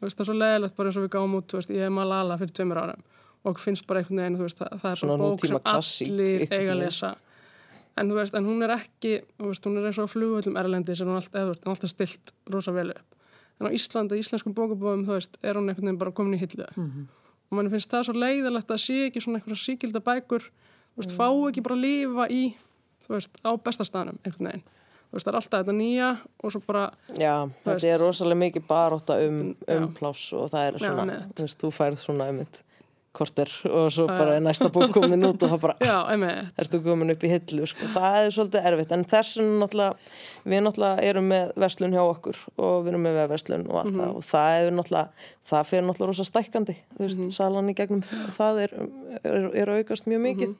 þú 0.00 0.06
veist, 0.08 0.16
það 0.16 0.24
er 0.24 0.28
svo 0.30 0.36
leðilegt 0.40 0.76
bara 0.76 0.88
eins 0.90 0.96
og 0.96 1.04
við 1.04 1.10
gáum 1.12 1.34
út, 1.36 1.46
þú 1.52 1.58
veist, 1.60 1.72
ég 1.76 1.84
er 1.84 1.90
Malala 1.92 2.38
fyrir 2.40 2.54
tveimur 2.56 2.80
árum 2.80 3.02
og 3.44 3.60
finnst 3.60 3.86
bara 3.88 4.00
einhvern 4.00 4.22
veginn, 4.22 4.38
þú 4.40 4.46
veist, 4.46 4.58
það, 4.60 4.78
það 4.80 4.90
er 4.90 5.00
Svona 5.00 5.18
bók 5.20 5.44
sem 5.44 5.60
klassík, 5.64 6.08
allir 6.12 6.42
eiga 6.48 6.72
að 6.74 6.80
lesa. 6.80 7.10
En 8.00 8.08
þú 8.08 8.16
veist, 8.16 8.34
en 8.36 8.48
hún 8.48 8.64
er 8.64 8.72
ekki 8.76 9.14
þú 9.36 9.50
veist, 9.50 9.68
hún 9.68 9.78
er 9.80 9.88
eins 9.90 10.00
og 10.00 10.10
flugvöldum 10.12 10.58
erlendi 10.60 10.96
sem 10.96 11.08
hún 11.08 11.20
alltaf, 11.20 11.40
eða, 11.42 11.56
alltaf 11.72 11.92
stilt 11.92 12.32
rosa 12.52 12.72
vel 12.76 12.90
upp. 12.94 13.16
En 13.60 13.68
á 13.68 13.70
Íslandi, 13.76 14.16
íslenskum 14.20 14.54
bókabóðum, 14.56 15.04
þú 15.08 15.16
veist, 15.18 15.36
er 15.44 15.56
hún 15.60 15.68
einhvern 15.68 15.88
veginn 15.90 16.00
bara 16.00 16.12
komin 16.16 16.36
í 16.36 16.40
hillu. 16.40 16.64
Og 17.50 17.56
mann 17.58 17.68
finnst 17.72 17.90
það 17.92 18.06
svo 18.08 18.14
leiðilegt 18.16 18.70
að 18.72 18.80
sé 18.84 18.98
ekki 19.08 19.20
svona 19.24 19.40
einhverja 19.40 19.64
síkilda 19.64 20.00
bækur 20.04 20.46
veist, 21.02 21.16
fá 21.18 21.26
ekki 21.50 21.64
bara 21.66 21.78
að 21.78 21.84
lifa 21.86 22.28
í 22.30 22.42
þú 23.06 23.16
veist, 23.16 23.40
á 23.42 23.50
bestastaðnum 23.68 24.20
einhvern 24.24 24.50
veginn 24.50 24.64
þú 25.10 25.16
veist, 25.18 25.26
það 25.26 25.32
er 25.32 25.38
alltaf 25.40 25.60
þetta 25.64 25.76
nýja 25.80 26.08
og 26.44 26.52
svo 26.54 26.60
bara, 26.66 26.84
Já, 27.18 27.34
þetta 27.64 27.74
veist. 27.74 27.88
er 27.90 28.02
rosalega 28.04 28.42
mikið 28.44 28.66
baróta 28.70 29.16
um, 29.26 29.40
Já. 29.66 29.76
um 29.80 29.88
pláss 29.96 30.26
og 30.38 30.50
það 30.52 30.66
er 30.68 30.76
Já, 30.78 30.84
svona, 30.86 31.06
einmitt. 31.06 31.32
þú 31.40 31.46
veist, 31.48 31.60
þú 31.64 31.70
færð 31.74 32.02
svona 32.04 32.28
um 32.30 32.42
eitt 32.44 32.62
korter 33.16 33.50
og 33.66 33.88
svo 33.90 34.04
bara 34.06 34.36
er 34.38 34.42
næsta 34.44 34.68
bók 34.70 34.92
komin 34.94 35.24
út 35.26 35.42
og 35.42 35.50
það 35.50 35.62
bara, 35.64 35.74
já, 35.90 35.96
ertu 36.62 36.78
komin 36.84 37.10
upp 37.14 37.24
í 37.26 37.30
hillu, 37.32 37.66
sko, 37.66 37.88
það 37.90 38.18
er 38.20 38.36
svolítið 38.36 38.68
erfitt, 38.70 38.92
en 38.94 39.02
þessum 39.10 39.48
náttúrulega, 39.62 40.12
við 40.52 40.62
náttúrulega 40.66 41.08
erum 41.10 41.26
með 41.32 41.50
verslun 41.64 41.96
hjá 41.96 42.02
okkur 42.04 42.38
og 42.56 42.76
við 42.84 42.92
erum 42.92 43.08
með 43.08 43.18
verslun 43.32 43.66
og 43.66 43.80
allt 43.82 43.96
það. 43.98 44.14
Og 44.20 44.28
það 44.28 44.60
er 44.60 44.78
náttúrulega, 44.78 45.26
það 45.50 45.66
fyrir 45.72 45.88
náttúrulega 45.88 46.12
rosa 46.14 46.28
stækkandi, 46.30 46.78
þú 46.94 47.04
veist, 47.06 47.26
salan 47.40 47.72
í 47.72 47.76
gegnum 47.82 48.06
það 48.06 48.62
er, 48.68 48.78
er, 49.24 49.50
er 49.64 49.74
aukast 49.80 50.10
mjög 50.10 50.24
mikið. 50.28 50.56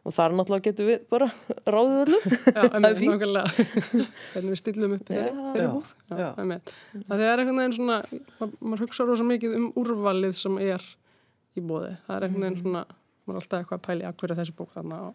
Og 0.00 0.14
þar 0.16 0.32
náttúrulega 0.32 0.64
getum 0.70 0.86
við 0.88 1.02
bara 1.12 1.26
ráðið 1.68 1.98
öllu. 2.06 2.18
Já, 2.24 2.62
einmitt, 2.72 2.94
fínt. 2.96 3.10
nákvæmlega. 3.12 3.64
Hvernig 4.32 4.54
við 4.54 4.60
stillum 4.62 4.94
upp 4.96 5.10
fyrir, 5.10 5.34
fyrir 5.52 6.30
einmitt. 6.40 6.72
Það 7.10 7.24
er 7.26 7.42
einhvern 7.42 7.60
veginn 7.60 7.76
svona 7.76 7.98
ma- 8.40 8.48
maður 8.62 8.86
hugsa 8.86 9.04
rosa 9.10 9.26
mikið 9.28 9.58
um 9.58 9.66
úrvalið 9.82 10.38
sem 10.40 10.56
er 10.64 10.86
í 11.60 11.66
bóði, 11.70 11.92
það 12.06 12.16
er 12.16 12.26
einhvern 12.28 12.46
veginn 12.48 12.62
svona 12.64 12.84
maður 12.90 13.36
er 13.36 13.42
alltaf 13.42 13.58
eitthvað 13.60 13.78
að 13.80 13.86
pæli 13.88 14.06
að 14.08 14.16
hverja 14.22 14.38
þessi 14.40 14.56
bók 14.58 14.72
þarna 14.74 15.00
og 15.10 15.14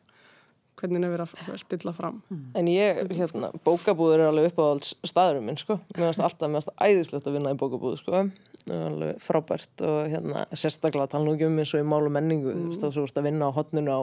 hvernig 0.75 1.05
er 1.07 1.11
verið 1.15 1.35
að 1.49 1.59
stilla 1.61 1.91
fram 1.95 2.17
En 2.59 2.67
ég, 2.67 2.97
hérna, 3.15 3.49
bókabúður 3.63 4.19
er 4.25 4.27
alveg 4.31 4.49
uppáhalds 4.51 4.89
staðurum 5.07 5.45
minn, 5.47 5.57
sko. 5.59 5.77
Mér 5.95 6.09
finnst 6.09 6.23
alltaf, 6.25 6.51
finnst 6.51 6.71
æðislegt 6.83 7.29
að 7.29 7.37
vinna 7.37 7.53
í 7.55 7.59
bókabúðu, 7.61 7.99
sko. 8.01 8.23
Það 8.65 8.81
alveg 8.89 9.19
frábært 9.23 9.83
og 9.87 10.09
hérna, 10.11 10.43
sérstaklega 10.57 11.07
tala 11.13 11.23
nú 11.27 11.35
ekki 11.37 11.47
um 11.47 11.59
eins 11.61 11.71
og 11.77 11.83
í 11.83 11.87
mál 11.87 12.01
og 12.09 12.11
menningu, 12.15 12.51
þú 12.57 12.67
veist, 12.71 12.81
þá 12.83 12.89
svo 12.95 13.03
vorst 13.05 13.19
að 13.21 13.27
vinna 13.29 13.47
á 13.47 13.55
hotninu 13.55 13.93
á 13.93 14.01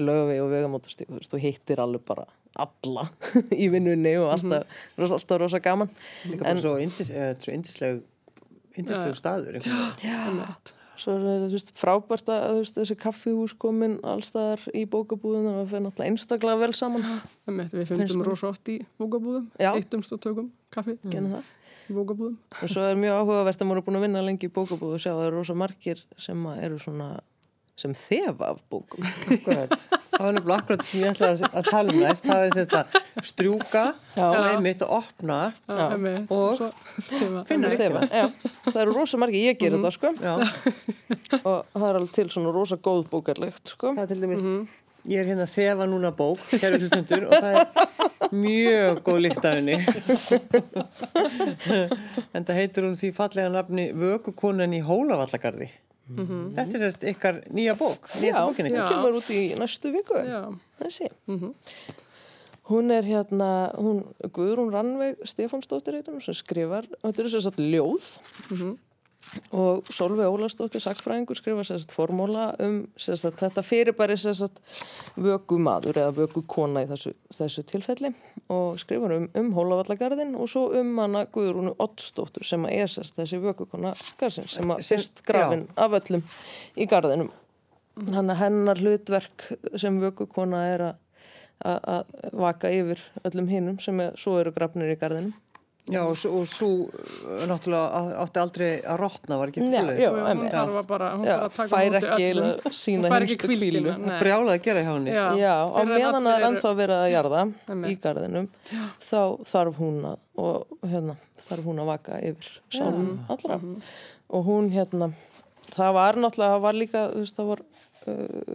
lögavegi 0.00 0.40
og 0.42 0.50
vegamótastík, 0.54 1.10
þú 1.12 1.18
veist, 1.20 1.34
þú 1.34 1.40
hittir 1.44 1.82
alveg 1.84 2.02
bara 2.08 2.24
alla 2.64 3.04
í 3.62 3.68
vinnunni 3.70 4.16
og 4.18 4.32
alltaf, 4.34 4.66
það 4.96 5.04
er 5.04 5.14
alltaf 5.20 5.42
rosa 5.44 5.60
gaman. 5.62 5.92
Líka 6.26 6.42
bara 6.48 6.64
svo 6.64 6.74
yndis- 6.82 7.12
eh, 7.14 7.34
svo 7.38 7.52
yndisleg, 7.54 8.00
yndisleg 8.80 9.20
staður. 9.20 9.60
einhvern 9.60 9.78
veginn. 10.00 10.74
Svo 11.00 11.14
er 11.16 11.46
veist, 11.48 11.72
frábært 11.78 12.28
að, 12.32 12.58
veist, 12.58 12.76
þessi 12.76 12.96
kaffihús 13.00 13.54
komin 13.60 13.96
allstaðar 14.06 14.66
í 14.76 14.84
bókabúðinu 14.90 15.52
og 15.52 15.56
það 15.60 15.70
fyrir 15.72 15.84
náttúrulega 15.86 16.12
einstaklega 16.12 16.60
vel 16.60 16.74
saman. 16.76 17.06
einmitt, 17.48 17.76
við 17.76 17.88
fundum 17.88 18.24
rosa 18.26 18.50
oft 18.50 18.68
í 18.72 18.76
bókabúðum 19.00 19.48
eittumst 19.70 20.12
og 20.16 20.22
tökum 20.26 20.50
kaffi 20.74 20.98
það. 21.06 21.40
í 21.88 21.96
bókabúðum 21.96 22.36
Og 22.60 22.72
svo 22.74 22.84
er 22.84 23.00
mjög 23.00 23.22
áhugavert 23.22 23.64
að 23.64 23.70
maður 23.70 23.82
er 23.82 23.88
búin 23.88 24.00
að 24.00 24.06
vinna 24.06 24.24
lengi 24.26 24.50
í 24.50 24.54
bókabúð 24.54 24.96
og 24.98 25.02
sjá 25.02 25.12
að 25.14 25.20
það 25.22 25.28
eru 25.30 25.40
rosa 25.40 25.58
margir 25.64 26.04
sem 26.20 26.46
að 26.52 26.64
eru 26.68 26.82
svona 26.82 27.10
sem 27.80 27.94
þefa 27.96 28.48
af 28.52 28.58
bókum. 28.70 29.04
Akkurat. 29.34 29.74
Það 30.12 30.24
var 30.26 30.34
nefnilega 30.36 30.56
akkurat 30.60 30.82
sem 30.86 31.00
ég 31.00 31.14
ætlaði 31.14 31.48
að- 31.48 31.68
tala 31.70 31.94
um 31.94 32.00
næst. 32.04 32.26
Það 32.28 32.42
er 32.46 32.50
sérst 32.58 32.74
að 32.76 32.86
strjúka 33.30 33.84
og 34.26 34.38
einmitt 34.50 34.84
að 34.84 34.92
opna. 34.98 35.38
Já, 35.68 35.86
Og 36.30 36.60
svo, 36.60 36.70
finna. 37.48 37.72
Þefa, 37.80 38.02
já. 38.10 38.26
Það 38.68 38.80
eru 38.84 38.96
rosa 38.98 39.16
margir, 39.22 39.46
ég 39.50 39.58
ger 39.62 39.72
þetta 39.78 39.92
sko 39.96 40.12
Já, 40.20 40.34
og 41.44 41.64
það 41.72 41.88
er 41.88 41.98
alveg 42.00 42.12
til 42.18 42.28
svona 42.36 42.52
rosa 42.54 42.76
góð 42.76 43.06
bókarlegt 43.12 43.72
sko. 43.74 43.94
það 43.96 44.04
er 44.04 44.12
til 44.12 44.20
dæmis, 44.26 44.44
ég 45.08 45.22
er 45.22 45.30
hérna 45.32 45.46
að 45.48 45.54
þefa 45.56 45.86
núna 45.88 46.10
bók, 46.12 46.42
hlustundur, 46.60 47.24
og 47.30 47.32
það 47.40 47.52
er 47.56 47.66
mjög 48.36 49.00
góð 49.06 49.20
lykt 49.24 49.44
af 49.48 49.54
henni. 49.56 49.78
en 52.34 52.44
það 52.44 52.58
heitir 52.60 52.86
hún 52.86 52.96
því 53.00 53.10
fallega 53.16 53.50
nafni 53.54 53.88
Vökukonan 53.96 54.74
í 54.76 54.82
Hólavallagarði. 54.86 55.70
Þetta 56.10 56.74
er 56.76 56.82
sérst 56.84 57.04
ykkar 57.12 57.40
nýja 57.54 57.74
bók, 57.78 58.08
Já, 58.14 58.20
nýjasta 58.20 58.44
bókin 58.48 58.66
hún 58.66 58.74
ykkar. 58.74 58.88
kemur 58.90 59.18
út 59.20 59.30
í 59.30 59.40
næstu 59.58 59.92
viku. 59.94 60.18
Já. 60.26 60.40
Þessi. 60.80 61.10
Hún 62.70 62.90
er 62.94 63.02
hérna, 63.02 63.50
hún, 63.78 64.04
Guðrún 64.30 64.70
Rannveig 64.74 65.18
Stefánsdóttir 65.26 65.96
heitum, 65.98 66.20
sem 66.22 66.34
skrifar, 66.38 66.86
þetta 67.02 67.22
er 67.24 67.26
að 67.26 67.58
ljóð 67.58 68.10
og 69.54 69.88
Solveig 69.92 70.28
Ólastóttir 70.30 70.82
sakfræðingur 70.82 71.38
skrifa 71.38 71.64
sérst 71.66 71.92
formóla 71.94 72.50
um 72.64 72.80
sérst 72.98 73.28
þetta 73.40 73.62
fyrirbæri 73.62 74.16
sérst 74.18 74.60
vökumadur 75.20 75.98
eða 76.00 76.14
vökukona 76.16 76.84
í 76.84 76.88
þessu, 76.90 77.12
þessu 77.34 77.64
tilfelli 77.68 78.12
og 78.50 78.80
skrifar 78.82 79.16
um, 79.18 79.28
um 79.38 79.52
Hólavallagarðin 79.56 80.34
og 80.34 80.50
svo 80.50 80.66
um 80.80 80.96
hana 81.02 81.26
Guðrúnu 81.30 81.76
Oddstóttur 81.78 82.46
sem 82.46 82.64
að 82.66 82.78
er 82.80 82.94
sérst 82.94 83.20
þessi 83.20 83.42
vökukona 83.44 83.92
garðsins 84.20 84.56
sem 84.58 84.74
að 84.74 84.82
fyrst 84.88 85.22
grafin 85.28 85.68
af 85.76 85.94
öllum 86.00 86.24
í 86.76 86.88
garðinum. 86.90 87.30
Þannig 88.00 88.34
að 88.34 88.42
hennar 88.44 88.80
hlutverk 88.80 89.46
sem 89.78 90.00
vökukona 90.02 90.64
er 90.72 90.88
að 90.90 90.98
að 91.60 91.80
að 91.92 92.12
vaka 92.40 92.72
yfir 92.72 93.00
öllum 93.26 93.48
hinnum 93.50 93.78
sem 93.82 94.00
er, 94.00 94.16
svo 94.16 94.38
eru 94.40 94.52
grafnir 94.54 94.92
í 94.94 94.98
garðinum. 95.00 95.34
Já, 95.90 96.02
og, 96.04 96.12
svo- 96.14 96.30
og 96.38 96.46
svo 96.46 96.66
uh, 96.86 97.44
náttúrulega 97.50 98.00
átti 98.22 98.38
aldrei 98.42 98.68
að 98.84 98.98
rotna, 99.00 99.38
var 99.40 99.50
ekki. 99.50 99.62
Svo 99.64 100.10
hún 100.20 100.42
þarf 100.52 100.76
að 100.80 100.86
bara, 100.90 101.08
hún 101.16 101.24
Já, 101.26 101.34
þarf 101.40 101.56
að 101.56 101.56
taka 101.56 101.64
á 101.64 101.72
fær 101.72 101.94
móti 101.94 102.10
ekki 102.10 102.72
sína 102.80 103.08
Hún 103.08 103.14
fær 103.14 103.24
ekki 103.24 103.32
hinstu 103.34 103.48
hvíldina, 103.50 103.80
hvílu. 103.80 103.94
nei. 104.04 104.18
Brjálað 104.20 104.52
að 104.54 104.62
gera 104.68 104.84
hjá 104.84 104.90
henni. 104.92 105.14
Já, 105.16 105.24
Já, 105.40 105.54
á 105.66 105.80
meðan 105.90 106.28
það 106.28 106.36
er 106.36 106.46
ennþá 106.50 106.72
verið 106.82 107.00
að 107.00 107.10
jarða 107.14 107.42
í 107.90 107.96
garðinum, 108.04 108.48
þá 109.08 109.20
þarf 109.54 109.80
hún 109.80 109.98
að, 110.12 110.18
og 110.44 110.86
hérna, 110.92 111.16
þarf 111.48 111.66
hún 111.72 111.82
að 111.82 111.90
vaka 111.94 112.20
yfir 112.30 112.52
sálum 112.76 113.10
allra. 113.32 113.60
Og 114.30 114.46
hún 114.46 114.70
hérna, 114.70 115.10
það 115.74 115.94
var 115.96 116.20
náttúrulega, 116.22 116.54
það 116.54 116.64
var 116.68 116.78
líka, 116.84 117.06
þú 117.16 117.24
veist, 117.24 117.40
það 117.40 117.50
var, 117.54 117.64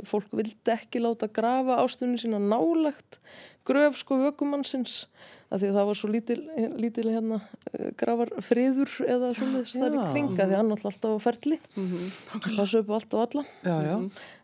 fólk 0.10 0.32
vildi 0.34 0.74
ekki 0.74 1.02
láta 1.04 1.30
grafa 1.30 1.80
ástunni 1.84 2.18
sína 2.22 2.40
nálagt 2.42 3.20
gröf 3.66 3.98
sko 4.00 4.18
vökumannsins 4.22 5.06
af 5.54 5.62
því 5.62 5.70
að 5.70 5.78
það 5.78 5.88
var 5.88 5.98
svo 6.00 6.10
lítil, 6.12 6.38
lítil 6.82 7.06
hérna 7.14 7.38
uh, 7.40 7.90
grafar 8.00 8.32
friður 8.44 8.92
eða 9.06 9.30
svona 9.38 9.62
þar 9.70 9.98
í 9.98 10.06
kringa 10.14 10.40
því 10.40 10.48
að 10.48 10.56
hann 10.58 10.74
alltaf 10.74 10.90
alltaf 10.92 11.14
á 11.16 11.20
ferli. 11.26 11.60
Passu 12.58 12.82
upp 12.82 12.90
á 12.92 12.96
allt 12.98 13.16
og 13.16 13.24
alla. 13.26 13.46
Já, 13.62 13.76
já. 13.86 13.96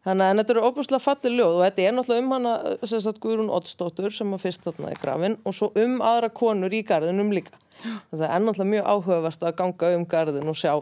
Þannig 0.06 0.28
að 0.28 0.42
þetta 0.42 0.56
eru 0.56 0.64
óbúslega 0.70 1.06
fallið 1.06 1.36
ljóð 1.40 1.58
og 1.58 1.66
þetta 1.66 1.86
er 1.88 1.98
náttúrulega 1.98 2.24
um 2.24 2.36
hana 2.36 2.54
sem 2.84 3.04
sagt 3.04 3.22
Guðrún 3.24 3.52
Oddsdóttur 3.58 4.16
sem 4.16 4.38
að 4.38 4.46
fyrst 4.46 4.66
þarna 4.68 4.94
í 4.94 5.02
grafin 5.02 5.38
og 5.42 5.58
svo 5.58 5.72
um 5.82 6.00
aðra 6.06 6.32
konur 6.42 6.74
í 6.74 6.84
garðinum 6.86 7.34
líka. 7.34 7.58
Það 7.82 8.28
er 8.30 8.46
náttúrulega 8.46 8.74
mjög 8.76 8.90
áhugavert 8.94 9.46
að 9.46 9.58
ganga 9.62 9.94
um 9.98 10.08
garðin 10.10 10.54
og 10.54 10.58
sjá 10.62 10.76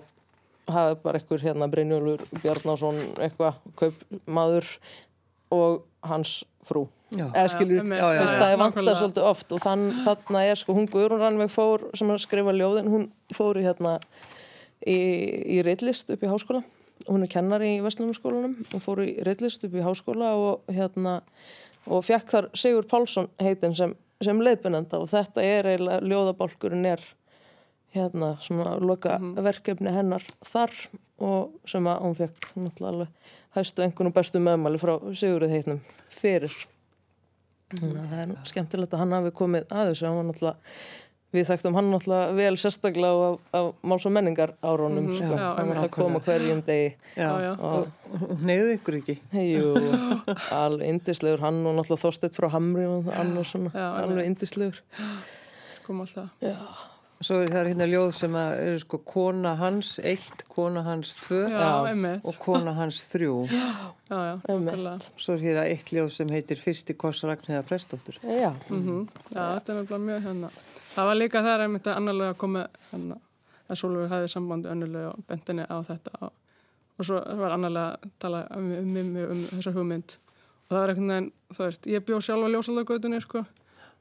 hafa 0.75 0.95
bara 1.03 1.19
einhver 1.19 1.43
hérna 1.43 1.67
Brynjólfur 1.71 2.41
Bjarnason 2.43 2.97
eitthvað 3.17 3.59
kaupmaður 3.79 4.71
og 5.55 5.83
hans 6.05 6.39
frú. 6.67 6.87
Já. 7.09 7.25
Eða 7.33 7.47
skilur, 7.49 7.85
það 7.89 8.51
er 8.51 8.59
vantar 8.61 8.97
svolítið 8.99 9.23
oft 9.25 9.53
og 9.55 9.63
þann, 9.63 9.87
þarna 10.05 10.43
er 10.45 10.59
sko 10.61 10.75
hún 10.77 10.89
Guðrún 10.93 11.23
Rannveig 11.23 11.49
fór 11.49 11.87
sem 11.97 12.09
er 12.09 12.19
að 12.19 12.27
skrifa 12.27 12.53
ljóðin, 12.53 12.91
hún 12.93 13.07
fór 13.33 13.57
í 13.57 13.63
hérna 13.65 13.95
í, 14.85 14.97
í 15.57 15.63
reitlist 15.65 16.13
upp 16.13 16.21
í 16.21 16.29
háskóla 16.29 16.61
hún 17.07 17.23
er 17.23 17.31
kennari 17.31 17.75
í 17.77 17.81
Vestlunarskólanum 17.83 18.57
og 18.75 18.83
fór 18.83 19.03
í 19.05 19.13
reitlist 19.25 19.63
upp 19.65 19.75
í 19.77 19.85
háskóla 19.85 20.33
og 20.37 20.73
hérna 20.73 21.19
og 21.89 22.03
fekk 22.05 22.33
þar 22.33 22.49
Sigur 22.57 22.87
Pálsson 22.89 23.29
heitin 23.41 23.75
sem, 23.77 23.95
sem 24.23 24.41
leiðbennenda 24.43 24.99
og 24.99 25.09
þetta 25.11 25.45
er 25.45 25.71
eiginlega 25.71 26.05
ljóðabálkurinn 26.05 26.89
er 26.91 27.05
hérna 27.95 28.35
svona 28.43 28.75
loka 28.79 29.17
verkefni 29.41 29.91
hennar 29.95 30.23
þar 30.45 30.73
og 31.19 31.55
sem 31.67 31.87
að 31.89 32.01
hún 32.05 32.15
fekk 32.19 32.49
náttúrulega 32.55 32.93
alveg 32.93 33.35
hæstu 33.57 33.83
einhvern 33.83 34.11
og 34.11 34.15
bestu 34.19 34.39
meðmæli 34.45 34.79
frá 34.81 34.95
Sigurið 35.11 35.55
heitnum 35.57 35.79
fyrir 36.13 36.53
Þannig 37.69 37.99
að 38.01 38.09
það 38.09 38.21
er 38.23 38.49
skemmtilegt 38.49 38.93
að 38.95 39.01
hann 39.03 39.11
hafi 39.13 39.31
komið 39.37 39.67
að 39.69 39.89
þessu, 39.91 40.05
hann 40.07 40.15
var 40.17 40.23
náttúrulega, 40.25 40.75
við 41.37 41.43
þekktum 41.51 41.75
hann 41.77 41.89
náttúrulega 41.93 42.31
vel 42.39 42.55
sérstaklega 42.57 43.27
á, 43.29 43.29
á 43.53 43.61
máls 43.85 44.07
og 44.09 44.13
menningar 44.15 44.53
árónum, 44.65 45.11
sko, 45.13 45.27
Já, 45.37 45.37
hann 45.37 45.53
var 45.53 45.61
einmitt. 45.61 45.83
að 45.83 45.91
koma 45.93 46.21
hverjum 46.25 46.63
degi. 46.65 46.87
Já, 47.13 47.27
Já. 47.45 47.51
Og, 47.61 47.91
Hún 48.23 48.41
neyði 48.49 48.71
ykkur 48.79 48.97
ekki. 49.03 49.15
jú, 49.37 49.67
alveg 50.63 50.89
indislegur, 50.95 51.43
hann 51.45 51.61
og 51.69 51.77
náttúrulega 51.77 52.01
Þorstedt 52.07 52.39
frá 52.39 52.49
Hamri 52.55 52.87
og 52.89 53.11
annars 53.21 53.53
svona, 53.53 53.69
Já, 53.77 53.85
alveg 54.01 54.31
indislegur. 54.31 54.81
kom 55.85 56.01
alltaf. 56.07 56.33
Já, 56.41 56.57
Svo 57.19 57.41
er 57.43 57.49
það 57.51 57.67
hérna 57.67 57.85
ljóð 57.91 58.11
sem 58.15 58.35
að 58.39 58.51
eru 58.63 58.79
sko 58.79 58.97
kona 59.03 59.51
hans 59.59 59.89
eitt, 60.07 60.45
kona 60.47 60.83
hans 60.85 61.09
tvö 61.19 61.41
Já, 61.51 61.59
Já. 61.59 61.71
einmitt. 61.89 62.21
og 62.23 62.37
kona 62.39 62.71
hans 62.77 63.01
þrjú. 63.11 63.33
Já, 64.09 64.19
já, 64.25 64.35
nákvæmlega. 64.47 64.93
Svo 65.19 65.33
er 65.35 65.41
hérna 65.43 65.65
eitt 65.67 65.91
ljóð 65.93 66.07
sem 66.15 66.29
heitir 66.33 66.57
Fyrsti 66.63 66.95
koss 66.97 67.23
Ragnheiða 67.27 67.63
Prestóttur. 67.67 68.15
já, 68.23 68.53
Mhm. 68.69 69.07
Já, 69.35 69.59
þetta 69.59 69.69
er 69.69 69.75
nefnilega 69.83 69.99
mjög 70.05 70.21
hérna. 70.23 70.49
Það 70.95 71.05
var 71.05 71.15
líka 71.19 71.41
þar 71.43 71.59
einmitt 71.65 71.83
að 71.91 71.97
annarlega 71.99 72.33
að 72.33 72.37
koma 72.37 72.63
hérna, 72.91 73.17
að 73.69 73.75
Sólveig 73.83 74.09
hafði 74.09 74.29
sambandi 74.33 74.69
önnulega 74.71 75.09
og 75.13 75.27
bentinni 75.27 75.65
á 75.69 75.77
þetta 75.85 76.11
og, 76.21 76.31
og 76.99 77.05
svo 77.05 77.19
var 77.37 77.51
annarlega 77.51 77.99
að 77.99 78.09
tala 78.19 78.47
um, 78.57 78.71
um, 78.79 78.97
um, 78.97 79.15
um 79.31 79.43
þessa 79.51 79.73
hugmynd 79.75 80.15
og 80.17 80.71
það 80.73 80.79
var 80.79 80.89
einhvern 80.89 81.09
veginn, 81.13 81.31
þú 81.53 81.63
veist, 81.67 81.85
ég 81.85 82.05
bjó 82.05 82.17
sjálf 82.21 82.47
á 82.47 82.49
ljósaldagautunni 82.55 83.21
sko 83.21 83.45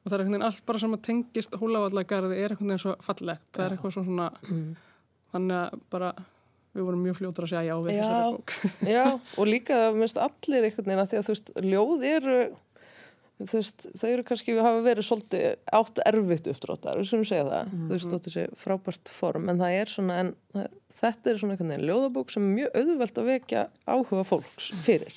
og 0.08 0.12
það 0.12 0.16
er 0.18 0.24
einhvern 0.24 0.38
veginn 0.38 0.48
allt 0.48 0.64
bara 0.72 0.80
sem 0.80 0.96
að 0.96 1.04
tengist 1.10 1.60
húlavallagarði 1.60 2.40
er 2.40 2.54
einhvern 2.54 2.72
veginn 2.72 2.82
svo 2.86 2.96
fallegt, 3.04 3.44
það 3.52 3.64
er 3.66 3.76
eitthvað 3.76 3.94
svo 3.98 4.04
svona 4.08 4.28
þannig 5.34 5.56
að 5.58 5.80
bara 5.92 6.12
við 6.78 6.84
vorum 6.86 7.00
mjög 7.02 7.16
fljótur 7.18 7.44
að 7.46 7.50
segja 7.52 7.64
já 7.68 7.76
við 7.82 7.96
Já. 7.96 8.00
þessari 8.04 8.34
bók. 8.36 8.52
Já, 8.92 9.04
og 9.40 9.48
líka 9.48 9.78
minnst 9.96 10.20
allir 10.22 10.66
einhvern 10.68 10.88
veginn 10.90 11.02
að 11.02 11.10
því 11.10 11.18
að 11.18 11.26
þú 11.26 11.34
veist, 11.34 11.52
ljóð 11.64 12.04
eru, 12.08 12.36
veist, 13.38 13.86
þau 13.94 14.08
eru 14.10 14.24
kannski, 14.26 14.54
við 14.56 14.66
hafa 14.66 14.82
verið 14.82 15.06
svolítið 15.06 15.46
átt 15.78 16.00
erfitt 16.06 16.50
uppdráttar, 16.50 16.98
við 16.98 17.08
skulum 17.10 17.28
segja 17.28 17.46
það, 17.46 17.72
þú 17.74 17.94
veist, 17.94 18.12
þótt 18.12 18.28
þessi 18.28 18.44
frábært 18.58 19.12
form, 19.14 19.48
en 19.52 19.62
það 19.62 19.76
er 19.78 19.92
svona, 19.92 20.16
en 20.24 20.68
þetta 20.98 21.30
er 21.30 21.38
svona 21.38 21.54
einhvern 21.54 21.72
veginn 21.72 21.86
ljóðabók 21.86 22.32
sem 22.34 22.46
er 22.48 22.54
mjög 22.56 22.78
auðvelt 22.80 23.20
að 23.22 23.28
vekja 23.30 23.64
áhuga 23.86 24.24
fólks 24.26 24.70
fyrir. 24.86 25.14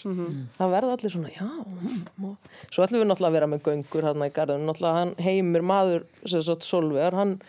Það 0.58 0.74
verða 0.76 0.98
allir 0.98 1.16
svona, 1.16 1.32
já, 1.34 1.48
mm, 1.48 2.36
svo 2.70 2.86
ætlum 2.86 3.02
við 3.02 3.10
náttúrulega 3.10 3.32
að 3.32 3.38
vera 3.40 3.50
með 3.50 3.64
göngur 3.70 4.10
hann 4.10 4.26
í 4.28 4.32
garðinu, 4.36 4.68
náttúrulega 4.70 5.00
hann 5.00 5.16
heimir 5.26 5.66
maður, 5.66 6.06
sem 6.26 6.46
sagt, 6.46 6.68
Solvegar, 6.68 7.18
hann, 7.18 7.40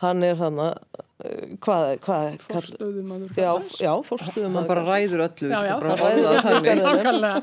hann 0.00 0.24
er 0.24 0.40
hann 0.40 0.62
að, 0.70 1.04
hvað, 1.16 1.84
hvað, 2.04 2.26
hvað, 2.44 2.66
stöðum 2.66 3.12
að 3.14 3.22
já, 3.40 3.50
já, 3.80 3.92
fórstuðum 4.04 4.58
Hann 4.58 4.66
bara 4.68 4.82
ræður 4.84 5.22
öllu, 5.24 5.48
Já, 5.48 5.60
já. 5.64 5.76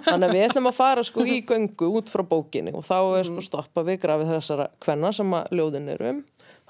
þannig. 0.05 0.27
að 0.27 0.35
við 0.35 0.43
ætlum 0.45 0.69
að 0.69 0.77
fara 0.77 1.05
sko 1.07 1.25
í 1.25 1.39
göngu 1.49 1.89
út 1.97 2.11
frá 2.13 2.21
bókinni 2.29 2.73
og 2.77 2.85
þá 2.85 2.97
er 3.17 3.27
sko 3.31 3.41
stoppa 3.45 3.85
við 3.87 3.97
grafið 4.05 4.33
þessara 4.35 4.67
kvenna 4.83 5.11
sem 5.17 5.33
að 5.39 5.55
ljóðin 5.57 5.89
er 5.95 6.05
um. 6.11 6.21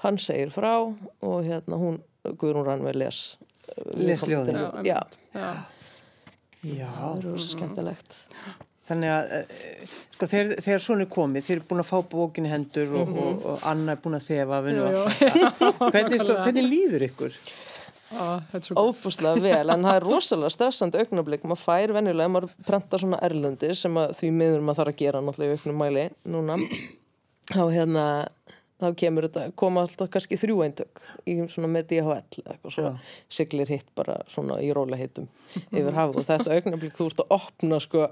Hann 0.04 0.18
segir 0.20 0.50
frá 0.54 0.72
og 0.80 1.36
hérna 1.44 1.78
hún, 1.80 2.00
Guðrún 2.24 2.64
Rannveig 2.70 2.96
les. 2.96 3.20
Les 4.00 4.24
ljóðin. 4.28 4.56
Já, 4.56 4.72
Já, 4.88 5.00
Já, 5.36 5.52
Já, 6.64 6.88
það 6.88 7.18
eru 7.20 7.36
svo 7.36 7.50
skemmtilegt. 7.58 8.16
Þannig 8.88 9.12
að 9.14 9.34
eh, 9.38 9.92
sko, 10.14 10.28
þegar, 10.30 10.62
þegar 10.66 10.82
svona 10.86 11.06
er 11.06 11.12
komið, 11.14 11.46
þeir 11.46 11.56
eru 11.56 11.68
búin 11.70 11.84
að 11.84 11.90
fá 11.90 11.98
bókin 12.14 12.48
í 12.48 12.52
hendur 12.52 12.96
og, 13.00 13.12
og, 13.24 13.44
og 13.52 13.68
Anna 13.70 13.94
er 13.94 14.02
búin 14.04 14.18
að 14.18 14.26
þefa 14.30 14.62
Jú, 14.68 14.88
þetta. 15.20 15.70
Hvernig, 15.94 16.18
sko, 16.24 16.40
hvernig 16.42 16.68
líður 16.68 17.06
ykkur? 17.08 17.38
Er 18.14 18.68
Ófúslega 18.78 19.40
vel, 19.42 19.70
en 19.72 19.86
það 19.86 19.96
er 19.98 20.04
rosalega 20.06 20.52
stressandi 20.52 21.00
augnablík. 21.02 21.46
Maður 21.48 21.62
fær 21.64 21.94
venjulega, 21.96 22.30
maður 22.30 22.52
prentar 22.66 23.02
svona 23.02 23.18
erlendi 23.26 23.72
sem 23.74 23.96
að 23.98 24.12
því 24.20 24.30
miður 24.36 24.62
maður 24.62 24.80
þarf 24.80 24.92
að 24.92 25.00
gera 25.00 25.22
náttúrulega 25.24 25.56
í 25.56 25.58
auknum 25.58 25.80
mæli 25.82 26.04
núna. 26.30 26.58
Þá 27.50 27.62
hérna, 27.72 28.04
þá 28.84 28.98
kemur 29.00 29.26
þetta, 29.28 29.46
koma 29.58 29.84
alltaf 29.84 30.10
kannski 30.12 30.38
þrjú 30.40 30.60
eintök 30.66 31.02
í 31.30 31.36
svona 31.52 31.70
með 31.72 31.88
DHL 31.92 32.16
eitthvað, 32.18 32.74
svo 32.76 32.92
siglir 33.32 33.70
hitt 33.72 33.88
bara 33.98 34.18
svona 34.30 34.60
í 34.64 34.70
róla 34.76 34.98
hittum 35.00 35.28
yfir 35.78 35.94
hafu 35.96 36.20
og 36.20 36.28
þetta 36.28 36.58
augnablík 36.58 36.96
þú 36.98 37.08
ert 37.10 37.24
að 37.24 37.34
opna 37.38 37.80
sko 37.82 38.08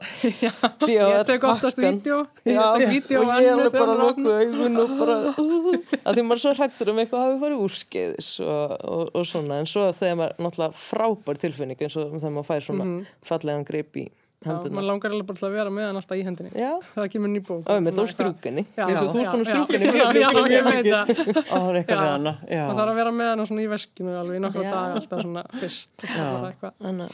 DHL 0.83 0.93
Ég 0.93 1.27
tek 1.29 1.45
oftast 1.47 1.81
vídeo, 1.83 2.23
Já, 2.47 2.63
og 2.73 2.83
ég 2.83 3.11
er 3.53 3.71
bara 3.75 3.95
að 3.95 4.03
loku 4.03 4.33
augun 4.33 4.81
og 4.83 4.97
bara 4.99 5.19
að 6.07 6.17
því 6.19 6.25
maður 6.27 6.43
svo 6.45 6.55
hrættur 6.57 6.93
um 6.93 7.03
eitthvað 7.03 7.27
hafi 7.27 7.39
farið 7.43 7.63
úrskeiðis 7.67 8.33
og, 8.47 8.75
og, 8.81 9.05
og 9.19 9.29
svona. 9.29 9.61
En 9.63 9.71
svo 9.71 9.87
þegar 9.97 10.19
maður 10.21 10.43
náttúrulega 10.47 10.83
frábær 10.83 11.41
tilfinning 11.43 11.85
eins 11.85 11.99
og 12.01 12.17
þegar 12.17 12.35
maður 12.39 12.51
fær 12.51 12.67
svona 12.69 12.89
fallegan 13.29 13.69
grip 13.69 14.01
í 14.03 14.09
Já, 14.43 14.49
henduna 14.51 14.75
maður 14.77 14.89
langar 14.91 15.11
alveg 15.15 15.27
bara 15.29 15.39
til 15.39 15.47
að 15.49 15.55
vera 15.57 15.71
með 15.73 15.85
hann 15.89 15.99
alltaf 16.01 16.19
í 16.19 16.25
hendinni. 16.27 16.51
Já, 16.59 16.71
Það 16.97 17.09
kemur 17.15 17.31
ný 17.33 17.41
bók. 17.47 17.63
og 17.71 17.83
með 17.87 17.93
þú 17.99 18.05
strúkinni 18.13 18.65
Já, 18.77 18.85
og 18.85 18.91
þú 18.93 19.23
já, 19.23 19.29
að 19.33 19.39
já, 19.39 19.47
strúkinni 19.53 19.87
já, 19.87 19.91
mjög 19.93 20.23
já, 20.25 20.29
mikið 20.39 20.63
veit 20.69 20.87
það. 20.93 21.05
Á, 21.43 21.57
það 21.57 21.69
er 21.71 21.79
eitthvað 21.83 22.03
við 22.03 22.11
hana. 22.13 22.33
Já. 22.51 22.63
Það 22.67 22.77
þarf 22.81 22.93
að 22.93 22.99
vera 23.03 23.13
með 23.21 23.29
hann 23.33 23.47
svona 23.51 23.63
í 23.63 23.71
veskinu 23.73 24.17
alveg 24.23 24.37
í 24.37 24.43
nokkra 24.47 24.63
Já. 24.63 24.71
daga 24.75 24.99
alltaf 25.01 25.19
svona 25.27 25.43
fyrst. 25.61 25.95
Það 26.03 26.19
er 26.23 26.33
bara 26.33 26.51
eitthvað. 26.53 26.75
Þannig, 26.83 27.13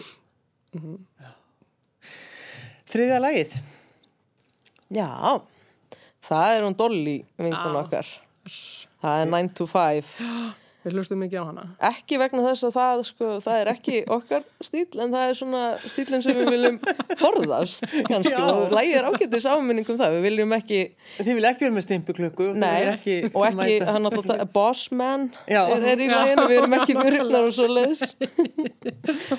Þriðja 2.88 3.18
lagið. 3.20 3.50
já, 4.96 5.08
það 6.24 6.54
er 6.56 6.62
hún 6.64 6.76
Dolly 6.78 7.16
vinkun 7.36 7.74
Já. 7.76 7.80
okkar 7.82 8.06
það 9.02 9.22
er 9.22 9.28
9 9.34 9.50
to 9.58 9.66
5 9.68 10.14
Við 10.18 10.54
við 10.88 10.96
hlustum 10.98 11.20
mikið 11.22 11.38
á 11.40 11.44
hana. 11.48 11.64
ekki 11.90 12.18
vegna 12.20 12.44
þess 12.48 12.66
að 12.68 12.74
það, 12.78 13.02
sko, 13.08 13.30
það 13.44 13.60
er 13.62 13.70
ekki 13.72 14.00
okkar 14.16 14.46
stíl 14.64 15.02
en 15.04 15.14
það 15.14 15.24
er 15.28 15.38
svona 15.38 15.62
stílinn 15.84 16.24
sem 16.24 16.38
við 16.38 16.50
viljum 16.54 16.78
forðast 17.20 17.86
kannski 18.08 18.34
Já. 18.34 18.44
og 18.48 18.74
lægir 18.74 19.08
ágættis 19.08 19.48
áminningum 19.48 20.00
það, 20.00 20.18
við 20.18 20.26
viljum 20.28 20.56
ekki 20.58 20.80
Þið 21.18 21.38
vil 21.38 21.48
ekki 21.52 21.66
vera 21.66 21.76
með 21.76 21.88
þið 21.92 22.52
Nei, 22.58 22.80
ekki 22.92 23.16
og 23.32 23.46
ekki, 23.48 23.78
hann 23.86 24.10
alltaf, 24.10 24.44
bossman 24.56 25.28
Já. 25.46 25.62
er, 25.68 25.88
er 25.94 26.02
í 26.02 26.08
Já. 26.08 26.14
læginu, 26.16 26.46
við 26.48 26.62
erum 26.62 26.78
ekki 26.78 26.98
myrknar 26.98 27.48
og 27.48 27.56
svo 27.56 27.68
leiðis 27.70 28.04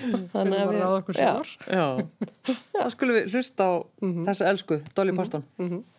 Við 0.09 0.25
bara 0.33 0.57
að 0.59 0.97
okkur 0.99 1.17
já, 1.19 1.29
sjálfur. 1.29 1.53
Já, 1.69 2.55
þá 2.75 2.89
skulum 2.93 3.17
við 3.19 3.33
hlusta 3.33 3.69
á 3.69 3.71
þessa 4.29 4.51
elsku, 4.53 4.81
Dolly 4.95 5.15
Parton. 5.17 5.45
Tumble 5.59 5.83
out 5.83 5.83
of 5.83 5.98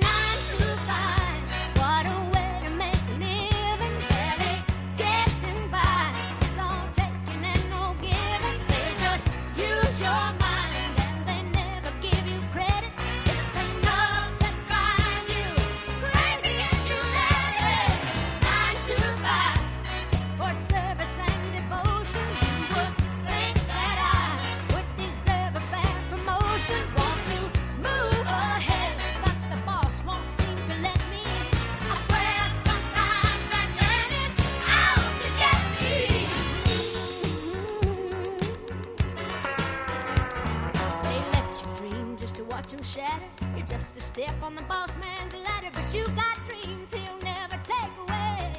step 44.13 44.43
on 44.43 44.53
the 44.55 44.63
boss 44.63 44.97
man's 44.97 45.33
ladder, 45.33 45.69
but 45.71 45.87
you 45.93 46.05
got 46.07 46.37
dreams 46.49 46.93
he'll 46.93 47.19
never 47.23 47.57
take 47.63 47.93
away. 48.05 48.51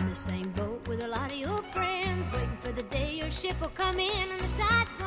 In 0.00 0.08
the 0.10 0.14
same 0.14 0.50
boat 0.50 0.86
with 0.86 1.02
a 1.02 1.08
lot 1.08 1.32
of 1.32 1.38
your 1.38 1.56
friends, 1.72 2.30
waiting 2.32 2.58
for 2.60 2.72
the 2.72 2.82
day 2.90 3.14
your 3.14 3.30
ship 3.30 3.58
will 3.58 3.72
come 3.74 3.98
in 3.98 4.30
and 4.30 4.38
the 4.38 4.62
tide's 4.62 5.01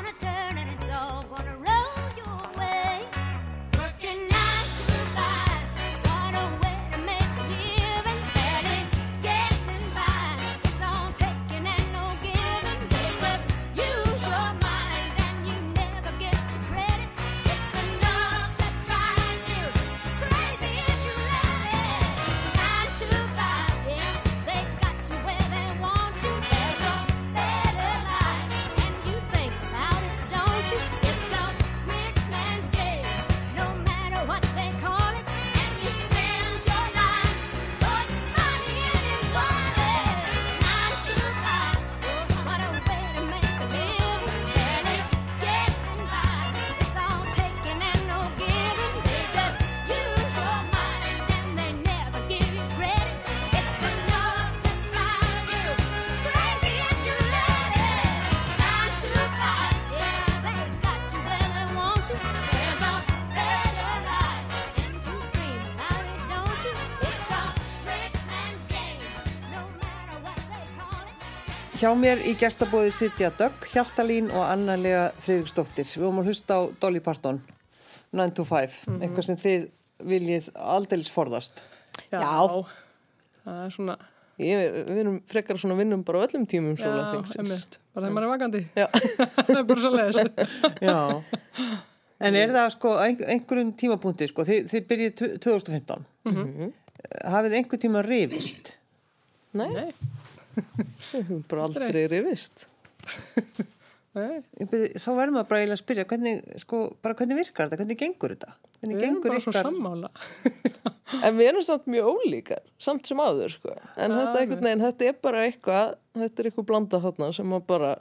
Hjá 71.86 71.92
mér 71.94 72.18
í 72.26 72.32
gestabóði 72.34 72.90
sitja 72.90 73.28
Dögg, 73.38 73.68
Hjaltalín 73.70 74.32
og 74.34 74.42
Anna-Lega 74.42 75.04
Friðriksdóttir. 75.22 75.86
Við 75.86 76.02
vorum 76.02 76.24
að 76.24 76.32
hlusta 76.32 76.56
á 76.58 76.62
Dolly 76.82 76.98
Parton, 77.06 77.38
9 78.10 78.34
to 78.40 78.46
5, 78.50 78.80
eitthvað 78.96 79.28
sem 79.28 79.38
þið 79.44 79.68
viljið 80.10 80.48
aldeilis 80.58 81.12
forðast. 81.14 81.62
Já. 82.10 82.18
Já. 82.24 82.34
Það 83.46 83.62
er 83.68 83.78
svona, 83.78 84.00
Ég, 84.42 84.82
við 84.90 85.04
erum 85.04 85.22
frekar 85.30 85.62
svona 85.62 85.78
vinnum 85.78 86.02
bara 86.10 86.26
á 86.26 86.26
öllum 86.26 86.50
tímum 86.50 86.74
já, 86.74 86.90
emmitt, 87.38 87.78
bara 87.94 88.10
þegar 88.10 88.18
maður 88.18 88.26
er 88.26 88.34
vakandi. 88.34 88.66
Já. 88.74 88.90
það 89.46 89.56
er 89.62 89.64
bara 89.70 89.86
svo 89.86 89.94
leiðis. 89.94 90.60
Já. 90.90 90.98
En 92.26 92.42
er 92.42 92.58
það 92.58 92.76
sko 92.80 92.98
einhverjum 93.06 93.76
tímapunkti, 93.78 94.34
sko, 94.34 94.50
þið, 94.50 94.72
þið 94.74 94.90
byrjið 94.90 95.18
tu- 95.22 95.34
2015. 95.52 96.74
Hafið 97.38 97.62
einhver 97.62 97.86
tíma 97.86 98.02
rifist? 98.10 98.80
Nei, 99.54 99.70
Nei, 99.70 99.92
við 100.56 101.22
höfum 101.22 101.46
bara 101.52 101.68
aldrei 101.70 101.90
Ég 104.16 104.70
byrði, 104.72 104.90
þá 104.96 105.10
verðum 105.18 105.38
við 105.42 105.48
bara 105.50 105.60
eiginlega 105.60 105.76
að 105.76 105.82
spyrja 105.82 106.06
hvernig, 106.08 106.38
sko, 106.62 106.78
bara 107.04 107.18
hvernig 107.20 107.40
virkar 107.42 107.68
þetta, 107.68 107.80
hvernig 107.82 107.98
gengur 108.00 108.32
þetta? 108.32 108.54
Hvernig 108.80 108.96
við 108.96 109.02
erum 109.02 109.18
gengur 109.18 109.34
bara 109.34 109.42
svo 109.44 109.52
ykkar? 109.52 109.68
sammála. 109.68 110.12
En 111.26 111.36
við 111.38 111.50
erum 111.52 111.64
samt 111.64 111.86
mjög 111.92 112.08
ólíkar, 112.16 112.64
samt 112.82 113.08
sem 113.08 113.20
áður, 113.22 113.52
sko. 113.54 113.76
En 113.94 114.14
Já, 114.14 114.18
þetta, 114.18 114.40
einhvern 114.40 114.68
veginn, 114.68 114.84
þetta 114.86 115.06
er 115.06 115.18
bara 115.28 115.44
eitthvað, 115.46 115.92
þetta 116.18 116.42
er 116.42 116.50
eitthvað 116.50 116.68
blanda 116.72 117.00
þarna 117.04 117.30
sem 117.36 117.54
að 117.56 117.68
bara, 117.70 117.92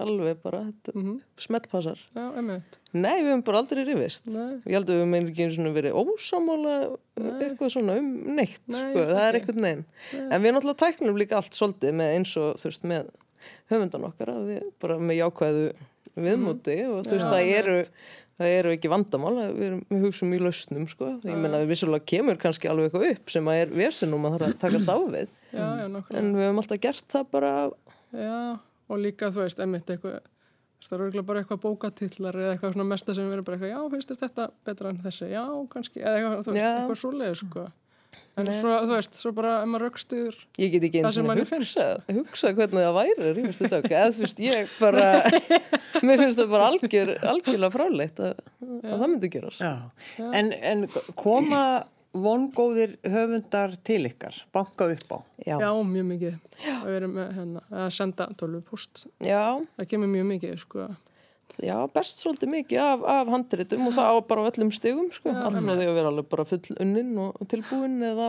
alveg 0.00 0.38
bara, 0.42 0.60
Mhm. 0.94 1.20
smellpassar. 1.36 1.98
Já, 2.14 2.24
emmitt. 2.38 2.78
Nei, 2.92 3.22
við 3.22 3.30
höfum 3.32 3.44
bara 3.44 3.58
aldrei 3.62 3.84
rifist. 3.84 4.26
Nei. 4.26 4.60
Ég 4.66 4.72
held 4.78 4.86
að 4.90 5.02
við 5.04 5.30
ekki 5.30 5.44
einu 5.44 5.56
svona 5.56 5.74
verið 5.74 5.98
ósamála 6.00 6.76
eitthvað 7.20 7.70
svona 7.74 7.98
um 7.98 8.08
neitt, 8.36 8.60
Nei, 8.68 8.80
sko. 8.80 9.04
Það 9.10 9.22
er 9.28 9.38
eitthvað 9.40 9.60
neginn. 9.60 9.84
En 10.32 10.42
við 10.42 10.54
náttúrulega 10.54 10.82
tæknum 10.84 11.18
líka 11.20 11.36
allt 11.36 11.52
svolítið 11.52 11.94
með 11.94 12.16
eins 12.16 12.36
og, 12.36 12.56
þú 12.56 12.70
veist, 12.70 12.82
með 12.84 13.10
höfundan 13.70 14.08
okkar, 14.10 14.32
við 14.48 14.62
bara 14.80 14.98
með 14.98 15.20
jákvæðu 15.20 15.72
viðmúti 16.20 16.76
og 16.88 17.04
þú 17.06 17.14
veist, 17.14 17.26
Já, 17.26 17.30
það 17.30 17.52
eru, 17.58 17.76
það 18.40 18.54
eru 18.58 18.72
ekki 18.76 18.90
vandamál, 18.90 19.34
við, 19.54 19.62
erum, 19.68 19.84
við 19.90 20.00
hugsaum 20.06 20.34
í 20.34 20.40
lausnum, 20.40 20.88
sko. 20.90 21.10
Ég 21.22 21.36
meina, 21.36 21.60
við 21.62 21.70
vissulega 21.74 22.06
kemur 22.06 22.40
kannski 22.40 22.68
alveg 22.70 22.90
eitthvað 22.90 23.10
upp 23.14 23.30
sem 23.30 23.44
að 23.52 23.60
er 23.62 23.66
vesenum 23.68 24.24
að 24.26 24.34
það 24.34 24.40
þarf 24.40 24.54
að 24.54 24.58
takast 24.64 24.90
á 24.90 24.96
við. 25.14 25.28
Já, 25.52 25.66
já. 25.78 26.18
En 26.18 26.34
við 26.34 26.42
höfum 26.48 26.60
alltaf 26.64 26.80
gert 26.80 27.08
það 27.08 27.30
bara, 27.30 27.52
Já, 28.10 28.58
og 28.90 29.00
líka, 29.04 29.30
þú 29.32 29.44
veist, 29.44 29.60
emmitt 29.64 29.90
eitthvað, 29.94 30.20
það 30.84 30.96
er 30.96 31.04
örgulega 31.06 31.28
bara 31.28 31.42
eitthvað 31.44 31.60
bókatillar 31.66 32.40
eða 32.40 32.54
eitthvað 32.56 32.74
svona 32.76 32.88
mesta 32.90 33.14
sem 33.16 33.28
erum 33.32 33.46
bara 33.46 33.58
eitthvað, 33.58 33.74
já, 33.76 33.82
finnst 33.94 34.14
þetta 34.24 34.48
betra 34.66 34.90
en 34.94 35.02
þessi, 35.04 35.28
já, 35.34 35.44
kannski, 35.74 36.02
eða 36.02 36.16
eitthvað, 36.18 36.40
þú 36.46 36.54
veist, 36.54 36.64
Já. 36.64 36.72
eitthvað 36.80 37.00
svoleið, 37.04 37.36
sko. 37.44 37.66
En 38.40 38.48
svo, 38.50 38.72
þú 38.88 38.94
veist, 38.96 39.16
svo 39.20 39.30
bara, 39.36 39.50
ef 39.62 39.68
maður 39.70 39.84
raukstuður, 39.86 40.36
ég 40.58 40.72
get 40.72 40.84
ekki 40.88 40.98
Það 41.02 41.06
eins 41.06 41.14
sem 41.18 41.24
og 41.26 41.28
manni 41.30 41.44
finnst. 41.46 41.76
hugsa, 41.78 42.16
hugsa 42.16 42.50
hvernig 42.56 42.82
það 42.86 42.96
væri 42.96 43.26
að 43.28 43.36
rífast 43.36 43.62
þetta 43.62 43.78
okkur. 43.80 43.94
Eða 44.00 44.14
þú 44.16 44.24
veist, 44.24 44.42
ég 44.46 44.72
bara, 44.80 45.04
mér 46.08 46.22
finnst 46.24 46.40
það 46.40 46.50
bara 46.56 46.68
algjör, 46.72 47.12
algjörlega 47.34 47.70
fráleitt 47.76 48.22
að, 48.26 48.42
að 48.66 48.96
það 48.96 49.06
myndi 49.12 49.30
gerast. 49.36 49.62
Já. 49.62 50.26
En, 50.40 50.50
en 50.72 50.84
koma 51.22 51.62
vongóðir 52.16 52.96
höfundar 53.06 53.76
til 53.86 54.02
ykkar, 54.08 54.34
banka 54.54 54.88
upp 54.90 55.12
á? 55.14 55.18
Já. 55.46 55.56
já, 55.62 55.70
mjög 55.86 56.08
mikið. 56.10 56.34
Og 56.80 56.88
við 56.88 56.96
erum 56.98 57.14
með, 57.16 57.28
hérna, 57.36 57.62
að 57.70 57.92
senda 57.96 58.26
tölvupúst. 58.40 59.04
Já, 59.24 59.44
Það 59.78 59.88
kemur 59.92 60.10
mjög 60.10 60.26
mikið, 60.34 60.56
sko. 60.64 60.88
já, 61.60 61.76
best 61.92 62.22
svolítið 62.22 62.50
mikið 62.54 62.78
af, 62.80 63.02
af 63.04 63.30
handritum 63.34 63.86
og 63.88 63.94
það 63.96 64.10
á 64.10 64.16
bara 64.30 64.42
á 64.42 64.48
öllum 64.50 64.70
stigum 64.72 65.08
sko. 65.12 65.32
allt 65.34 65.58
frá 65.60 65.72
því 65.76 65.86
að 65.90 65.96
vera 65.98 66.08
alveg 66.12 66.28
bara 66.30 66.44
full 66.48 66.76
unnin 66.80 67.10
og 67.18 67.48
tilbúin 67.50 67.98
eða, 68.06 68.28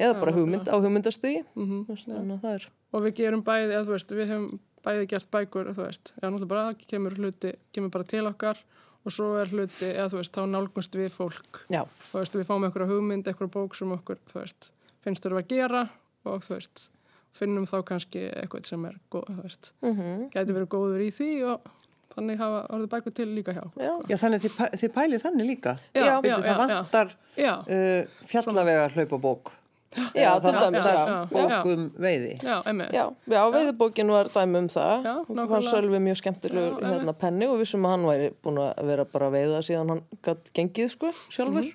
eða 0.00 0.14
bara 0.20 0.32
hugmynd 0.34 0.68
á 0.72 0.76
hugmyndastigi 0.80 1.44
Mhm. 1.54 1.84
Að 1.88 2.40
það 2.40 2.54
er 2.54 2.68
og 2.94 3.02
við 3.02 3.14
gerum 3.20 3.42
bæði, 3.44 3.72
eða 3.74 3.84
þú 3.84 3.92
veist, 3.94 4.10
við 4.14 4.28
hefum 4.32 4.58
bæði 4.84 5.06
gert 5.08 5.30
bækur, 5.30 5.70
þú 5.74 5.84
veist, 5.86 6.12
eða 6.20 6.30
náttúrulega 6.30 6.48
bara 6.48 6.64
það 6.72 6.86
kemur 6.88 7.14
hluti, 7.18 7.52
kemur 7.72 7.90
bara 7.90 8.04
til 8.04 8.26
okkar 8.26 8.58
og 9.04 9.12
svo 9.12 9.34
er 9.40 9.50
hluti, 9.52 9.90
eða 9.92 10.08
þú 10.12 10.20
veist, 10.22 10.34
þá 10.34 10.42
nálgumst 10.48 10.96
við 10.96 11.10
fólk, 11.12 11.62
já, 11.72 11.82
þú 12.10 12.18
veist, 12.22 12.34
við 12.40 12.46
fáum 12.48 12.64
einhverja 12.68 12.88
hugmynd, 12.90 13.28
einhverja 13.28 13.52
bók 13.58 13.76
sem 13.78 13.92
okkur, 13.92 14.18
þú 14.32 14.40
veist, 14.40 14.70
finnst 15.04 15.24
þurfa 15.26 15.42
að 15.44 15.48
gera 15.54 15.82
og 16.24 16.44
þú 16.46 16.54
veist, 16.58 16.86
finnum 17.34 17.66
þá 17.68 17.76
kannski 17.90 18.22
eitthvað 18.30 18.68
sem 18.70 18.84
er, 18.88 18.96
góð, 19.12 19.26
þú 19.34 19.42
veist, 19.48 19.72
mm 19.84 20.28
gæti 20.34 20.54
verið 20.56 20.70
góður 20.76 21.02
í 21.04 21.10
því 21.12 21.30
og 21.52 21.72
þannig 22.14 22.38
hafa 22.38 22.60
orðið 22.70 22.90
bækur 22.92 23.14
til 23.18 23.26
líka 23.34 23.52
hjá 23.56 23.62
okkur. 23.66 23.82
já, 23.82 23.92
Já, 24.12 24.16
þannig 24.22 24.42
þið, 24.44 24.52
pæ- 24.60 24.74
þið 24.80 24.90
pælið 24.94 25.22
þannig 25.24 25.46
líka. 25.50 25.72
Já, 25.94 26.04
já, 26.06 26.14
Bíddu, 26.22 26.28
já, 26.30 26.42
það 26.44 26.48
já. 26.54 26.58
vantar 26.62 27.14
Já, 27.36 27.54
uh, 27.58 28.26
fjallavega 28.30 28.84
hlaupabók. 28.94 29.50
Já, 29.94 30.06
Eða 30.14 30.40
það 30.42 30.56
dæmis, 30.58 30.62
vantar 30.62 30.94
já. 30.94 31.04
já. 31.04 31.18
bók 31.34 31.66
um 31.72 31.84
veiði. 32.04 32.30
já. 32.42 32.56
Já, 32.94 33.04
já, 33.34 33.42
veiðbókin 33.54 34.10
var 34.14 34.30
dæmi 34.34 34.58
um 34.58 34.68
það. 34.68 35.04
Hann 35.52 35.62
sölvi 35.68 36.00
mjög 36.02 36.18
skemmtilegur 36.22 36.82
hérna, 36.84 37.14
penni 37.14 37.46
og 37.50 37.58
vissum 37.62 37.84
að 37.86 37.94
hann 37.94 38.06
væri 38.10 38.30
búin 38.42 38.58
að 38.64 38.82
vera 38.90 39.04
bara 39.12 39.28
að 39.30 39.36
veiða 39.38 39.60
síðan 39.68 39.92
hann 39.94 40.02
gætt 40.26 40.50
gengið 40.56 40.88
sko, 40.96 41.12
sjálfur. 41.30 41.68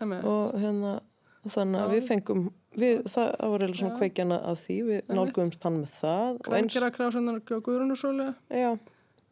Emmi. 0.00 0.20
og 0.22 0.52
hérna 0.54 1.00
þannig 1.48 1.80
að 1.82 1.90
við 1.96 2.04
fengum 2.06 2.44
við, 2.78 3.00
það 3.10 3.32
var 3.40 3.64
eiginlega 3.64 3.80
svona 3.80 3.98
kveikjana 3.98 4.38
að 4.46 4.56
því. 4.62 4.76
Við 4.88 5.14
nálgumst 5.18 5.62
hann 5.66 5.80
með 5.82 5.90
það 5.98 6.28
og 6.28 6.54
eins, 6.54 6.72
Kvængera 6.72 6.90
krafsendan 6.94 7.40
og 7.42 7.64
Guðrunusólu. 7.66 8.28
já 8.50 8.70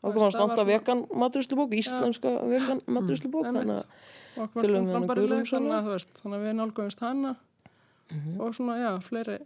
og 0.07 0.15
veist, 0.15 0.37
kom 0.37 0.51
hann 0.51 0.57
svona- 0.57 0.67
vegan 0.67 1.07
maturíslubók, 1.15 1.73
íslenska 1.75 2.33
vegan 2.47 2.81
maturíslubók 2.97 3.47
þannig 3.49 3.81
að 3.81 3.85
og 4.37 4.43
okkur 4.45 4.61
Til 4.61 4.75
við 8.11 8.39
nálgumst 8.39 8.39
hana 8.39 8.49
og 8.49 8.57
svona, 8.57 8.79
já, 8.81 8.91
fleiri. 9.05 9.37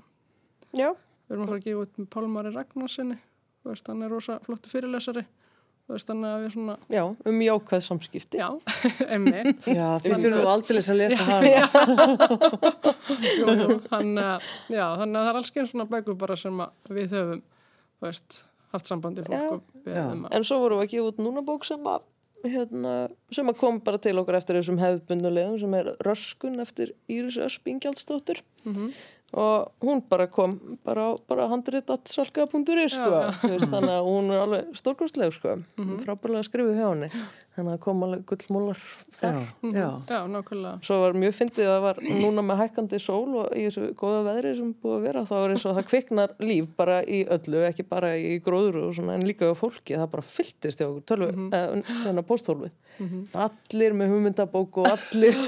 Já, 0.76 0.88
við 0.94 1.34
erum 1.34 1.44
að 1.44 1.52
fara 1.52 1.60
að 1.60 1.66
gefa 1.66 1.84
út 1.84 2.00
með 2.00 2.08
Pálmari 2.14 2.54
Ragnarsinni 2.54 3.18
þú 3.60 3.74
veist, 3.74 3.92
hann 3.92 4.02
er 4.04 4.12
rosa 4.12 4.40
flottu 4.44 4.72
fyrirlesari. 4.72 5.24
Þú 5.90 5.96
veist, 5.96 6.06
þannig 6.06 6.28
að 6.30 6.42
við 6.44 6.52
svona 6.54 6.74
já, 6.92 7.00
um 7.26 7.40
jákvæð 7.42 7.80
samskipti. 7.82 8.38
Já, 8.38 8.48
emmi 9.16 9.32
Já, 9.66 9.86
þið 10.04 10.26
þurfum 10.26 10.50
aldrei 10.52 10.80
að 10.80 11.00
lesa 11.00 11.24
hana. 11.26 11.48
jú, 13.40 13.56
jú, 13.58 13.78
hann, 13.90 14.12
eh, 14.22 14.52
já, 14.70 14.84
þannig 15.00 15.18
að 15.18 15.24
það 15.24 15.32
er 15.32 15.40
alls 15.40 15.50
einn 15.56 15.70
svona 15.72 15.88
bækur 15.90 16.20
bara 16.20 16.38
sem 16.38 16.62
að 16.62 16.94
við 16.94 17.16
höfum 17.16 17.42
þú 17.42 18.06
veist, 18.06 18.38
haft 18.74 18.90
sambandi 18.92 19.26
fólk 19.26 19.36
Já. 19.36 19.48
og 19.50 19.84
við 19.84 19.98
Já. 19.98 20.06
En 20.38 20.46
svo 20.46 20.60
vorum 20.62 20.80
við 20.80 20.86
að 20.86 20.94
gefa 20.94 21.10
út 21.10 21.22
núna 21.26 21.44
bók 21.44 21.66
sem 21.68 21.90
að, 21.90 22.06
hérna, 22.44 23.08
sem 23.30 23.48
að 23.50 23.58
kom 23.60 23.80
bara 23.84 23.98
til 23.98 24.16
okkur 24.20 24.36
eftir 24.38 24.56
þessum 24.60 24.78
hefðbundulegum 24.80 25.58
sem 25.60 25.74
er 25.80 25.90
Röskun 26.06 26.60
eftir 26.62 26.94
Íris 27.10 27.36
Ösp 27.42 27.68
Ingjaldsdóttur 27.72 28.40
og 29.32 29.68
hún 29.84 30.00
bara 30.10 30.26
kom 30.26 30.56
bara 30.84 31.12
á 31.14 31.18
bara 31.28 31.46
handritattsalka.is 31.52 32.96
sko, 32.96 33.20
þannig 33.70 33.92
að 33.94 34.08
hún 34.08 34.30
er 34.34 34.40
alveg 34.42 34.72
stórkostleg 34.74 35.32
sko, 35.36 35.58
frábærlega 36.02 36.42
skrifið 36.48 36.80
hjá 36.80 36.88
henni 36.88 37.10
þannig 37.60 37.76
að 37.76 37.82
kom 37.84 38.04
alveg 38.06 38.24
gullmólar 38.30 38.82
þar. 39.16 39.38
Já, 39.38 39.70
já. 39.76 39.88
já, 40.10 40.18
nákvæmlega 40.34 40.74
Svo 40.88 40.98
var 41.04 41.18
mjög 41.22 41.36
fyndið 41.38 41.68
að 41.68 41.76
það 41.76 41.86
var 41.86 42.02
núna 42.24 42.46
með 42.48 42.62
hækkandi 42.64 43.02
sól 43.04 43.38
og 43.44 43.54
í 43.54 43.66
þessu 43.68 43.90
góða 44.00 44.20
veðri 44.30 44.54
sem 44.58 44.74
búið 44.82 44.96
að 44.96 45.06
vera 45.08 45.24
þá 45.30 45.34
er 45.40 45.54
eins 45.54 45.66
og 45.68 45.78
það 45.78 45.88
kviknar 45.92 46.36
líf 46.42 46.70
bara 46.80 47.00
í 47.04 47.22
öllu, 47.36 47.64
ekki 47.68 47.86
bara 47.90 48.12
í 48.18 48.36
gróður 48.44 48.82
og 48.86 48.94
svona 48.98 49.18
en 49.18 49.26
líka 49.28 49.50
á 49.50 49.54
fólki, 49.58 49.96
það 49.96 50.12
bara 50.16 50.30
fylltist 50.34 50.82
hjá 50.82 50.88
okkur 50.88 51.06
tölvu, 51.12 51.32
mm 51.34 51.50
-hmm. 51.50 52.06
þennan 52.06 52.28
pósthólfið 52.28 52.76
allir 53.00 53.94
með 53.96 54.10
hugmyndabók 54.12 54.78
og 54.82 54.88
allir. 54.90 55.36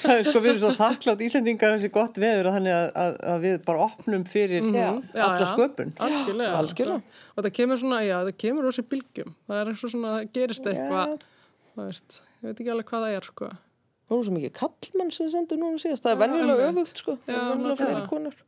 Það 0.00 0.14
er 0.14 0.26
sko, 0.26 0.42
við 0.42 0.50
erum 0.52 0.60
svo 0.62 0.70
þakklátt 0.78 1.24
Íslendingar 1.24 1.74
þessi 1.76 1.90
gott 1.94 2.20
veður 2.20 2.50
að 2.50 2.56
þannig 2.58 2.76
að, 2.76 2.86
að, 3.02 3.12
að 3.32 3.38
við 3.44 3.56
bara 3.66 3.86
opnum 3.88 4.24
fyrir 4.30 4.68
Já. 4.70 4.88
Já, 5.14 5.24
alla 5.26 5.48
sköpun. 5.50 5.90
algjörlega, 5.98 6.52
Algjörlega. 6.60 7.00
Og 7.36 7.44
það 7.44 7.52
kemur 7.58 7.80
svona, 7.80 8.00
já, 8.06 8.16
það 8.26 8.36
kemur 8.44 8.66
rosi 8.68 8.84
bylgjum. 8.90 9.34
Það 9.48 9.60
er 9.62 9.72
eins 9.72 9.84
og 9.86 9.92
svona, 9.94 10.12
það 10.16 10.30
gerist 10.36 10.70
eitthvað 10.70 11.16
þú 11.74 11.86
veist, 11.86 12.20
ég 12.40 12.46
veit 12.50 12.60
ekki 12.64 12.72
alveg 12.74 12.90
hvað 12.90 13.06
það 13.06 13.16
er 13.20 13.28
sko. 13.30 13.50
Nú 14.10 14.18
er 14.18 14.26
svo 14.26 14.34
mikið 14.34 14.52
kallmann 14.58 15.12
sem 15.14 15.28
sendur 15.30 15.60
núna 15.60 15.78
síðast, 15.78 16.02
það 16.02 16.14
er 16.16 16.20
venjulega 16.24 16.68
öfugt 16.72 17.02
sko, 17.04 17.16
það 17.26 17.36
er 17.36 17.50
venjulega 17.52 17.74
nákvæmlega. 17.78 18.06
konur. 18.10 18.40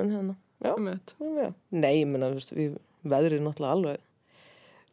En 0.00 0.10
hérna, 0.14 0.34
já, 0.64 0.72
Einmitt. 0.74 1.14
já. 1.20 1.50
Nei, 1.70 1.92
ég 2.00 2.08
menna, 2.10 2.30
veist, 2.34 2.52
við 2.58 2.76
veðrið 3.06 3.44
náttúrulega 3.46 3.76
alveg 3.78 4.06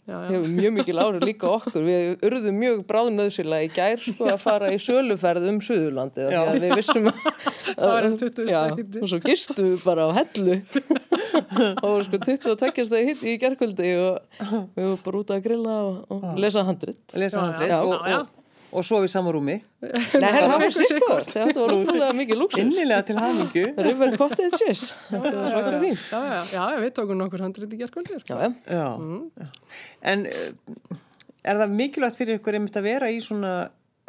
já, 0.07 0.15
já, 0.15 0.29
hefur 0.31 0.47
mjög 0.57 0.73
mikil 0.77 1.01
ári 1.03 1.19
líka 1.27 1.49
okkur. 1.51 1.83
Við 1.87 2.25
urðum 2.27 2.59
mjög 2.61 2.83
bráðnöðsilega 2.89 3.67
í 3.67 3.71
gær 3.75 4.01
sko 4.05 4.29
að 4.31 4.39
fara 4.43 4.71
í 4.73 4.79
söluferð 4.81 5.49
um 5.51 5.59
Suðurlandi 5.67 6.25
af 6.27 6.31
því 6.31 6.39
að 6.43 6.61
við 6.65 6.75
vissum 6.79 7.09
að 7.11 7.19
Það 7.77 7.91
var 7.91 8.05
um 8.07 8.13
20 8.17 8.47
já, 8.47 8.61
stiga 8.63 8.77
hiti. 8.79 9.01
og 9.03 9.09
svo 9.11 9.19
gistu 9.27 9.65
við 9.67 9.81
bara 9.85 10.05
á 10.07 10.11
hellu. 10.17 10.55
Og 11.83 11.83
voru 11.83 12.05
sko 12.07 12.19
22 12.23 12.85
stegi 12.87 13.09
hitti 13.11 13.33
í 13.33 13.39
gerkvöldi 13.41 13.89
og 13.99 14.41
við 14.77 14.87
vorum 14.87 15.01
bara 15.03 15.19
út 15.21 15.33
að 15.35 15.43
grilla 15.45 15.75
og, 15.85 15.97
og 16.15 16.39
lesa 16.41 16.63
handrit. 16.65 17.03
Lesa 17.13 17.37
Já, 17.37 17.43
handrit. 17.45 17.69
Já. 17.69 17.79
og, 17.83 17.93
Já, 17.93 18.13
já. 18.13 18.19
og, 18.23 18.36
og 18.71 18.85
svo 18.85 18.99
í 19.05 19.09
sama 19.11 19.31
rúmi. 19.35 19.55
Nei, 20.23 20.29
það 20.33 20.53
var 20.53 20.73
sikkert, 20.75 21.31
þetta 21.33 21.61
var 21.61 21.73
ótrúlega 21.75 22.15
mikið 22.17 22.41
lúksus 22.41 22.63
Innilega 22.63 23.05
til 23.07 23.17
hamingu. 23.21 23.65
River 23.87 24.15
Cottages, 24.19 24.87
þetta 25.09 25.33
var 25.37 25.51
svakar 25.53 25.79
fín 25.83 25.97
já, 25.97 26.21
já, 26.31 26.39
já, 26.55 26.63
við 26.83 26.93
tókum 26.99 27.21
nokkur 27.21 27.45
handrið 27.45 27.77
í 27.77 27.81
gerkvöldi 27.83 28.19
sko. 28.23 28.39
Já, 28.41 28.51
já, 28.67 28.89
já. 29.43 29.49
En 30.13 30.27
uh, 30.31 30.97
er 31.47 31.61
það 31.63 31.77
mikilvægt 31.81 32.19
fyrir 32.19 32.41
ykkur 32.41 32.59
einmitt 32.59 32.79
að 32.79 32.89
vera 32.91 33.11
í 33.13 33.21
svona 33.23 33.55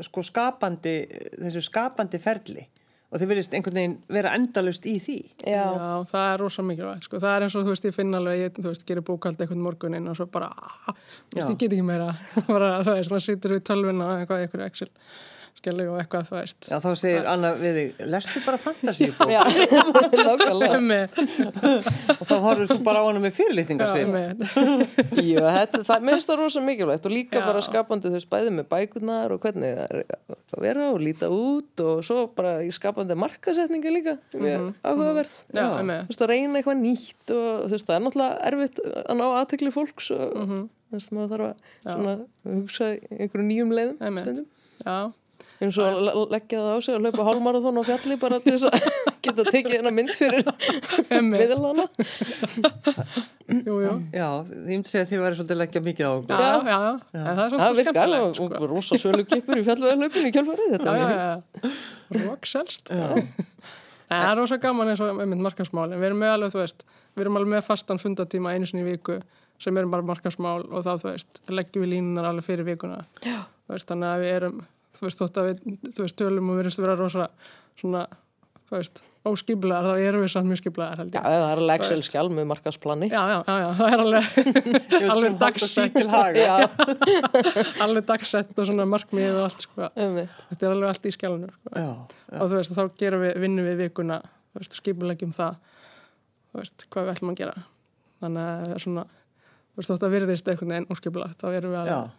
sko 0.03 0.23
skapandi, 0.23 0.99
þessu 1.39 1.63
skapandi 1.67 2.21
ferli 2.23 2.69
og 3.09 3.21
þið 3.23 3.31
verðist 3.31 3.55
einhvern 3.57 3.79
veginn 3.81 3.95
vera 4.13 4.33
endalust 4.37 4.85
í 4.91 4.97
því. 5.01 5.17
já, 5.49 5.63
Já, 5.65 5.89
það 6.11 6.27
er 6.33 6.43
rosa 6.45 6.63
mikilvægt, 6.67 7.07
sko. 7.09 7.21
Það 7.23 7.37
er 7.39 7.47
eins 7.47 7.57
og, 7.57 7.65
þú 7.65 7.73
veist, 7.73 7.87
ég 7.89 7.95
finn 7.97 8.15
alveg, 8.19 8.43
ég, 8.43 8.53
þú 8.59 8.67
veist, 8.69 8.85
gerir 8.91 9.05
bókald 9.09 9.41
einhvern 9.41 9.65
morguninn 9.65 10.11
og 10.13 10.19
svo 10.19 10.27
bara, 10.33 10.51
ah, 10.53 10.93
þú 10.93 11.39
veist, 11.39 11.49
Já. 11.49 11.53
ég 11.55 11.59
get 11.63 11.73
ekki 11.79 11.87
meira. 11.89 12.11
bara, 12.53 12.71
þú 12.85 12.99
veist, 12.99 13.15
maður 13.15 13.27
situr 13.31 13.57
við 13.57 13.65
tölvuna 13.71 14.11
og 14.13 14.21
eitthvað, 14.23 14.45
eitthvað 14.45 14.67
Excel, 14.69 14.91
skilju 15.59 15.87
og 15.93 15.99
eitthvað, 16.01 16.29
þú 16.29 16.37
veist. 16.39 16.69
Já, 16.71 16.77
þá 16.83 16.89
segir 17.01 17.29
Anna 17.31 17.51
við 17.59 17.79
þig, 17.79 18.03
lestu 18.15 18.43
bara 18.47 18.61
fantasíubók. 18.63 19.33
Já, 19.33 19.43
nákvæmlega. 20.29 21.07
Og 22.15 22.25
þá 22.29 22.35
horfur 22.45 22.71
þú 22.71 22.79
bara 22.87 23.03
á 23.03 23.05
hana 23.09 23.23
með 23.23 23.37
einmitt. 23.99 24.45
Jú, 25.19 25.43
þetta, 25.43 25.83
það 25.89 26.07
minnst 26.09 26.31
það 26.31 26.41
rosa 26.43 26.63
mikilvægt 26.65 27.09
og 27.09 27.15
líka 27.15 27.43
Já. 27.43 27.47
bara 27.49 27.65
skapandi 27.65 28.13
veist 28.15 28.31
bæði 28.31 28.55
með 28.59 28.69
bækurnar 28.73 29.35
og 29.35 29.43
hvernig 29.45 29.75
það 29.75 29.85
er 29.85 30.03
að 30.09 30.65
vera 30.65 30.89
og 30.93 31.01
líta 31.03 31.31
út 31.33 31.85
og 31.85 32.03
svo 32.07 32.25
bara 32.39 32.59
í 32.67 32.71
skapandi 32.75 33.19
markasetninga 33.19 33.95
líka 33.95 34.17
mm 34.35 34.73
áhugaverð. 34.83 35.37
Já, 35.55 35.65
þú 35.79 35.99
veist 36.09 36.25
að 36.25 36.31
reyna 36.33 36.61
eitthvað 36.61 36.81
nýtt 36.83 37.33
og 37.35 37.47
þú 37.69 37.75
veist 37.75 37.89
það 37.89 37.97
er 37.99 38.05
náttúrulega 38.07 38.51
erfitt 38.51 38.83
að 39.05 39.19
ná 39.19 39.25
aðtekli 39.29 39.73
fólks 39.75 40.11
og 40.15 40.35
þú 40.39 40.97
veist 40.97 41.13
maður 41.15 41.33
þarf 41.35 41.49
að 41.49 41.57
svona, 41.85 42.15
hugsa 42.49 42.91
í 42.95 43.01
einhverju 43.19 43.47
nýjum 43.49 43.75
leiðum 43.77 43.99
Já, 44.79 44.97
eins 45.59 45.79
og 45.81 45.87
að 45.89 45.97
le- 46.07 46.27
leggja 46.37 46.61
það 46.63 46.75
á 46.75 46.79
sig 46.87 46.95
að 46.95 47.03
hlaupa 47.07 47.25
hálmarathon 47.29 47.81
á 47.81 47.83
fjalli 47.89 48.17
bara 48.23 48.39
til 48.45 48.55
þess 48.55 48.67
að 48.69 48.77
geta 49.29 49.45
tekið 49.49 49.75
hennar 49.79 49.95
mynd 49.97 50.13
fyrir 50.15 50.45
miðlana. 51.29 51.87
Já, 53.49 54.29
ég 54.45 54.69
myndi 54.69 54.91
segja 54.91 55.05
að 55.07 55.11
þið 55.13 55.23
væri 55.25 55.39
svolítið 55.39 55.55
að 55.57 55.61
leggja 55.63 55.83
mikið 55.89 56.05
á 56.09 56.13
okkur. 56.13 56.35
Já, 56.35 56.51
já, 56.69 56.79
já, 56.79 57.19
en 57.19 57.25
það 57.25 57.31
er 57.31 57.39
það 57.39 57.51
svona 57.53 57.69
svo 57.69 57.79
virkar 57.79 58.01
alveg 58.05 58.21
skemmtilegt, 58.21 58.39
sko. 58.39 58.49
og 58.63 58.71
rosa 58.73 58.99
svölu 59.03 59.25
kipur 59.33 59.61
í 59.61 59.65
fjallveðarlaupinu 59.69 60.29
í 60.31 60.35
kjálfarið 60.37 60.75
þetta 60.77 60.95
Já, 60.99 61.03
já, 61.03 61.19
já, 61.19 62.23
rockselst. 62.29 62.93
Það 64.09 64.29
er 64.31 64.39
rosa 64.41 64.57
gaman 64.63 64.89
eins 64.93 65.03
og 65.05 65.19
einmitt 65.21 65.43
markansmál, 65.45 65.89
en 65.93 66.01
við 66.01 66.09
erum 66.13 66.23
með 66.23 66.35
alveg, 66.37 66.55
þú 66.55 66.63
veist, 66.63 66.87
við 67.17 67.25
erum 67.27 67.39
alveg 67.41 67.53
með 67.57 67.67
fastan 67.67 68.01
fundatíma 68.01 68.55
einu 68.57 68.69
sinni 68.71 68.85
í 68.87 68.89
viku 68.93 69.19
sem 69.61 69.77
erum 69.81 69.91
bara 69.93 70.07
markansmál 70.07 70.63
og 70.69 70.85
þá, 70.87 70.93
þú 71.03 71.11
veist, 71.11 71.41
leggjum 71.53 71.85
við 71.85 71.91
línunar 71.97 72.29
alveg 72.31 72.47
fyrir 72.47 72.69
vikuna. 72.69 73.01
Já. 73.27 73.41
Þú 73.67 73.75
veist, 73.75 73.89
þannig 73.91 74.09
að 74.15 74.23
við 74.25 74.33
erum, 74.39 74.61
þú 74.97 75.09
veist, 75.09 75.21
þótt 75.21 75.43
að 75.43 75.51
við, 75.51 75.61
þú 75.93 76.07
veist, 76.07 76.17
tölum 76.19 76.49
og 76.49 76.59
við 76.59 76.65
erum 76.65 76.85
vera 76.87 76.97
rosa, 76.99 77.29
svona, 77.79 78.07
þú 78.69 78.77
veist, 78.77 79.03
óskiplegar, 79.29 79.85
þá 79.89 80.07
erum 80.07 80.25
við 80.25 80.33
samt 80.33 80.49
mjög 80.49 80.61
skiplegar, 80.63 81.03
held 81.03 81.13
Já, 81.13 81.19
ég. 81.19 81.29
það 81.29 81.51
er 81.51 81.63
alveg 81.63 81.83
Excel 81.83 82.07
skjál 82.07 82.25
með 82.33 82.49
markasplani. 82.53 83.11
Já, 83.13 83.21
já, 83.29 83.39
já, 83.45 83.57
já, 83.65 83.69
það 83.79 83.93
er 83.93 84.05
alveg, 84.05 84.33
alveg 85.15 85.39
dagsett. 85.43 86.01
Já, 86.39 86.57
alveg 87.85 88.09
dagsett 88.09 88.57
og 88.57 88.71
svona 88.71 88.89
markmið 88.89 89.37
og 89.37 89.45
allt, 89.51 89.69
sko. 89.69 89.93
Þetta 89.99 90.59
er 90.63 90.73
alveg 90.73 90.95
allt 90.95 91.09
í 91.09 91.15
skjálunum, 91.19 91.53
sko. 91.53 91.75
Já, 91.77 91.93
og 92.39 92.51
þú 92.53 92.61
veist, 92.61 92.77
þá 92.79 93.01
gerum 93.05 93.25
við, 93.27 93.39
vinnum 93.45 93.69
við 93.69 93.81
vikuna 93.85 94.23
þú 94.59 94.63
veist, 94.63 94.79
skipulegjum 94.81 95.35
það 95.37 95.59
þú 96.49 96.63
veist, 96.63 96.87
hvað 96.93 97.07
við 97.07 97.15
ætlum 97.15 97.33
að 97.33 97.41
gera 97.43 97.65
þannig 98.23 98.43
að 98.45 98.63
það 98.65 98.75
er 98.75 98.85
svona 98.85 99.05
þú 99.09 99.81
veist, 99.81 99.91
þótt 99.93 100.07
að 100.07 100.15
virðist 100.17 100.51
einhvern 100.53 100.73
veginn 100.75 100.89
óskipulagt 100.95 101.43
þá 101.43 101.49
erum 101.53 101.75
við 101.75 101.79
já, 101.79 101.95
alveg, 101.99 102.17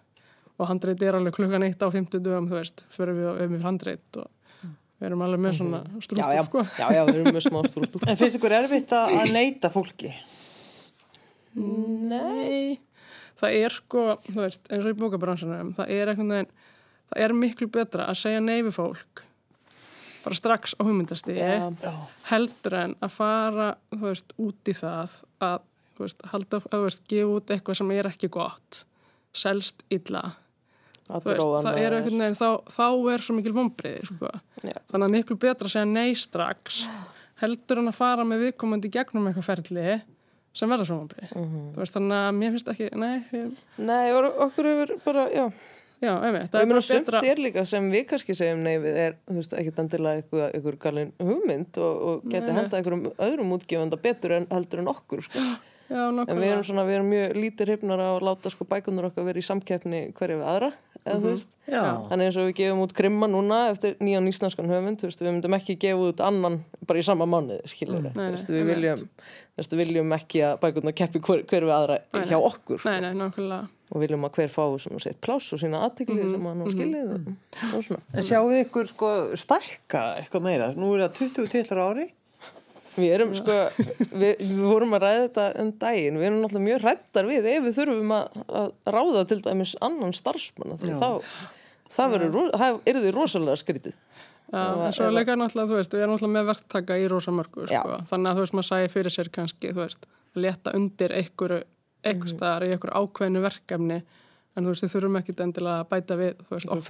og 0.60 0.68
handreit 0.70 1.04
er 1.06 1.18
alveg 1.18 1.36
klukkan 1.38 1.66
eitt 1.66 1.82
á 1.82 1.88
50 1.88 2.24
dögum, 2.26 2.50
þú 2.52 2.60
veist, 2.60 2.84
fyrir 2.94 3.16
við 3.18 3.30
um 3.32 3.56
yfir 3.56 3.66
handreit 3.66 4.20
og 4.20 4.28
við 5.00 5.08
erum 5.10 5.24
alveg 5.24 5.44
með 5.46 5.56
svona 5.62 5.80
Já, 5.86 6.02
strúttur, 6.08 6.34
já, 6.36 6.44
sko 6.50 6.66
já, 6.66 6.88
já, 6.96 7.02
við 7.08 7.22
erum 7.22 7.32
með 7.38 7.46
smá 7.48 7.60
strúttur. 7.72 8.04
En 8.06 8.20
finnst 8.20 8.40
ykkur 8.40 8.58
erfitt 8.60 8.94
að 8.98 9.16
að 9.22 9.34
neyta 9.38 9.72
fólki? 9.74 10.12
Nei, 11.56 12.80
það 13.40 13.56
er 13.64 13.76
sko, 13.76 14.04
þú 14.28 14.38
veist, 14.44 14.68
eins 14.70 14.84
og 14.86 14.92
í 14.92 15.00
bókabransanum, 15.00 15.74
það 15.78 15.96
er 15.96 16.12
einhvern 16.12 16.36
veginn, 16.36 16.54
það 17.10 17.26
er 17.26 17.36
miklu 17.40 17.72
betra 17.74 18.12
að 18.12 18.22
segja 18.22 18.44
nei 18.44 18.60
við 18.60 18.76
fólk 18.76 19.24
bara 20.24 20.36
strax 20.36 20.76
á 20.76 20.82
hugmyndastíði 20.84 21.48
Já. 21.48 21.94
heldur 22.30 22.76
en 22.76 22.96
að 23.04 23.14
fara, 23.16 23.70
þú 23.94 24.02
veist, 24.04 24.34
út 24.42 24.72
í 24.72 24.76
það 24.76 25.16
að, 25.46 25.66
þú 25.96 26.06
veist, 26.06 26.26
halda, 26.34 26.60
að, 26.60 26.76
þú 26.76 26.82
veist, 26.86 27.04
gefa 27.14 27.36
út 27.38 27.54
eitthvað 27.56 27.80
sem 27.80 27.94
er 27.96 28.10
ekki 28.12 28.32
gott, 28.36 28.82
selst 29.36 29.86
illa, 29.94 30.24
veist, 31.10 31.66
það 31.66 31.80
er 31.82 31.96
einhvern 31.98 32.22
veginn, 32.24 32.38
þá, 32.38 32.50
þá 32.70 32.86
er 33.14 33.24
svo 33.26 33.36
mikil 33.40 33.54
vombriði, 33.56 34.04
sko. 34.12 34.30
Þannig 34.62 35.08
að 35.08 35.16
miklu 35.16 35.38
betra 35.42 35.70
að 35.70 35.74
segja 35.74 35.90
nei 35.90 36.14
strax, 36.20 36.84
heldur 37.42 37.82
en 37.82 37.90
að 37.92 37.98
fara 37.98 38.26
með 38.28 38.46
viðkomandi 38.50 38.92
gegnum 38.94 39.30
eitthvað 39.32 39.48
ferli 39.48 39.98
sem 40.60 40.70
verða 40.72 40.86
svo 40.90 41.00
vombriði. 41.02 41.30
Mhm. 41.40 41.66
Þú 41.74 41.82
veist, 41.84 41.98
þannig 41.98 42.20
að 42.20 42.32
mér 42.40 42.56
finnst 42.56 42.72
ekki, 42.74 42.88
nei, 43.00 43.18
ég, 43.34 43.52
Nei, 43.78 44.06
okkur 44.18 44.70
hefur 44.70 44.94
bara, 45.06 45.26
já, 45.34 45.46
já, 46.02 46.12
einmitt, 46.26 46.50
það 46.52 46.62
er 46.62 46.72
bara 46.74 46.86
betra. 46.90 47.24
er 47.32 47.42
líka 47.46 47.66
sem 47.70 47.90
við 47.94 48.06
kannski 48.10 48.36
segjum 48.38 48.62
nei 48.66 48.78
við 48.82 49.02
er, 49.08 49.18
ekkert 49.30 49.82
endilega 49.86 50.24
ykkur, 50.24 50.46
ykkur 50.60 50.78
galin 50.86 51.12
hugmynd 51.22 51.78
og, 51.78 52.06
og 52.10 52.24
geti 52.30 52.50
Nei. 52.50 52.56
henda 52.60 52.78
einhverjum 52.80 53.10
öðrum 53.18 53.54
útgefanda 53.58 54.02
betur 54.02 54.38
en 54.40 54.48
heldur 54.52 54.80
en 54.84 54.94
okkur, 54.94 55.22
sko. 55.30 55.40
Já, 55.90 56.04
En 56.06 56.38
við 56.38 56.52
erum 56.52 56.62
svona, 56.68 56.84
við 56.86 57.00
erum 57.00 57.08
mjög 57.10 57.32
lítið 57.34 57.70
hrifnar 57.72 58.02
að 58.04 58.20
láta 58.28 58.50
sko 58.54 58.66
bækunar 58.70 59.08
okkar 59.08 59.26
vera 59.26 59.42
í 59.42 59.46
samkeppni 59.48 60.02
hverja 60.14 60.38
við 60.38 60.46
aðra, 60.46 60.68
eða 61.06 61.18
þú 61.20 61.32
veist. 61.34 61.54
Já. 61.70 61.82
Þannig 62.10 62.30
eins 62.30 62.38
og 62.40 62.48
við 62.50 62.56
gefum 62.60 62.84
út 62.84 62.94
grimma 62.98 63.30
núna 63.32 63.60
eftir 63.72 63.96
nýjan 64.04 64.30
íslenskan 64.30 64.70
höfund, 64.72 65.04
veist, 65.06 65.22
við 65.24 65.32
myndum 65.32 65.58
ekki 65.58 65.78
gefa 65.82 66.10
út 66.12 66.24
annan 66.26 66.60
bara 66.90 67.02
í 67.02 67.06
sama 67.06 67.28
við. 67.30 68.12
Nei, 68.18 68.30
Þú 68.30 68.36
veist, 68.36 68.50
nei, 68.52 68.58
við 68.58 68.70
viljum, 68.74 69.04
veist, 69.60 69.76
viljum 69.82 70.16
ekki 70.20 70.44
að 70.50 70.62
bækunar 70.64 70.98
keppi 71.02 71.24
hver, 71.26 71.44
hver 71.50 71.68
við 71.70 71.76
aðra 71.76 72.00
Nei, 72.14 72.24
hjá 72.26 72.38
nei. 72.38 72.48
okkur, 72.52 72.82
sko. 72.82 72.94
Nei, 72.94 73.02
nei, 73.06 73.12
nákvæmlega. 73.20 73.76
Og 73.90 74.04
viljum 74.04 74.26
að 74.28 74.36
hver 74.38 74.52
fái 74.54 74.78
svona 74.84 75.02
sitt 75.02 75.18
pláss 75.26 75.54
og 75.56 75.62
sína 75.64 75.80
aðtekli 75.88 76.20
sem 76.22 76.44
hann 76.46 76.68
skilið 76.70 77.14
og, 77.16 77.30
og 77.74 77.86
svona. 77.88 78.04
En 78.14 78.28
sjáu 78.28 78.52
ykkur 78.60 78.92
sko 78.92 79.10
stækka 79.40 80.04
eitthvað 80.20 80.46
meira? 80.46 80.68
Nú 80.78 80.92
er 80.94 81.08
það 81.08 81.24
20 81.24 81.50
titlar 81.56 81.82
á 81.82 81.86
ári. 81.90 82.06
Við 82.98 83.12
erum 83.16 83.32
sko, 83.38 83.56
við, 84.18 84.40
við 84.42 84.60
vorum 84.66 84.96
að 84.98 85.04
ræða 85.06 85.22
þetta 85.28 85.46
um 85.62 85.70
daginn, 85.82 86.18
við 86.20 86.28
erum 86.30 86.40
náttúrulega 86.44 86.66
mjög 86.66 86.84
hrættar 86.86 87.28
við 87.30 87.48
ef 87.54 87.64
við 87.68 87.76
þurfum 87.78 88.14
að, 88.16 88.40
að 88.62 88.70
ráða 88.96 89.24
til 89.30 89.40
dæmis 89.46 89.74
annan 89.86 90.16
starfsmanna 90.18 90.78
því 90.82 90.94
þá, 91.00 91.10
það 91.96 92.14
verður, 92.16 92.32
ro- 92.36 92.54
það 92.64 92.80
er 92.90 93.00
því 93.04 93.12
rosalega 93.16 93.60
skrítið. 93.62 93.98
Já, 94.50 94.64
en 94.88 94.96
svo 94.98 95.10
líka 95.14 95.36
náttúrulega, 95.38 95.70
þú 95.70 95.76
veist, 95.78 95.94
við 95.94 96.02
erum 96.06 96.16
náttúrulega 96.16 96.36
með 96.40 96.48
verktaka 96.50 96.96
í 96.98 97.04
rosamörgu, 97.12 97.68
Já. 97.70 97.84
sko. 97.84 98.00
Þannig 98.10 98.32
að, 98.32 98.40
þú 98.40 98.46
veist, 98.46 98.56
maður 98.58 98.70
sæði 98.72 98.88
fyrir 98.96 99.14
sér 99.14 99.30
kannski, 99.36 99.74
þú 99.76 99.84
veist, 99.84 100.08
leta 100.42 100.74
undir 100.80 101.14
einhverju, 101.20 101.60
einhver 102.10 102.32
staðar 102.34 102.66
í 102.66 102.72
einhverju 102.74 103.04
ákveðinu 103.04 103.44
verkefni, 103.46 104.00
en 104.58 104.66
þú 104.66 104.74
veist, 104.74 104.86
við 104.88 104.96
þurfum 104.96 105.20
ekki 105.22 105.36
endilega 105.46 105.84
að 105.84 105.92
bæta 105.94 106.18
við, 106.18 106.34
þú 106.50 106.56
veist, 106.58 106.72
Okkur 106.74 106.82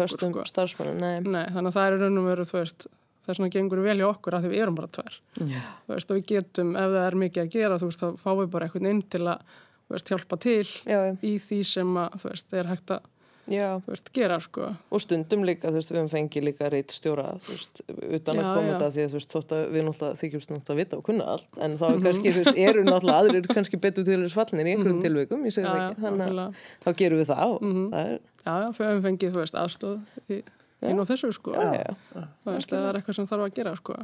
sko. 0.71 0.87
nei. 0.95 1.19
Nei, 1.27 1.43
þannig 1.51 1.67
að 1.73 1.75
það 1.75 1.89
er 1.91 1.99
raun 2.05 2.21
og 2.23 2.29
veru, 2.31 2.47
þú 2.47 2.57
veist, 2.61 2.87
það 3.19 3.33
er 3.33 3.39
svona 3.39 3.53
gengur 3.53 3.83
vel 3.85 3.97
hjá 3.99 4.07
okkur 4.09 4.37
að 4.39 4.45
því 4.47 4.53
við 4.53 4.63
erum 4.65 4.79
bara 4.79 4.91
tvær. 4.95 5.19
Þú 5.39 5.93
veist, 5.93 6.11
og 6.13 6.19
við 6.19 6.25
getum, 6.33 6.73
ef 6.79 6.91
það 6.95 7.05
er 7.05 7.19
mikið 7.25 7.43
að 7.45 7.53
gera, 7.57 7.79
þú 7.81 7.91
veist, 7.91 8.03
þá 8.03 8.25
fáum 8.25 8.41
við 8.43 8.51
bara 8.55 8.69
einhvern 8.69 8.91
inn 8.93 9.05
til 9.15 9.23
að, 9.27 9.55
veist, 9.93 10.11
hjálpa 10.13 10.41
til 10.47 10.65
Já, 10.89 10.99
í 11.21 11.37
því 11.45 11.61
sem 11.75 11.95
að, 12.03 12.19
þú 12.23 12.29
veist, 12.33 12.53
er 12.61 12.69
hægt 12.73 12.93
að, 12.97 13.07
Já, 13.49 13.79
þú 13.81 13.89
veist, 13.89 14.09
gera, 14.13 14.35
sko. 14.45 14.67
og 14.93 15.01
stundum 15.01 15.41
líka, 15.47 15.71
þú 15.71 15.79
veist, 15.79 15.89
við 15.89 15.97
höfum 15.97 16.09
fengið 16.11 16.43
líka 16.45 16.67
reitt 16.69 16.93
stjóra, 16.93 17.31
þú 17.41 17.55
veist, 17.55 17.79
utan 17.89 18.37
að 18.37 18.43
Já, 18.43 18.49
koma 18.53 18.67
já. 18.67 18.73
þetta 18.75 18.89
því 18.93 19.01
að, 19.01 19.09
þú 19.09 19.17
veist, 19.17 19.33
þótt 19.33 19.55
að 19.55 19.63
við 19.73 19.85
náttúrulega 19.87 20.19
þykjumst 20.19 20.51
náttúrulega 20.53 20.75
að 20.75 20.81
vita 20.83 20.99
og 20.99 21.07
kunna 21.07 21.29
allt, 21.33 21.57
en 21.57 21.77
þá 21.79 21.85
er 21.87 21.97
kannski, 22.03 22.33
þú 22.35 22.43
veist, 22.43 22.59
eru 22.67 22.83
náttúrulega 22.85 23.23
aðrir 23.23 23.49
kannski 23.49 23.81
betur 23.81 24.05
til 24.05 24.19
þess 24.21 24.37
fallnir 24.37 24.69
í 24.69 24.75
einhverjum 24.75 25.47
ég 25.49 25.55
segi 25.57 25.65
Já, 25.65 25.71
það 25.71 25.81
já, 25.81 25.87
ekki, 25.89 26.03
þannig 26.05 26.43
að 26.45 26.61
þá 26.85 26.89
gerum 27.01 27.23
við 27.23 27.31
það 27.31 27.55
og 27.55 27.65
það 27.65 28.13
er, 28.13 28.21
Já, 28.45 28.53
já, 28.53 28.69
við 28.69 28.85
höfum 28.85 29.05
fengið, 29.09 29.33
þú 29.33 29.41
veist, 29.41 29.59
aðstóð 29.63 29.97
í, 30.29 30.41
inn 30.87 31.01
á 31.01 31.05
þessu, 31.09 31.31
sko. 31.35 31.55
já, 31.57 31.73
já, 31.83 32.27
það 32.45 32.77
er 32.79 32.99
eitthvað 33.01 33.17
sem 33.17 33.27
þarf 33.29 33.47
að 33.47 33.57
gera, 33.57 33.73
sko. 33.79 33.97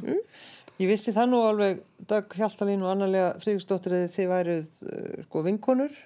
Ég 0.81 0.89
vissi 0.91 1.13
það 1.15 1.31
nú 1.31 1.43
alveg, 1.47 1.85
Dag 2.09 2.35
Hjaltalín 2.35 2.83
og 2.83 2.91
Annarlega 2.91 3.31
Fríðsdóttir 3.39 3.95
að 3.95 4.09
þið 4.17 4.33
væruð 4.33 4.67
uh, 4.83 5.23
sko 5.27 5.45
vinkonur. 5.47 6.03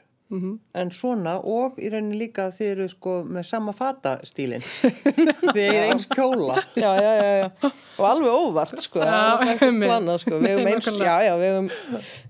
En 0.78 0.92
svona 0.94 1.40
og 1.42 1.80
í 1.82 1.88
rauninni 1.90 2.20
líka 2.20 2.52
þið 2.54 2.68
eru 2.70 2.86
sko 2.92 3.14
með 3.26 3.48
sama 3.50 3.74
fatastílin 3.74 4.62
þið 5.56 5.58
er 5.64 5.88
eins 5.88 6.06
kjóla. 6.06 6.60
Já, 6.78 6.92
já, 7.02 7.14
já, 7.18 7.32
já, 7.40 7.72
og 7.98 8.06
alveg 8.06 8.30
óvart, 8.38 8.78
sko, 8.78 9.02
planað, 9.02 10.20
sko, 10.22 10.38
við 10.38 10.54
hefum 10.54 10.70
eins, 10.70 10.86
Nákvæmlega. 10.86 11.16
já, 11.18 11.18
já, 11.26 11.34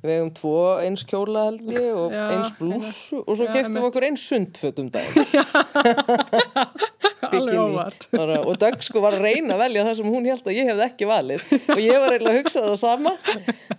við 0.05 0.15
hefum, 0.15 0.31
tvo 0.39 0.55
eins 0.85 1.03
kjóla 1.11 1.43
held 1.49 1.75
ég 1.75 1.89
og 1.91 2.15
Já, 2.15 2.23
eins 2.37 2.55
blússu. 2.61 3.19
Og 3.25 3.35
svo 3.35 3.51
keftum 3.51 3.81
við 3.81 3.89
okkur 3.91 4.07
eins 4.07 4.23
sundföt 4.31 4.79
um 4.79 4.87
daginn. 4.95 5.27
Alveg 6.69 6.98
bikini. 7.33 8.37
og 8.49 8.57
Dögg 8.61 8.83
sko 8.85 9.01
var 9.03 9.17
að 9.17 9.25
reyna 9.27 9.55
að 9.55 9.61
velja 9.65 9.85
það 9.89 9.97
sem 9.99 10.09
hún 10.13 10.27
held 10.29 10.47
að 10.49 10.57
ég 10.59 10.69
hefði 10.71 10.85
ekki 10.87 11.09
valið. 11.09 11.45
Og 11.75 11.81
ég 11.83 11.99
var 12.03 12.15
eiginlega 12.15 12.33
að 12.33 12.39
hugsa 12.41 12.63
það 12.65 12.77
sama. 12.83 13.13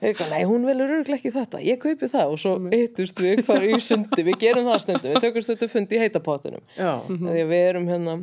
Eitthvað, 0.01 0.31
nei 0.33 0.45
hún 0.49 0.65
velur 0.69 0.95
örglega 1.01 1.19
ekki 1.21 1.35
þetta. 1.35 1.61
Ég 1.67 1.81
kaupi 1.83 2.09
það. 2.13 2.31
Og 2.35 2.41
svo 2.41 2.55
hittust 2.73 3.21
við 3.21 3.35
eitthvað 3.39 3.67
í 3.69 3.81
sundi, 3.85 4.25
við 4.31 4.39
gerum 4.47 4.71
það 4.71 4.81
stundum. 4.87 5.13
Við 5.17 5.27
tökumst 5.27 5.53
þetta 5.55 5.71
fund 5.75 5.93
í 5.97 6.01
heitapottunum 6.05 6.65
Já, 6.79 6.93
því 7.11 7.37
að 7.45 7.51
við 7.55 7.67
erum 7.73 7.91
hérna 7.91 8.17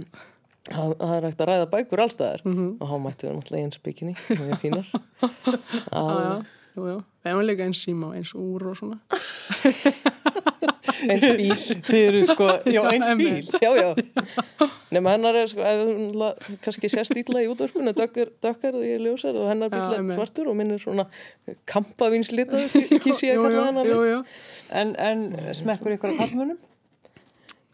það 0.67 0.93
það 0.99 1.11
er 1.15 1.25
hægt 1.29 1.41
að 1.43 1.47
ræða 1.47 1.67
bækur 1.71 2.01
allstaðar 2.03 2.41
Mhm. 2.43 2.65
og 2.83 2.89
þá 2.89 2.95
mættum 3.05 3.29
við 3.29 3.35
náttúrulega 3.37 3.67
eins 3.67 3.79
bikini 3.85 4.15
og 4.35 4.41
við 4.41 4.57
fínar. 4.63 4.89
Já, 5.95 6.01
já, 6.03 6.33
jú, 6.75 6.87
jú. 6.91 6.97
Við 7.23 7.31
hefum 7.31 7.45
líka 7.47 7.63
eins 7.69 7.79
síma 7.85 8.09
og 8.09 8.17
eins 8.19 8.33
úr 8.35 8.65
og 8.67 8.75
svona. 8.75 8.99
eins 11.05 11.25
bíl. 11.39 11.55
Þið 11.89 12.03
eru 12.07 12.21
sko, 12.31 12.47
já 12.73 12.81
eins 12.91 13.09
bíl. 13.19 13.41
já, 13.61 13.71
já. 13.77 14.69
Nema 14.95 15.13
hennar 15.15 15.37
er 15.41 15.51
sko, 15.51 15.65
la- 16.21 16.33
kannski 16.65 16.89
sést 16.91 17.17
ítla 17.19 17.43
í 17.45 17.49
útvarpinu, 17.51 17.93
dökkar, 17.97 18.31
dökkar 18.43 18.77
og 18.79 18.85
ég 18.87 18.97
er 18.97 19.03
ljósar 19.05 19.37
og 19.37 19.49
hennar 19.51 19.73
bíl 19.73 19.83
Já, 19.83 19.99
er 19.99 20.15
svartur 20.17 20.51
og 20.51 20.57
minn 20.59 20.73
er 20.75 20.81
svona 20.83 21.07
kampavinslitaður, 21.69 22.71
kýsi 23.03 23.29
ég 23.31 23.41
að 23.41 23.51
kalla 23.51 23.67
hennar 23.71 24.23
en, 24.81 24.95
en 24.95 25.27
smekkur 25.55 25.97
ykkur 25.97 26.15
á 26.15 26.19
kallmunum 26.23 26.57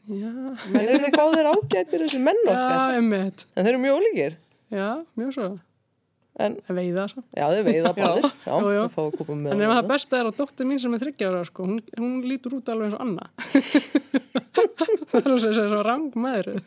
Já, 0.04 0.32
þeir 0.68 0.90
eru 0.98 1.10
báðir 1.16 1.48
ágættir 1.48 2.02
þessi 2.04 2.20
menn 2.20 2.40
já, 2.44 2.52
okkar 2.52 2.98
emmitt. 2.98 3.46
en 3.56 3.64
þeir 3.64 3.72
eru 3.72 3.84
mjög 3.86 4.00
ólíkir. 4.02 4.34
Já, 4.74 4.88
mjög 5.16 5.30
svo. 5.38 5.46
En 6.40 6.58
En 6.70 6.76
veiða 6.76 7.08
svo. 7.12 7.24
já, 7.38 7.46
þeir 7.54 7.66
veiða 7.68 7.92
báðir 8.00 8.24
já, 8.46 8.54
Jú, 8.58 8.72
jú. 8.74 8.84
við 8.88 8.94
fáum 8.96 9.12
að 9.12 9.18
koma 9.20 9.36
með 9.44 9.52
En 9.54 9.62
ef 9.62 9.70
það. 9.70 9.76
það 9.82 9.92
besta 9.94 10.20
er 10.20 10.26
að 10.32 10.38
dóttir 10.42 10.66
mín 10.70 10.80
sem 10.82 10.94
er 10.94 11.04
þryggjára, 11.04 11.44
sko, 11.46 11.64
hún, 11.68 11.82
hún 12.00 12.16
lítur 12.26 12.56
út 12.58 12.70
alveg 12.74 12.90
eins 12.90 12.98
og 12.98 13.04
Anna. 13.06 13.30
það 15.12 15.20
er 15.22 15.38
svo, 15.38 15.52
svo, 15.54 15.68
svo 15.70 15.84
rang 15.86 16.10
maður. 16.18 16.58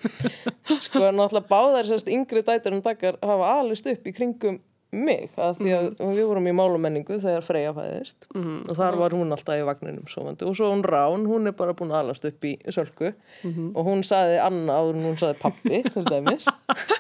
sko, 0.78 1.02
náttúrulega 1.10 1.50
báðar 1.50 1.88
sérst 1.90 2.08
yngri 2.12 2.42
dætur 2.46 2.76
en 2.78 2.82
dagar 2.86 3.18
hafa 3.22 3.52
alist 3.60 3.86
upp 3.90 4.06
í 4.06 4.14
kringum 4.16 4.60
mig, 4.96 5.32
að 5.36 5.58
því 5.58 5.72
að 5.76 5.86
Mhm. 5.98 6.12
við 6.14 6.26
vorum 6.30 6.46
í 6.46 6.52
málumenningu 6.56 7.16
þegar 7.20 7.42
Freyja 7.44 7.72
fæðist 7.74 8.28
og 8.32 8.76
þar 8.78 8.96
var 8.96 9.10
hún 9.10 9.34
alltaf 9.34 9.58
í 9.58 9.64
vagninum 9.66 10.06
sofandi 10.08 10.46
og 10.46 10.54
svo 10.56 10.70
hún 10.72 10.84
Rán, 10.86 11.26
hún 11.26 11.46
er 11.50 11.52
bara 11.58 11.74
búin 11.74 11.90
að 11.90 12.04
alast 12.06 12.24
upp 12.24 12.40
í 12.46 12.54
sölku 12.70 13.10
Mhm. 13.42 13.72
og 13.74 13.84
hún 13.84 14.04
saði 14.06 14.38
Anna 14.40 14.72
áður 14.78 14.94
en 14.96 15.04
hún 15.10 15.18
saði 15.18 15.38
pappi 15.42 15.82
til 15.90 16.04
dæmis 16.06 16.46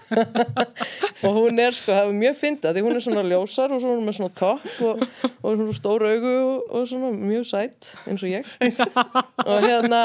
og 1.26 1.36
hún 1.36 1.60
er 1.62 1.74
sko, 1.76 1.92
það 1.92 2.10
er 2.10 2.18
mjög 2.20 2.36
fyndið 2.40 2.76
því 2.76 2.84
hún 2.86 2.98
er 2.98 3.04
svona 3.04 3.24
ljósar 3.26 3.74
og 3.74 3.82
svo 3.82 3.94
hún 3.94 4.02
er 4.02 4.06
með 4.08 4.18
svona 4.18 4.34
topp 4.38 4.66
og, 4.86 5.02
og 5.42 5.56
svona 5.58 5.76
stór 5.78 6.06
augu 6.10 6.34
og, 6.34 6.68
og 6.70 6.86
svona 6.90 7.10
mjög 7.16 7.48
sætt 7.50 7.90
eins 8.06 8.24
og 8.26 8.30
ég. 8.30 8.50
Og 9.46 9.66
hérna 9.66 10.02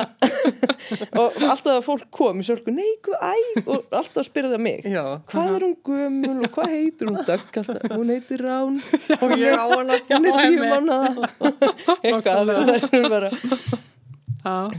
og 1.22 1.38
alltaf 1.46 1.74
að 1.76 1.86
fólk 1.86 2.08
kom 2.14 2.42
í 2.42 2.48
sölku 2.48 2.74
nei, 2.76 2.90
hvað, 3.06 3.22
æ, 3.22 3.64
og 3.66 3.96
alltaf 4.02 4.28
spyrði 4.28 4.56
það 4.56 4.66
mig 4.66 4.90
Já. 4.90 5.04
hvað 5.32 5.56
er 5.58 5.68
hún 5.68 5.78
gömul 5.92 6.38
og 6.48 6.58
hvað 6.58 6.76
heitir 6.76 7.12
hún? 7.12 7.22
Alltaf, 7.22 7.72
hún 7.96 8.14
heitir 8.16 8.46
Rán. 8.46 8.82
Og 9.22 9.38
ég 9.38 9.54
á 9.54 9.66
hana 9.70 10.02
hún 10.10 10.30
er 10.32 10.42
tíu 10.42 10.66
mánuða 10.66 11.30
eitthvað, 12.04 12.54
það 12.58 13.00
er 13.00 13.10
bara 13.12 13.32
Já, 14.42 14.72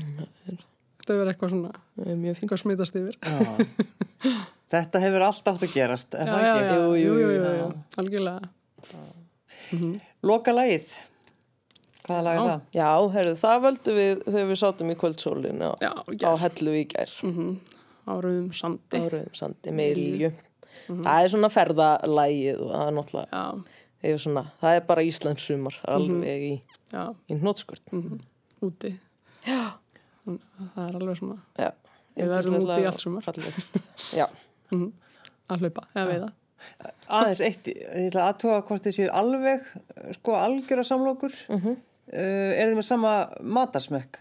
þetta 0.99 1.15
er 1.15 1.31
eitthvað 1.31 1.53
svona, 1.55 1.73
það 1.99 2.27
eitthvað 2.33 2.63
smitast 2.65 2.99
yfir. 2.99 3.19
Já. 4.73 4.79
þetta 4.81 5.01
hefur 5.05 5.23
allt 5.29 5.49
átt 5.53 5.63
að 5.67 5.73
gerast 5.77 6.15
er 6.17 6.27
Já, 6.27 6.33
það 6.33 6.43
já, 6.43 6.53
ekki? 6.53 6.67
já, 6.67 6.77
jú, 6.83 6.93
jú, 6.97 7.15
jú, 7.21 7.31
já. 7.33 7.55
jú, 7.59 7.67
algjörlega. 8.03 8.53
Loka 10.23 10.53
lagið 10.55 10.93
hvaða 12.03 12.23
lag 12.27 12.37
er 12.37 12.47
það? 12.49 12.63
já, 12.75 12.89
herru, 13.15 13.33
það 13.39 13.61
völdum 13.67 13.99
við 14.01 14.23
þegar 14.27 14.49
við 14.51 14.59
sátum 14.63 14.89
í 14.91 14.97
kvöldsólinu 14.99 15.69
á, 15.71 15.75
Já, 15.83 15.93
á 15.95 16.11
já, 16.19 16.31
hellu 16.43 16.73
í 16.75 16.83
gær 16.91 17.13
áruðum 18.11 18.49
sandi. 18.59 18.99
áriðum 18.99 19.37
sandi 19.39 19.75
með 19.79 19.93
ilju 20.03 20.33
það 20.89 21.21
er 21.23 21.31
svona 21.37 21.51
ferðalægið 21.55 22.59
og 22.65 22.73
það 22.75 22.89
er 22.89 22.97
náttúrulega 22.99 23.45
Já, 24.03 24.17
svona, 24.19 24.43
það 24.59 24.77
er 24.81 24.87
bara 24.89 25.05
Íslands 25.07 25.45
sumar 25.47 25.77
alveg 25.87 26.43
í, 26.49 26.55
já, 26.91 27.05
í 27.31 27.37
hnótskurt 27.39 27.93
úti. 28.63 28.91
Já. 29.47 29.61
Það 30.27 30.83
er 30.89 30.97
alveg 30.99 31.21
svona 31.21 31.39
já, 31.55 31.71
Við 32.19 32.33
verðum 32.35 32.57
úti 32.65 32.81
í 32.83 32.89
allt 32.91 33.01
sumar. 33.03 33.31
Fallegt. 34.73 34.93
já, 34.93 35.55
að 35.55 35.63
hlaupa, 35.67 35.85
eða 35.95 36.07
veiða. 36.13 36.31
aðeins 37.21 37.41
eitt, 37.47 37.67
ég 37.73 38.09
ætla 38.09 38.27
aðtóa 38.33 38.59
hvort 38.67 38.85
þið 38.87 38.95
séu 38.99 39.09
alveg 39.23 39.65
sko 40.19 40.37
algjör 40.39 40.83
að 40.85 40.91
samlokur 40.93 41.35
uh 41.49 41.73
er 42.13 42.69
þið 42.69 42.77
með 42.77 42.87
sama 42.87 43.13
matarsmekk? 43.41 44.19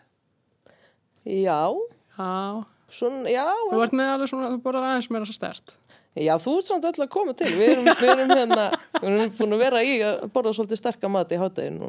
Já, 1.26 1.72
Já, 2.18 2.64
svona, 2.92 3.30
já, 3.32 3.46
þú 3.72 3.80
ert 3.84 3.94
með 3.98 4.10
alveg 4.16 4.30
svona, 4.32 4.50
þú 4.54 4.60
borðar 4.64 4.86
aðeins 4.92 5.10
meira 5.14 5.26
svo 5.28 5.34
stert. 5.36 5.76
já, 6.16 6.34
þú 6.44 6.54
ert 6.60 6.68
samt 6.70 6.86
öll 6.90 7.04
að 7.06 7.10
koma 7.14 7.34
til. 7.34 7.52
Við 7.56 7.70
erum, 7.74 7.86
við 8.02 8.10
erum 8.14 8.34
hérna, 8.36 8.66
við 9.02 9.08
erum 9.12 9.32
búin 9.38 9.56
að 9.58 9.62
vera 9.64 9.84
í 9.88 9.94
að 10.04 10.26
borða 10.36 10.54
svolítið 10.58 10.82
sterka 10.82 11.10
mat 11.10 11.32
í 11.32 11.38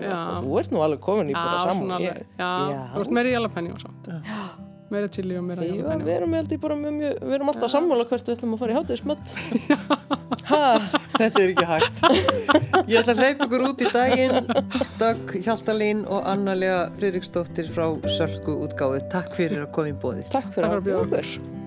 Já. 0.03 0.19
og 0.33 0.45
þú 0.45 0.59
ert 0.61 0.71
nú 0.75 0.83
alveg 0.85 1.01
komin 1.03 1.31
í 1.33 1.35
bara 1.35 1.57
Já, 1.59 1.65
saman. 1.73 1.91
alveg. 1.97 2.21
Ég- 2.23 2.37
Já, 2.39 2.53
þú 2.95 3.01
ert 3.07 3.11
meira 3.19 3.29
í 3.29 3.33
jalapeni 3.37 3.73
og 3.75 3.81
samt. 3.83 4.13
Meira 4.93 5.09
chili 5.13 5.37
og 5.41 5.45
meira 5.47 5.65
Já, 5.65 5.73
jalapeni. 5.79 6.05
við 6.05 6.17
erum 6.19 6.35
held 6.37 6.53
ég 6.53 6.61
bara 6.63 6.77
mjög, 6.83 7.15
við 7.23 7.37
erum 7.39 7.53
alltaf 7.53 7.73
sammála 7.73 8.05
hvert 8.11 8.29
við 8.29 8.35
ætlum 8.37 8.57
að 8.57 8.63
fara 8.65 8.75
í 8.75 8.81
hátægismat. 8.81 9.33
Ha, 10.43 10.59
Þetta 11.15 11.43
er 11.43 11.53
ekki 11.53 11.67
hægt. 11.69 12.01
Ég 12.91 12.97
ætla 12.99 13.15
að 13.15 13.21
hleypa 13.23 13.47
ykkur 13.47 13.65
út 13.69 13.85
í 13.85 13.89
daginn. 13.95 14.51
Dögg 15.01 15.37
Hjaltalín 15.47 16.03
og 16.11 16.27
Anna-Lea 16.29 16.83
Friðriksdóttir 16.99 17.71
frá 17.73 17.87
Sölku 18.19 18.59
útgáðu. 18.67 19.05
Takk 19.13 19.37
fyrir 19.39 19.65
að 19.65 19.73
koma 19.79 19.95
í 19.95 19.99
fyrir 20.03 20.31
Takk 20.35 20.55
fyrir 20.57 20.73
að 20.81 20.87
bjóða 20.91 21.03
okkur. 21.07 21.62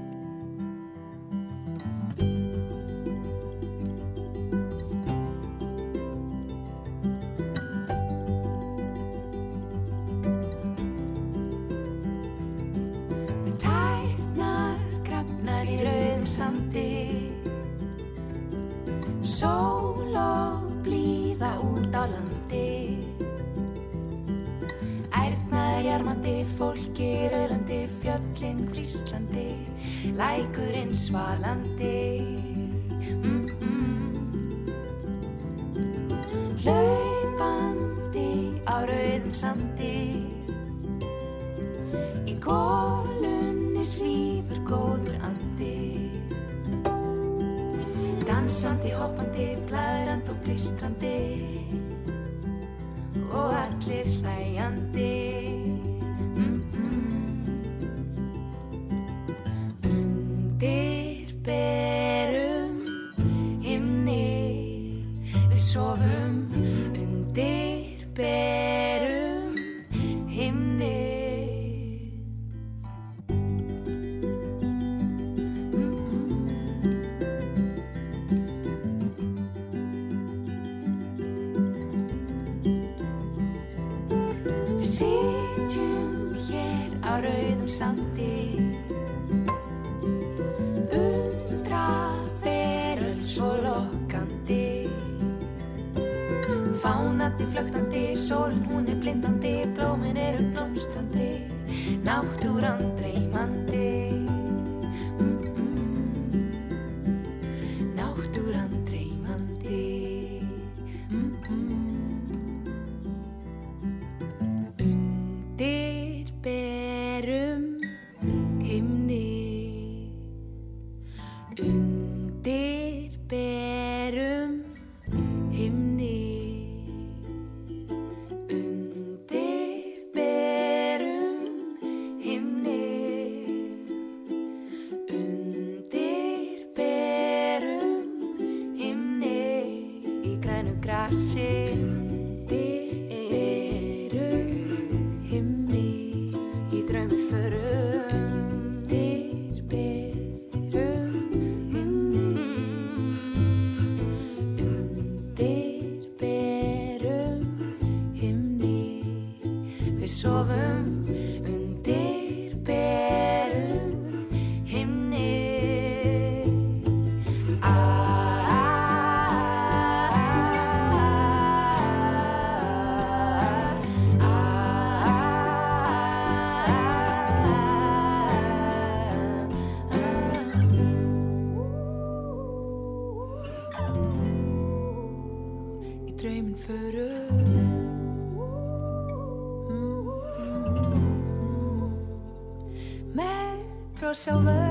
Með 194.16 194.24
bros 194.24 194.28
á 194.32 194.36
vörum 194.40 194.65